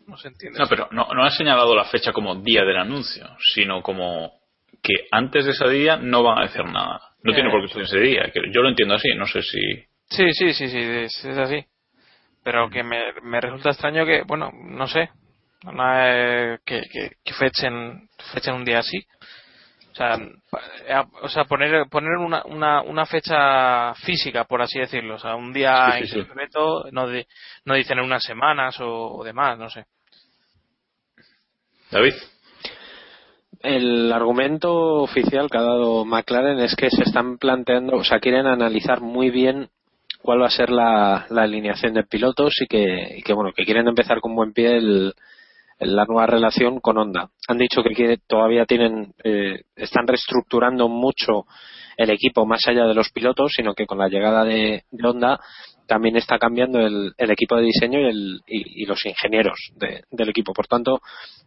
[0.07, 0.59] No se entiende.
[0.59, 4.33] No, pero no, no señalado la fecha como día del anuncio, sino como
[4.83, 7.12] que antes de ese día no van a decir nada.
[7.23, 8.33] No tiene por qué ser ese día.
[8.51, 9.61] Yo lo entiendo así, no sé si.
[10.11, 11.65] Sí, sí, sí, sí, es, es así.
[12.45, 15.11] Pero que me, me, resulta extraño que, bueno, no sé,
[15.63, 15.73] no,
[16.65, 18.99] que, que, que, fechen, fechen un día así.
[19.93, 20.19] O sea,
[21.21, 25.15] o sea poner, poner una, una, una fecha física, por así decirlo.
[25.15, 27.27] O sea, un día sí, sí, en concreto, no, de,
[27.65, 29.85] no dicen en unas semanas o, o demás, no sé.
[31.91, 32.15] David
[33.63, 38.47] el argumento oficial que ha dado McLaren es que se están planteando, o sea, quieren
[38.47, 39.69] analizar muy bien
[40.23, 44.21] cuál va a ser la, la alineación de pilotos y que, bueno, que quieren empezar
[44.21, 45.15] con buen pie el,
[45.79, 47.31] la nueva relación con Honda.
[47.49, 51.45] Han dicho que todavía tienen, eh, están reestructurando mucho
[51.97, 55.41] el equipo más allá de los pilotos, sino que con la llegada de Honda
[55.87, 60.29] también está cambiando el, el equipo de diseño y, el, y, los ingenieros de, del
[60.29, 60.53] equipo.
[60.53, 61.01] Por tanto,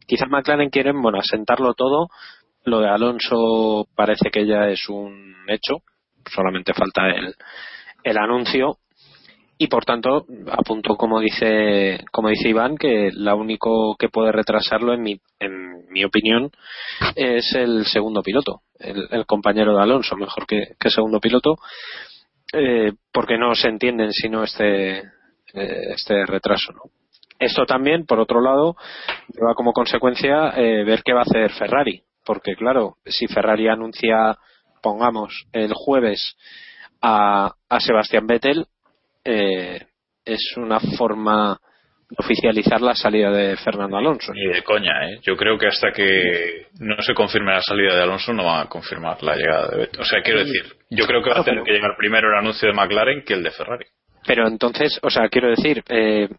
[0.07, 2.07] quizás McLaren quieren, bueno, asentarlo todo.
[2.63, 5.77] Lo de Alonso parece que ya es un hecho.
[6.33, 7.33] Solamente falta el,
[8.03, 8.77] el anuncio.
[9.57, 14.93] Y por tanto, apunto como dice, como dice Iván, que lo único que puede retrasarlo,
[14.93, 16.51] en mi, en mi opinión,
[17.15, 21.55] es el segundo piloto, el, el compañero de Alonso, mejor que, que segundo piloto
[22.55, 26.71] eh, porque no se entienden sino este, eh, este retraso.
[26.73, 26.81] ¿no?
[27.39, 28.75] Esto también, por otro lado,
[29.33, 34.37] lleva como consecuencia eh, ver qué va a hacer Ferrari, porque claro, si Ferrari anuncia,
[34.81, 36.37] pongamos, el jueves
[37.01, 38.65] a, a Sebastián Vettel,
[39.23, 41.59] es una forma
[42.17, 44.33] oficializar la salida de Fernando Alonso.
[44.33, 45.19] Ni de coña, ¿eh?
[45.21, 48.69] Yo creo que hasta que no se confirme la salida de Alonso no van a
[48.69, 50.01] confirmar la llegada de Vettel.
[50.01, 52.67] O sea, quiero decir, yo creo que va a tener que llegar primero el anuncio
[52.67, 53.85] de McLaren que el de Ferrari.
[54.25, 56.29] Pero entonces, o sea, quiero decir, eh,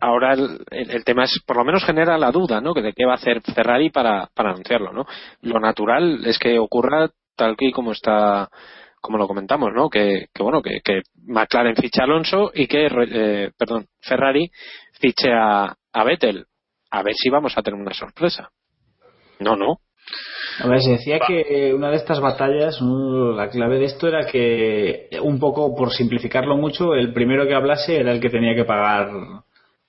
[0.00, 2.72] ahora el, el, tema es, por lo menos genera la duda, ¿no?
[2.74, 5.06] De qué va a hacer Ferrari para, para anunciarlo, ¿no?
[5.42, 8.48] Lo natural es que ocurra tal que como está
[9.04, 9.90] como lo comentamos, ¿no?
[9.90, 10.80] Que, que bueno, que,
[11.26, 14.50] McLaren fiche a Alonso y que, eh, perdón, Ferrari
[14.98, 15.76] fiche a,
[16.06, 16.46] Vettel.
[16.90, 18.48] A ver si vamos a tener una sorpresa.
[19.40, 19.80] No, no.
[20.60, 25.10] A ver, se decía que una de estas batallas, la clave de esto era que,
[25.22, 29.10] un poco por simplificarlo mucho, el primero que hablase era el que tenía que pagar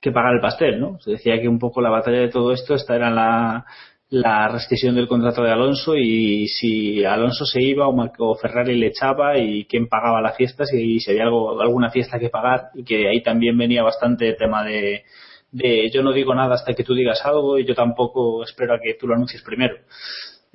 [0.02, 1.00] que pagar el pastel, ¿no?
[1.00, 3.66] Se decía que un poco la batalla de todo esto esta era la,
[4.10, 9.38] la rescisión del contrato de Alonso y si Alonso se iba o Ferrari le echaba
[9.38, 13.08] y quién pagaba la fiesta, si, si había algo, alguna fiesta que pagar y que
[13.08, 15.04] ahí también venía bastante tema de,
[15.52, 18.80] de yo no digo nada hasta que tú digas algo y yo tampoco espero a
[18.80, 19.78] que tú lo anuncies primero.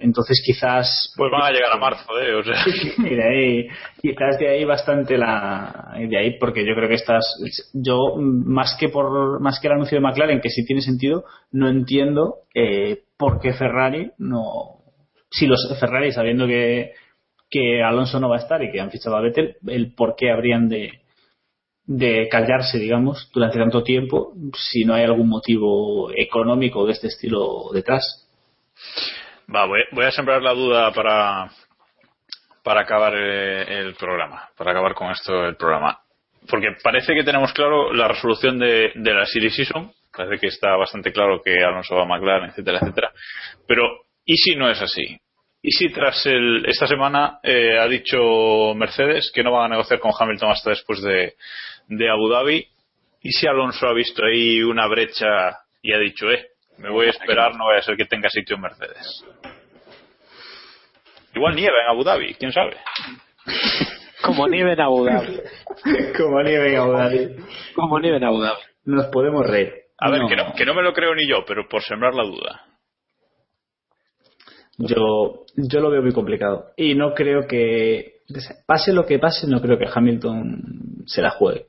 [0.01, 1.13] Entonces quizás...
[1.17, 2.35] Pues van a llegar a marzo, ¿eh?
[2.35, 2.55] O sea.
[2.99, 3.69] y de ahí,
[4.01, 5.95] quizás de ahí bastante la...
[5.99, 7.25] De ahí porque yo creo que estás...
[7.73, 11.69] Yo, más que por más que el anuncio de McLaren, que sí tiene sentido, no
[11.69, 14.79] entiendo eh, por qué Ferrari no...
[15.31, 16.93] Si los Ferrari, sabiendo que,
[17.49, 20.33] que Alonso no va a estar y que han fichado a Vettel, el por qué
[20.33, 21.01] habrían de,
[21.87, 27.71] de callarse, digamos, durante tanto tiempo si no hay algún motivo económico de este estilo
[27.73, 28.29] detrás.
[29.55, 31.51] Va, voy, voy, a sembrar la duda para,
[32.63, 35.99] para acabar eh, el programa, para acabar con esto el programa.
[36.49, 40.77] Porque parece que tenemos claro la resolución de, de la Series Season, parece que está
[40.77, 43.13] bastante claro que Alonso va a McLaren, etcétera, etcétera.
[43.67, 45.19] Pero, ¿y si no es así?
[45.63, 50.01] ¿Y si tras el, esta semana eh, ha dicho Mercedes que no van a negociar
[50.01, 51.35] con Hamilton hasta después de,
[51.89, 52.67] de Abu Dhabi?
[53.23, 56.47] ¿Y si Alonso ha visto ahí una brecha y ha dicho, eh,
[56.81, 59.24] me voy a esperar, no vaya a ser que tenga sitio en Mercedes.
[61.35, 62.77] Igual nieva en Abu Dhabi, quién sabe.
[64.23, 65.40] Como nieve en Abu Dhabi.
[66.16, 67.36] Como nieve en Abu Dhabi.
[67.74, 68.61] Como nieve en Abu Dhabi.
[68.85, 69.73] Nos podemos reír.
[69.98, 70.28] A ver, no.
[70.28, 72.65] Que, no, que no me lo creo ni yo, pero por sembrar la duda.
[74.78, 76.73] Yo, yo lo veo muy complicado.
[76.77, 78.20] Y no creo que,
[78.66, 81.66] pase lo que pase, no creo que Hamilton se la juegue.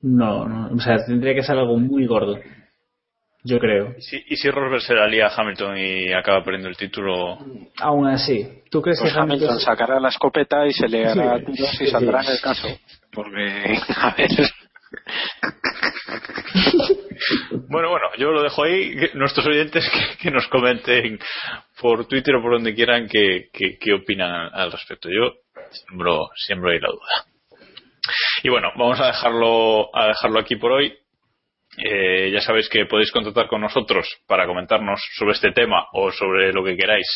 [0.00, 2.38] No, no, o sea, tendría que ser algo muy gordo.
[3.44, 3.94] Yo creo.
[3.96, 7.38] ¿Y si, y si Rosberg se la lía a Hamilton y acaba perdiendo el título?
[7.80, 9.48] Aún así, ¿tú crees Pues que Hamilton...
[9.48, 11.44] Hamilton sacará la escopeta y se le hará Sí.
[11.46, 12.28] tiros Sí, y saldrá sí.
[12.28, 12.68] en el caso.
[13.12, 14.30] Porque, a ver,
[17.68, 18.94] Bueno, bueno, yo lo dejo ahí.
[19.14, 21.18] Nuestros oyentes que, que nos comenten
[21.80, 25.08] por Twitter o por donde quieran qué que, qué opinan al, al respecto.
[25.10, 25.34] Yo
[25.70, 27.26] siembro, siembro ahí la duda.
[28.42, 30.94] Y bueno, vamos a dejarlo, a dejarlo aquí por hoy.
[31.80, 36.52] Eh, ya sabéis que podéis contactar con nosotros para comentarnos sobre este tema o sobre
[36.52, 37.06] lo que queráis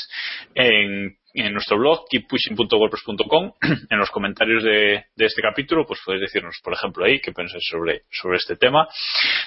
[0.54, 1.16] en,
[1.52, 3.52] nuestro blog keeppushing.wordpress.com
[3.90, 8.02] en los comentarios de, este capítulo pues podéis decirnos por ejemplo ahí qué pensáis sobre,
[8.10, 8.86] sobre este tema.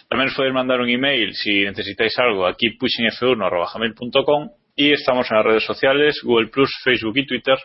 [0.09, 5.45] También os podéis mandar un email si necesitáis algo a keeppushingf1.gmail.com y estamos en las
[5.45, 7.57] redes sociales Google Plus, Facebook y Twitter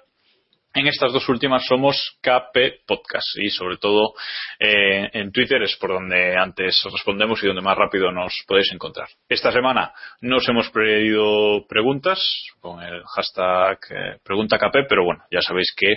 [0.75, 4.15] en estas dos últimas somos KP Podcast y sobre todo
[4.59, 9.09] eh, en Twitter es por donde antes respondemos y donde más rápido nos podéis encontrar.
[9.29, 12.21] Esta semana no os hemos pedido preguntas
[12.61, 15.97] con el hashtag eh, PreguntaKP, pero bueno, ya sabéis que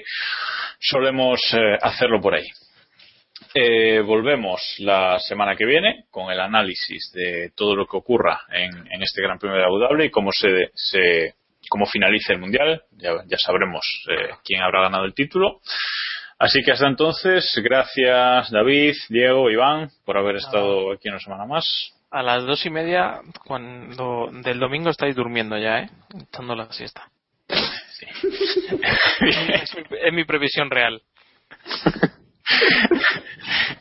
[0.79, 2.47] solemos eh, hacerlo por ahí.
[3.55, 8.71] Eh, volvemos la semana que viene con el análisis de todo lo que ocurra en,
[8.91, 11.35] en este Gran Premio de Abu Dhabi y cómo se, se
[11.73, 12.83] cómo finalice el mundial.
[12.91, 15.59] Ya, ya sabremos eh, quién habrá ganado el título.
[16.37, 21.65] Así que hasta entonces, gracias David, Diego, Iván por haber estado aquí una semana más.
[22.11, 25.89] A las dos y media cuando del domingo estáis durmiendo ya, ¿eh?
[26.29, 27.09] Echando la siesta.
[27.47, 31.01] es, mi, es mi previsión real.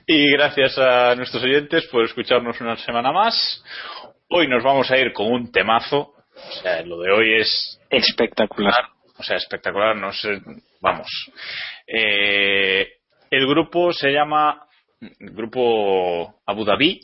[0.06, 3.62] Y gracias a nuestros oyentes por escucharnos una semana más.
[4.30, 6.14] Hoy nos vamos a ir con un temazo.
[6.48, 8.88] O sea, lo de hoy es espectacular.
[9.18, 10.40] O sea, espectacular, no sé,
[10.80, 11.08] vamos.
[11.86, 12.88] Eh,
[13.30, 14.66] el grupo se llama
[15.00, 17.00] Grupo Abu Dhabi,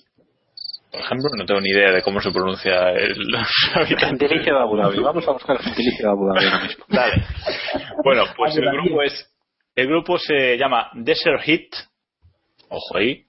[0.91, 3.15] por ejemplo, no tengo ni idea de cómo se pronuncia el
[3.99, 5.01] gentilicio de Abu Dhabi.
[5.01, 6.85] Vamos a buscar el gentilicio de Abu Dhabi ahora mismo.
[6.89, 7.27] Dale.
[8.03, 9.35] Bueno, pues el grupo es
[9.75, 11.75] el grupo se llama Desert Hit.
[12.69, 13.27] Ojo ahí.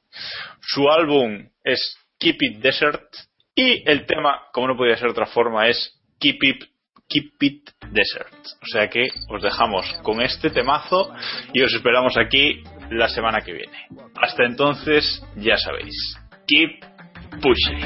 [0.61, 3.03] Su álbum es Keep It Desert
[3.53, 6.69] y el tema, como no podía ser de otra forma, es Keep It
[7.09, 8.33] Keep It Desert.
[8.61, 11.11] O sea que os dejamos con este temazo
[11.53, 13.87] y os esperamos aquí la semana que viene.
[14.21, 15.95] Hasta entonces, ya sabéis.
[16.47, 16.85] Keep
[17.41, 17.79] pushing.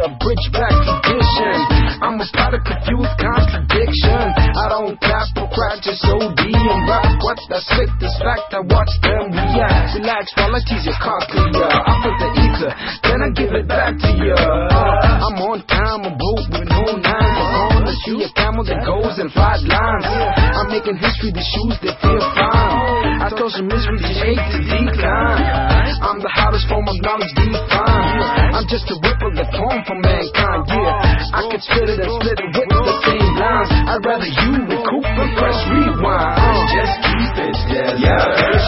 [0.00, 1.56] a bridge back tradition.
[2.00, 4.16] I'm a spot of confused contradiction.
[4.16, 7.12] I don't clap or cry, just OD and rock.
[7.20, 10.00] What I spit this fact, I watch them react.
[10.00, 11.68] Relax while I tease your cochlea.
[11.68, 12.72] I put the ether,
[13.04, 14.36] then I give it back to ya.
[14.40, 17.12] Uh, I'm on time, I'm both with no nine.
[17.12, 17.73] Uh-huh.
[17.94, 20.02] I'm see a camel that goes in five lines.
[20.02, 23.22] I'm making history, the shoes that feel fine.
[23.22, 25.94] I told some misery, just hate to decline.
[26.02, 28.50] I'm the hottest form of knowledge defined.
[28.50, 30.66] I'm just a ripple that form for mankind.
[30.74, 33.70] Yeah, I could spit it and split it with the same lines.
[33.70, 36.34] I'd rather you recoup and press rewind.
[36.74, 37.54] Just keep it
[38.02, 38.58] yeah, good.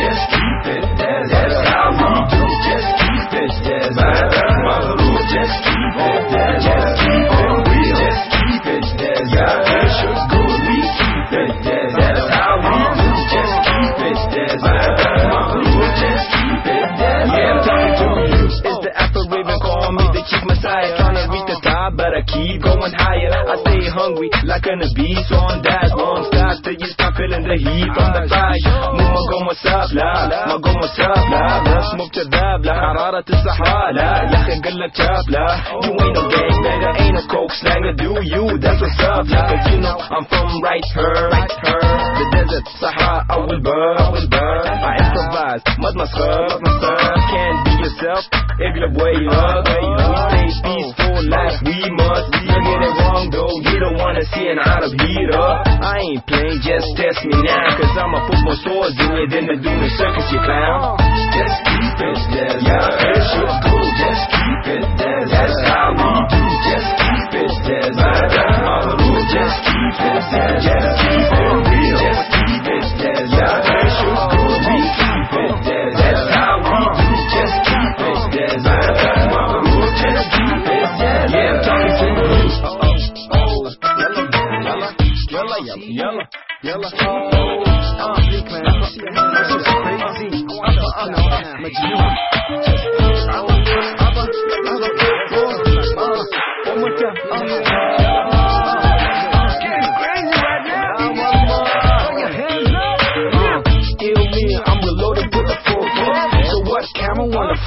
[0.00, 2.05] Just keep it that's how
[20.30, 20.94] chief messiah.
[20.98, 23.32] Trying to reach the top, but I keep going higher.
[23.32, 25.90] I stay hungry like an beast on that.
[25.94, 28.86] Won't stop till you stop feeling the heat from the fire.
[28.96, 30.12] مو مقوم وساب لا
[30.48, 35.30] مقوم وساب لا لا smoke جذاب لا حرارة الصحراء لا يا أخي قل لك شاب
[35.30, 35.46] لا
[35.84, 38.44] You ain't no gang banger, ain't no coke slanger, do you?
[38.58, 39.48] That's what's up, yeah.
[39.50, 41.82] Cause you know I'm from right here, right here.
[42.18, 44.64] The desert, Sahara, I will burn, I will burn.
[44.90, 46.60] I improvise, my my scrub.
[47.30, 48.26] Can't yourself
[48.58, 49.62] if you're way up.
[49.62, 52.26] We stay peaceful like we must.
[52.34, 55.62] Don't get it wrong though, you don't wanna see an out of heat up.
[55.70, 57.78] I ain't playing, just test me now.
[57.78, 60.98] Cause I'ma put more swords in you than the do the circus, you clown.
[61.30, 63.88] Just keep it there, yeah, that's your good.
[64.02, 66.42] Just keep it there, that's how we do.
[66.66, 68.74] Just keep it there, that's my.
[69.30, 71.75] Just keep it there, just keep it.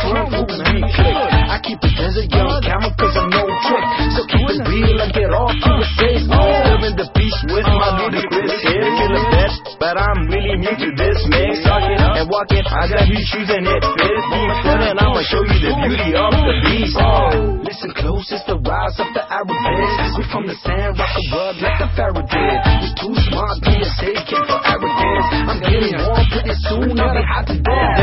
[0.10, 0.82] The front, ooh, we.
[0.82, 3.86] I keep it desert young camel cause I'm no trick.
[4.18, 6.26] So keep it real and get off to a safe.
[6.26, 8.86] Living the beach with my uh, ludicrous hair.
[8.86, 11.62] Feel the best, but I'm really new to this mix.
[11.62, 14.42] Talk it and walk it, I got new shoes and it fits me.
[14.90, 16.98] And I'ma show you the beauty of the beast.
[16.98, 20.18] Uh, Listen close, it's the rise of the Arabics.
[20.18, 22.58] We from the sand, rock a rug like the Pharaoh did.
[22.82, 25.28] We too smart, be a safe kid for arrogance.
[25.46, 27.59] I'm getting warm pretty soon, I'll be hot to.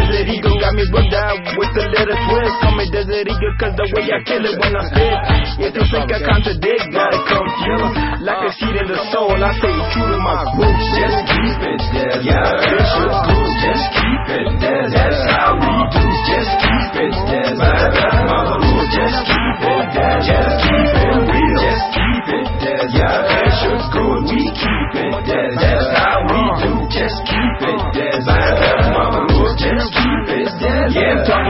[0.06, 2.54] Desert Eagle got me rubbed out with a little twist.
[2.62, 5.18] Call me Desert Eagle cause the way I kill it when I spit.
[5.66, 7.90] If you think I contradict, gotta confuse.
[8.22, 10.86] Like a seed in the soul, I stay true to my roots.
[10.94, 12.22] Just keep it there.
[12.22, 13.54] Yeah, your groove.
[13.66, 14.86] Just keep it there.
[14.94, 16.04] That's how we do.
[16.30, 18.55] Just keep it there.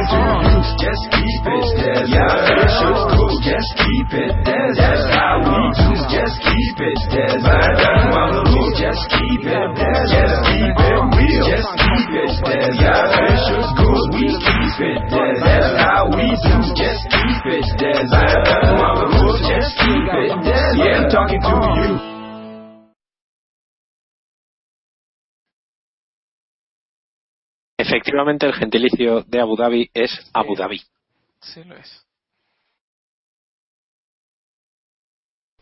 [0.06, 2.08] Just keep it.
[2.08, 2.66] Yeah.
[3.42, 4.55] Just keep it
[27.86, 30.80] Efectivamente, el gentilicio de Abu Dhabi es Abu Dhabi.
[31.40, 32.02] Sí, lo es.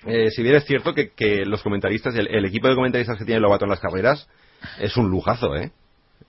[0.06, 3.24] Eh, si bien es cierto que, que los comentaristas, el, el equipo de comentaristas que
[3.24, 4.28] tiene Lobato en las carreras
[4.78, 5.70] es un lujazo, ¿eh?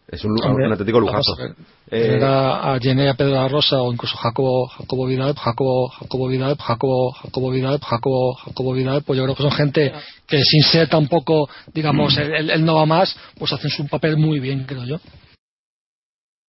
[0.07, 1.33] Es un, Hombre, un auténtico lujazo.
[1.33, 1.51] a ver.
[1.89, 5.33] Eh, Tener a, a Jenny, a Pedro de la Rosa o incluso Jacobo, Jacobo Vidal,
[5.35, 9.91] Jacobo, Jacobo Vidal, Jacobo, Jacobo Vidal, Jacobo, Jacobo Vidal, pues yo creo que son gente
[10.27, 14.15] que sin ser tampoco, digamos, el, el- el no va más, pues hacen su papel
[14.17, 14.97] muy bien, creo yo.